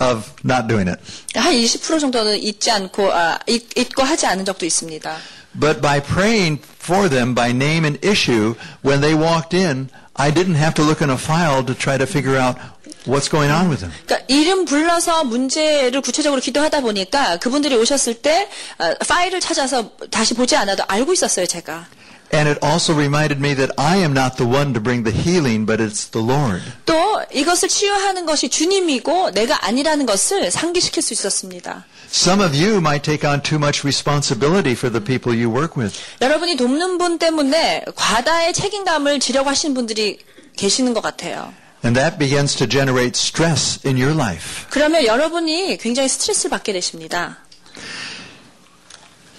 of 0.01 0.23
not 0.45 0.69
doing 0.69 0.89
it. 0.91 1.01
한 1.35 1.53
20% 1.55 2.01
정도는 2.01 2.39
잊지 2.39 2.71
않고 2.71 3.13
아, 3.13 3.39
잊, 3.47 3.67
잊고 3.79 4.03
하지 4.03 4.27
않은 4.27 4.45
적도 4.45 4.65
있습니다. 4.67 5.17
But 5.56 5.82
by 5.82 6.00
praying 6.00 6.62
for 6.80 7.08
them 7.10 7.36
by 7.36 7.52
name 7.54 7.86
and 7.86 8.04
issue, 8.04 8.56
when 8.82 9.02
they 9.02 9.14
walked 9.14 9.54
in, 9.54 9.90
I 10.16 10.32
didn't 10.32 10.56
have 10.56 10.74
to 10.76 10.84
look 10.84 11.02
in 11.02 11.10
a 11.10 11.18
file 11.18 11.64
to 11.66 11.74
try 11.76 11.98
to 11.98 12.06
figure 12.06 12.38
out 12.38 12.58
what's 13.06 13.30
going 13.30 13.52
on 13.52 13.70
with 13.70 13.82
them. 13.82 13.92
그러니까 14.06 14.26
이름 14.28 14.66
불러서 14.66 15.24
문제를 15.26 16.02
구체적으로 16.02 16.42
기도하다 16.42 16.82
보니까 16.82 17.38
그분들이 17.38 17.76
오셨을 17.76 18.16
때 18.16 18.50
아, 18.78 18.94
파일을 19.08 19.40
찾아서 19.40 19.92
다시 20.10 20.34
보지 20.34 20.56
않아도 20.56 20.84
알고 20.88 21.14
있었어요, 21.14 21.46
제가. 21.46 21.88
And 22.31 22.49
it 22.49 22.59
also 22.63 22.95
reminded 22.95 23.41
me 23.41 23.55
that 23.55 23.73
I 23.79 23.97
am 23.99 24.13
not 24.13 24.37
the 24.37 24.47
one 24.47 24.75
to 24.75 24.81
bring 24.81 25.05
the 25.05 25.13
healing, 25.13 25.65
but 25.65 25.81
it's 25.81 26.11
the 26.11 26.25
Lord. 26.25 26.63
또 26.85 27.23
이것을 27.33 27.69
치유하는 27.69 28.27
것이 28.27 28.49
주님이고 28.51 29.31
내가 29.33 29.67
아니라는 29.67 30.05
것을 30.05 30.51
상기시킬 30.51 31.03
수 31.03 31.15
있었습니다. 31.15 31.87
Some 32.11 32.45
of 32.45 32.55
you 32.57 32.79
might 32.79 33.03
take 33.03 33.29
on 33.29 33.43
too 33.43 33.57
much 33.57 33.85
responsibility 33.85 34.73
for 34.73 34.91
the 34.93 35.03
people 35.05 35.33
you 35.33 35.51
work 35.51 35.81
with. 35.81 35.99
여러분이 36.21 36.57
돕는 36.57 36.99
분 36.99 37.19
때문에 37.19 37.85
과다의 37.95 38.53
책임감을 38.53 39.21
지려고 39.21 39.49
하시는 39.49 39.75
분들이 39.75 40.19
계시는 40.57 40.95
것 40.95 41.01
같아요. 41.01 41.53
And 41.85 41.99
that 41.99 42.19
begins 42.19 42.57
to 42.57 42.67
generate 42.69 43.17
stress 43.17 43.81
in 43.87 43.97
your 43.97 44.15
life. 44.15 44.67
그러면 44.71 45.05
여러분이 45.07 45.79
굉장히 45.79 46.09
스트레스를 46.09 46.51
받게 46.51 46.73
되십니다. 46.73 47.39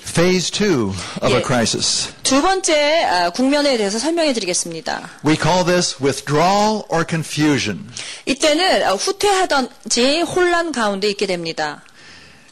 Phase 0.08 0.50
two 0.50 0.90
of 1.22 1.32
a 1.32 1.40
Yeah. 1.40 1.42
crisis. 1.42 2.12
두 2.22 2.40
번째 2.42 3.04
아, 3.04 3.30
국면에 3.30 3.76
대해서 3.76 3.98
설명해 3.98 4.32
드리겠습니다. 4.34 5.10
We 5.26 5.34
call 5.34 5.64
this 5.64 5.96
withdrawal 6.00 6.82
or 6.88 7.04
confusion. 7.08 7.88
이때는 8.26 8.86
어, 8.86 8.94
후퇴하던지 8.96 10.20
혼란 10.20 10.72
가운데 10.72 11.08
있게 11.10 11.26
됩니다. 11.26 11.82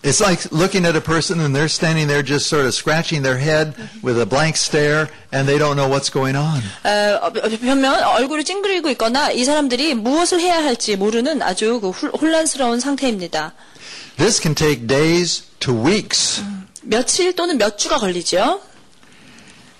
It's 0.02 0.20
like 0.20 0.48
looking 0.50 0.84
at 0.84 0.96
a 0.96 1.00
person 1.00 1.38
and 1.38 1.54
they're 1.54 1.70
standing 1.70 2.08
there 2.08 2.24
just 2.26 2.48
sort 2.48 2.66
of 2.66 2.74
scratching 2.74 3.22
their 3.22 3.38
head 3.38 3.74
with 4.02 4.18
a 4.18 4.26
blank 4.26 4.56
stare 4.56 5.06
and 5.32 5.46
they 5.46 5.56
don't 5.60 5.76
know 5.76 5.86
what's 5.86 6.10
going 6.10 6.34
on. 6.36 6.58
어, 6.82 7.30
변면 7.30 8.02
얼굴을 8.02 8.42
찡그리고 8.42 8.90
있거나 8.90 9.30
이 9.30 9.44
사람들이 9.44 9.94
무엇을 9.94 10.40
해야 10.40 10.56
할지 10.64 10.96
모르는 10.96 11.40
아주 11.42 11.78
그 11.80 11.90
홀- 11.90 12.10
혼란스러운 12.18 12.80
상태입니다. 12.80 13.52
This 14.16 14.40
can 14.42 14.56
take 14.56 14.88
days 14.88 15.44
to 15.60 15.72
weeks. 15.72 16.42
며칠 16.86 17.34
또는 17.34 17.58
몇 17.58 17.78
주가 17.78 17.98
걸리죠. 17.98 18.60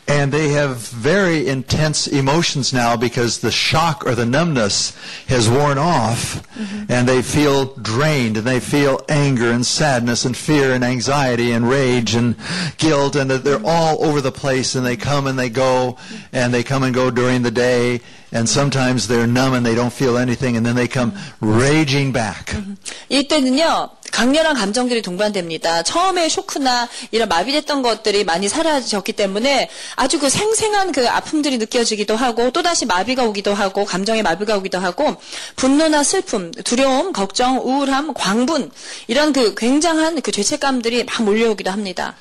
And 0.09 0.33
they 0.33 0.49
have 0.49 0.89
very 0.89 1.47
intense 1.47 2.09
emotions 2.09 2.73
now 2.75 2.97
because 2.97 3.39
the 3.39 3.53
shock 3.53 4.05
or 4.05 4.17
the 4.17 4.27
numbness 4.27 4.93
has 5.29 5.49
worn 5.49 5.79
off 5.79 6.43
and 6.89 7.09
they 7.09 7.23
feel 7.23 7.77
drained 7.77 8.37
and 8.37 8.45
they 8.45 8.59
feel 8.59 9.01
anger 9.09 9.53
and 9.53 9.65
sadness 9.65 10.25
and 10.25 10.37
fear 10.37 10.75
and 10.75 10.83
anxiety 10.85 11.53
and 11.53 11.71
rage 11.71 12.17
and 12.17 12.35
guilt 12.79 13.15
and 13.15 13.31
that 13.31 13.45
they're 13.45 13.65
all 13.65 14.05
over 14.05 14.21
the 14.21 14.33
place 14.33 14.75
and 14.75 14.85
they 14.85 14.97
come 14.97 15.29
and 15.29 15.39
they 15.39 15.49
go 15.49 15.97
and 16.33 16.53
they 16.53 16.65
come 16.65 16.83
and 16.83 16.93
go 16.93 17.09
during 17.09 17.43
the 17.43 17.53
day 17.53 18.01
And 18.32 18.50
sometimes 18.50 19.08
they're 19.08 19.28
numb 19.28 19.54
and 19.54 19.66
they 19.66 19.76
don't 19.76 19.94
feel 19.94 20.18
anything 20.18 20.58
and 20.58 20.66
then 20.66 20.76
they 20.76 20.88
come 20.88 21.14
raging 21.42 22.12
back. 22.12 22.56
이때는요, 23.10 23.90
강렬한 24.12 24.56
감정들이 24.56 25.02
동반됩니다. 25.02 25.84
처음에 25.84 26.28
쇼크나 26.28 26.90
이런 27.12 27.30
마비됐던 27.30 27.82
것들이 27.82 28.24
많이 28.24 28.50
사라졌기 28.50 29.14
때문에 29.14 29.70
아주 29.96 30.20
그 30.20 30.30
생생한 30.30 30.92
그 30.92 31.08
아픔들이 31.08 31.58
느껴지기도 31.58 32.16
하고 32.16 32.52
또다시 32.52 32.86
마비가 32.86 33.24
오기도 33.24 33.54
하고 33.54 33.86
감정의 33.86 34.24
마비가 34.24 34.58
오기도 34.58 34.80
하고 34.80 35.16
분노나 35.56 36.04
슬픔, 36.04 36.52
두려움, 36.52 37.14
걱정, 37.14 37.60
우울함, 37.60 38.14
광분 38.14 38.72
이런 39.08 39.34
그 39.34 39.56
굉장한 39.56 40.22
그 40.22 40.32
죄책감들이 40.32 41.04
막 41.06 41.24
몰려오기도 41.24 41.72
합니다. 41.72 42.16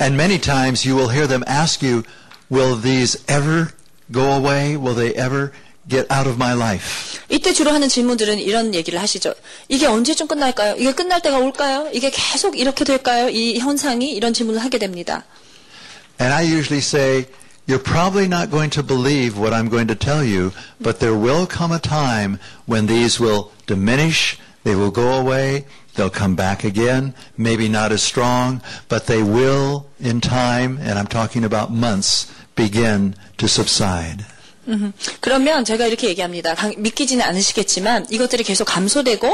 And 0.00 0.14
many 0.14 0.40
times 0.40 0.88
you 0.88 0.96
will 0.98 1.12
hear 1.12 1.28
them 1.28 1.44
ask 1.46 1.86
you, 1.86 2.02
will 2.50 2.80
these 2.80 3.22
ever 3.28 3.68
go 4.11 4.31
away? 4.33 4.75
Will 4.77 4.95
they 4.95 5.13
ever 5.15 5.51
get 5.87 6.11
out 6.11 6.27
of 6.27 6.35
my 6.35 6.53
life? 6.53 7.19
이때 7.29 7.53
주로 7.53 7.71
하는 7.71 7.89
질문들은 7.89 8.39
이런 8.39 8.73
얘기를 8.73 8.99
하시죠. 8.99 9.33
이게 9.67 9.85
언제쯤 9.85 10.27
끝날까요? 10.27 10.75
이게 10.77 10.93
끝날 10.93 11.21
때가 11.21 11.37
올까요? 11.37 11.89
이게 11.93 12.09
계속 12.09 12.57
이렇게 12.57 12.83
될까요? 12.83 13.29
이 13.29 13.59
현상이 13.59 14.11
이런 14.11 14.33
질문을 14.33 14.63
하게 14.63 14.77
됩니다. 14.77 15.23
And 16.19 16.33
I 16.33 16.45
usually 16.45 16.79
say, 16.79 17.27
you're 17.67 17.83
probably 17.83 18.25
not 18.25 18.49
going 18.49 18.71
to 18.71 18.81
believe 18.81 19.37
what 19.37 19.53
I'm 19.53 19.69
going 19.69 19.87
to 19.87 19.95
tell 19.95 20.23
you, 20.23 20.51
but 20.79 20.99
there 20.99 21.15
will 21.15 21.45
come 21.45 21.71
a 21.71 21.79
time 21.79 22.39
when 22.65 22.87
these 22.87 23.19
will 23.19 23.51
diminish, 23.67 24.39
they 24.63 24.73
will 24.73 24.89
go 24.89 25.13
away, 25.13 25.65
they'll 25.95 26.09
come 26.09 26.35
back 26.35 26.63
again, 26.63 27.13
maybe 27.37 27.67
not 27.67 27.91
as 27.91 28.01
strong, 28.01 28.61
but 28.87 29.05
they 29.05 29.21
will 29.21 29.85
in 29.99 30.21
time, 30.21 30.79
and 30.81 30.97
I'm 30.97 31.07
talking 31.07 31.43
about 31.43 31.71
months, 31.71 32.31
begin 32.54 33.14
to 33.36 33.46
subside. 33.46 34.24
그러면 35.20 35.64
제가 35.64 35.86
이렇게 35.86 36.08
얘기합니다. 36.08 36.54
강- 36.54 36.72
믿기지는 36.78 37.24
않으시겠지만 37.24 38.06
이것들이 38.10 38.44
계속 38.44 38.64
감소되고 38.66 39.28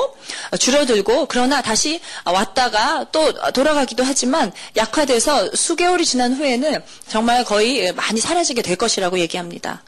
어, 0.52 0.56
줄어들고 0.56 1.26
그러나 1.26 1.60
다시 1.60 2.00
왔다가 2.24 3.06
또 3.12 3.34
돌아가기도 3.52 4.04
하지만 4.04 4.52
약화돼서 4.76 5.54
수개월이 5.54 6.06
지난 6.06 6.32
후에는 6.32 6.80
정말 7.08 7.44
거의 7.44 7.92
많이 7.92 8.20
사라지게 8.20 8.62
될 8.62 8.76
것이라고 8.76 9.18
얘기합니다. 9.18 9.82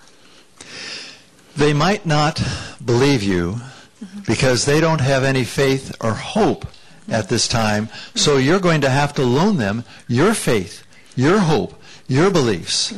They 1.57 1.73
might 1.75 2.03
not 2.07 2.43
believe 2.85 3.25
you 3.25 3.59
because 4.27 4.67
they 4.67 4.81
don't 4.81 5.01
have 5.03 5.25
any 5.27 5.43
faith 5.43 5.91
or 6.05 6.15
hope 6.15 6.69
at 7.11 7.29
this 7.29 7.49
time. 7.49 7.89
So 8.15 8.37
you're 8.39 8.61
going 8.61 8.83
to 8.83 8.91
have 8.91 9.15
to 9.15 9.23
loan 9.25 9.57
them 9.59 9.85
your 10.09 10.33
faith, 10.37 10.83
your 11.19 11.41
hope, 11.41 11.75
your 12.11 12.33
beliefs. 12.33 12.95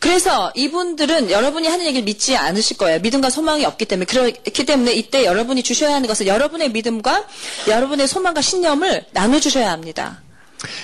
그래서 0.00 0.52
이분들은 0.54 1.30
여러분이 1.30 1.68
하는 1.68 1.84
얘기를 1.86 2.04
믿지 2.04 2.36
않으실 2.36 2.76
거예요. 2.78 3.00
믿음과 3.00 3.30
소망이 3.30 3.64
없기 3.64 3.84
때문에 3.84 4.06
그렇기 4.06 4.64
때문에 4.64 4.92
이때 4.92 5.24
여러분이 5.24 5.62
주셔야 5.62 5.94
하는 5.94 6.08
것은 6.08 6.26
여러분의 6.26 6.70
믿음과 6.70 7.26
여러분의 7.68 8.08
소망과 8.08 8.40
신념을 8.40 9.06
나눠 9.12 9.38
주셔야 9.40 9.70
합니다. 9.70 10.22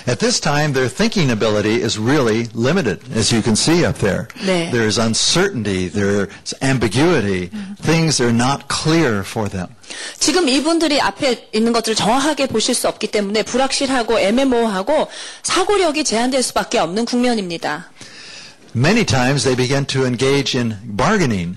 At 0.06 0.18
this 0.18 0.40
time, 0.40 0.74
their 0.74 0.88
thinking 0.88 1.30
ability 1.30 1.80
is 1.80 1.98
really 1.98 2.48
limited, 2.52 3.00
as 3.16 3.32
you 3.32 3.40
can 3.40 3.56
see 3.56 3.84
up 3.84 3.98
there. 3.98 4.28
네. 4.44 4.70
There's 4.70 4.98
uncertainty, 4.98 5.88
there's 5.88 6.28
ambiguity, 6.60 7.50
things 7.80 8.20
are 8.20 8.32
not 8.32 8.68
clear 8.68 9.24
for 9.24 9.48
them. 9.48 9.68
지금 10.18 10.48
이분들이 10.48 11.00
앞에 11.00 11.48
있는 11.54 11.72
것들을 11.72 11.94
정확하게 11.96 12.48
보실 12.48 12.74
수 12.74 12.88
없기 12.88 13.06
때문에 13.08 13.42
불확실하고 13.42 14.20
애매모호하고 14.20 15.08
사고력이 15.42 16.04
제한될 16.04 16.42
수밖에 16.42 16.78
없는 16.78 17.06
국면입니다. 17.06 17.90
Many 18.74 19.04
times 19.04 19.44
they 19.44 19.56
begin 19.56 19.86
to 19.86 20.04
engage 20.04 20.56
in 20.56 20.76
bargaining. 20.84 21.56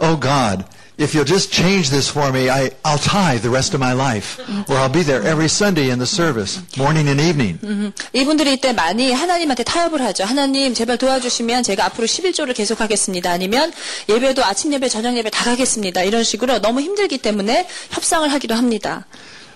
Oh 0.00 0.20
God, 0.20 0.64
if 0.97 1.13
you'll 1.15 1.25
just 1.25 1.51
change 1.51 1.89
this 1.89 2.09
for 2.09 2.31
me, 2.31 2.49
I, 2.49 2.69
I'll 2.85 2.97
tithe 2.99 3.41
the 3.41 3.49
rest 3.49 3.73
of 3.73 3.79
my 3.79 3.93
life. 3.93 4.39
Or 4.69 4.75
I'll 4.77 4.89
be 4.91 5.03
there 5.03 5.21
every 5.23 5.47
Sunday 5.49 5.89
in 5.89 5.99
the 5.99 6.05
service, 6.05 6.61
morning 6.77 7.09
and 7.09 7.19
evening. 7.21 7.93
이분들이 8.13 8.53
이때 8.53 8.73
많이 8.73 9.11
하나님한테 9.11 9.63
타협을 9.63 10.01
하죠. 10.01 10.23
하나님 10.23 10.73
제발 10.73 10.97
도와주시면 10.97 11.63
제가 11.63 11.85
앞으로 11.85 12.05
11조를 12.07 12.55
계속하겠습니다. 12.55 13.31
아니면 13.31 13.71
예배도 14.09 14.43
아침 14.45 14.73
예배, 14.73 14.89
저녁 14.89 15.17
예배 15.17 15.29
다 15.29 15.45
가겠습니다. 15.45 16.03
이런 16.03 16.23
식으로 16.23 16.59
너무 16.59 16.81
힘들기 16.81 17.17
때문에 17.17 17.67
협상을 17.91 18.31
하기도 18.31 18.55
합니다. 18.55 19.05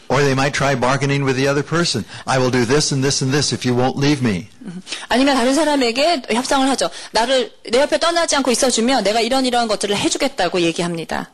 Or 0.08 0.20
they 0.20 0.34
might 0.34 0.52
try 0.52 0.74
bargaining 0.74 1.24
with 1.24 1.36
the 1.36 1.48
other 1.48 1.62
person. 1.62 2.04
I 2.26 2.38
will 2.38 2.50
do 2.50 2.66
this 2.66 2.92
and 2.92 3.02
this 3.02 3.22
and 3.22 3.32
this 3.32 3.50
if 3.50 3.64
you 3.64 3.74
won't 3.74 3.96
leave 3.96 4.20
me. 4.20 4.48
아니면 5.08 5.36
다른 5.36 5.54
사람에게 5.54 6.22
협상을 6.30 6.68
하죠. 6.70 6.90
나를 7.12 7.50
내 7.70 7.80
옆에 7.80 7.98
떠나지 7.98 8.36
않고 8.36 8.50
있어주면 8.50 9.04
내가 9.04 9.20
이런 9.20 9.46
이러한 9.46 9.68
것들을 9.68 9.96
해주겠다고 9.96 10.60
얘기합니다. 10.60 11.30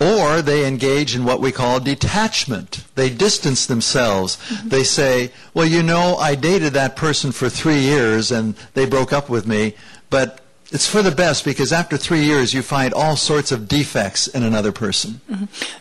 Or 0.00 0.42
they 0.42 0.64
engage 0.64 1.14
in 1.14 1.26
what 1.26 1.40
we 1.40 1.52
call 1.52 1.78
detachment. 1.78 2.82
They 2.94 3.10
distance 3.10 3.66
themselves. 3.66 4.38
They 4.64 4.82
say, 4.82 5.30
well, 5.54 5.66
you 5.66 5.82
know, 5.82 6.16
I 6.18 6.34
dated 6.34 6.72
that 6.74 6.96
person 6.96 7.30
for 7.30 7.48
three 7.48 7.80
years 7.80 8.32
and 8.32 8.54
they 8.74 8.86
broke 8.86 9.12
up 9.12 9.28
with 9.28 9.46
me, 9.46 9.74
but 10.10 10.38
it's 10.73 10.89
for 10.89 11.03
the 11.03 11.15
best 11.15 11.45
because 11.45 11.71
after 11.71 11.97
three 11.97 12.25
years 12.25 12.53
you 12.53 12.63
find 12.63 12.93
all 12.93 13.15
sorts 13.15 13.53
of 13.53 13.67
defects 13.67 14.27
in 14.33 14.43
another 14.43 14.73
person. 14.73 15.21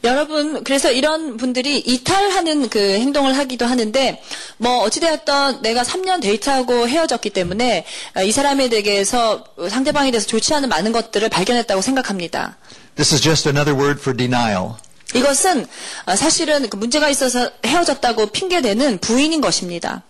여러분, 0.05 0.63
그래서 0.65 0.93
이런 0.93 1.39
분들이 1.39 1.79
이탈하는 1.79 2.69
그 2.69 2.79
행동을 2.79 3.37
하기도 3.39 3.65
하는데, 3.65 4.23
뭐, 4.59 4.83
어찌되었던 4.83 5.63
내가 5.63 5.83
3년 5.83 6.21
데이트하고 6.21 6.89
헤어졌기 6.89 7.31
때문에 7.31 7.87
어, 8.17 8.23
이 8.23 8.31
사람에 8.31 8.69
대해서 8.69 9.45
상대방에 9.69 10.11
대해서 10.11 10.27
좋지 10.27 10.53
않은 10.55 10.69
많은 10.69 10.93
것들을 10.93 11.29
발견했다고 11.29 11.81
생각합니다. 11.81 12.59
This 12.97 13.15
is 13.15 13.23
just 13.23 13.49
another 13.49 13.75
word 13.75 13.99
for 13.99 14.15
denial. 14.15 14.75
이것은 15.15 15.67
어, 16.07 16.17
사실은 16.17 16.69
그 16.69 16.77
문제가 16.77 17.09
있어서 17.09 17.51
헤어졌다고 17.65 18.27
핑계대는 18.27 18.99
부인인 18.99 19.41
것입니다. 19.41 20.03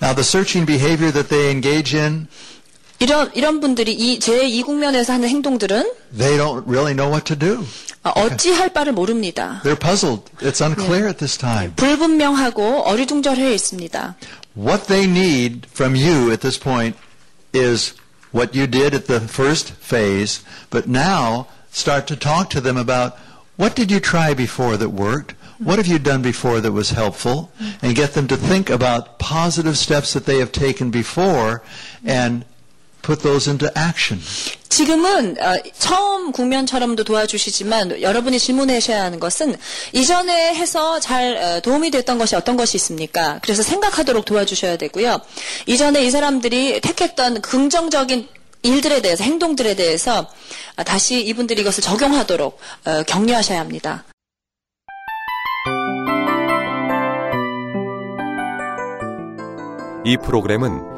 Now, 0.00 0.14
the 0.14 0.22
searching 0.22 0.64
behavior 0.64 1.12
that 1.12 1.28
they 1.28 1.50
engage 1.50 1.96
in 1.96 2.28
이런 3.00 3.30
이런 3.34 3.60
분들이 3.60 3.92
이 3.92 4.18
제 4.18 4.44
2 4.48 4.62
국면에서 4.62 5.12
하는 5.12 5.28
행동들은 5.28 5.92
they 6.16 6.36
don't 6.36 6.64
really 6.66 6.94
know 6.94 7.08
what 7.10 7.24
to 7.24 7.36
do. 7.38 7.64
어, 8.04 8.10
어찌할 8.10 8.72
바를 8.72 8.92
모릅니다. 8.92 9.60
They're 9.64 9.78
puzzled. 9.78 10.22
It's 10.40 10.60
unclear 10.64 11.06
at 11.08 11.18
this 11.18 11.36
time. 11.38 11.72
불분명하고 11.76 12.82
어리둥절해 12.82 13.54
있습니다. 13.54 14.16
What 14.56 14.86
they 14.88 15.06
need 15.08 15.68
from 15.72 15.94
you 15.94 16.30
at 16.32 16.40
this 16.40 16.58
point 16.58 16.96
is 17.54 17.94
what 18.32 18.56
you 18.58 18.66
did 18.66 18.94
at 18.94 19.06
the 19.06 19.20
first 19.20 19.72
phase, 19.80 20.40
but 20.70 20.88
now 20.88 21.46
start 21.72 22.06
to 22.08 22.16
talk 22.16 22.50
to 22.50 22.60
them 22.60 22.76
about 22.76 23.14
what 23.56 23.74
did 23.76 23.90
you 23.92 24.00
try 24.00 24.34
before 24.34 24.76
that 24.76 24.90
worked? 24.90 25.34
What 25.58 25.78
have 25.78 25.86
you 25.90 25.98
done 25.98 26.22
before 26.22 26.60
that 26.60 26.70
was 26.72 26.90
helpful? 26.90 27.50
And 27.82 27.94
get 27.96 28.14
them 28.14 28.28
to 28.28 28.36
think 28.36 28.70
about 28.70 29.18
positive 29.18 29.76
steps 29.76 30.12
that 30.14 30.24
they 30.24 30.38
have 30.38 30.52
taken 30.52 30.90
before 30.90 31.62
and 32.04 32.44
put 33.02 33.22
those 33.22 33.50
into 33.50 33.68
action. 33.76 34.22
지금은 34.68 35.36
어, 35.40 35.54
처음 35.78 36.30
국면처럼도 36.30 37.04
도와주시지만 37.04 38.02
여러분이 38.02 38.38
질문하셔야 38.38 39.02
하는 39.02 39.18
것은 39.18 39.56
이전에 39.92 40.54
해서 40.54 41.00
잘 41.00 41.36
어, 41.36 41.60
도움이 41.60 41.90
됐던 41.90 42.18
것이 42.18 42.36
어떤 42.36 42.56
것이 42.56 42.76
있습니까? 42.76 43.40
그래서 43.42 43.62
생각하도록 43.62 44.24
도와주셔야 44.24 44.76
되고요. 44.76 45.20
이전에 45.66 46.04
이 46.04 46.10
사람들이 46.10 46.80
택했던 46.80 47.40
긍정적인 47.40 48.28
일들에 48.62 49.00
대해서 49.00 49.24
행동들에 49.24 49.74
대해서 49.74 50.28
아, 50.76 50.84
다시 50.84 51.20
이분들이 51.20 51.62
이것을 51.62 51.82
적용하도록 51.82 52.58
어, 52.84 53.02
격려하셔야 53.04 53.60
합니다. 53.60 54.04
이 60.04 60.16
프로그램은 60.24 60.97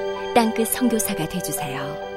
땅끝 0.41 0.69
성교사가 0.69 1.29
되주세요 1.29 2.10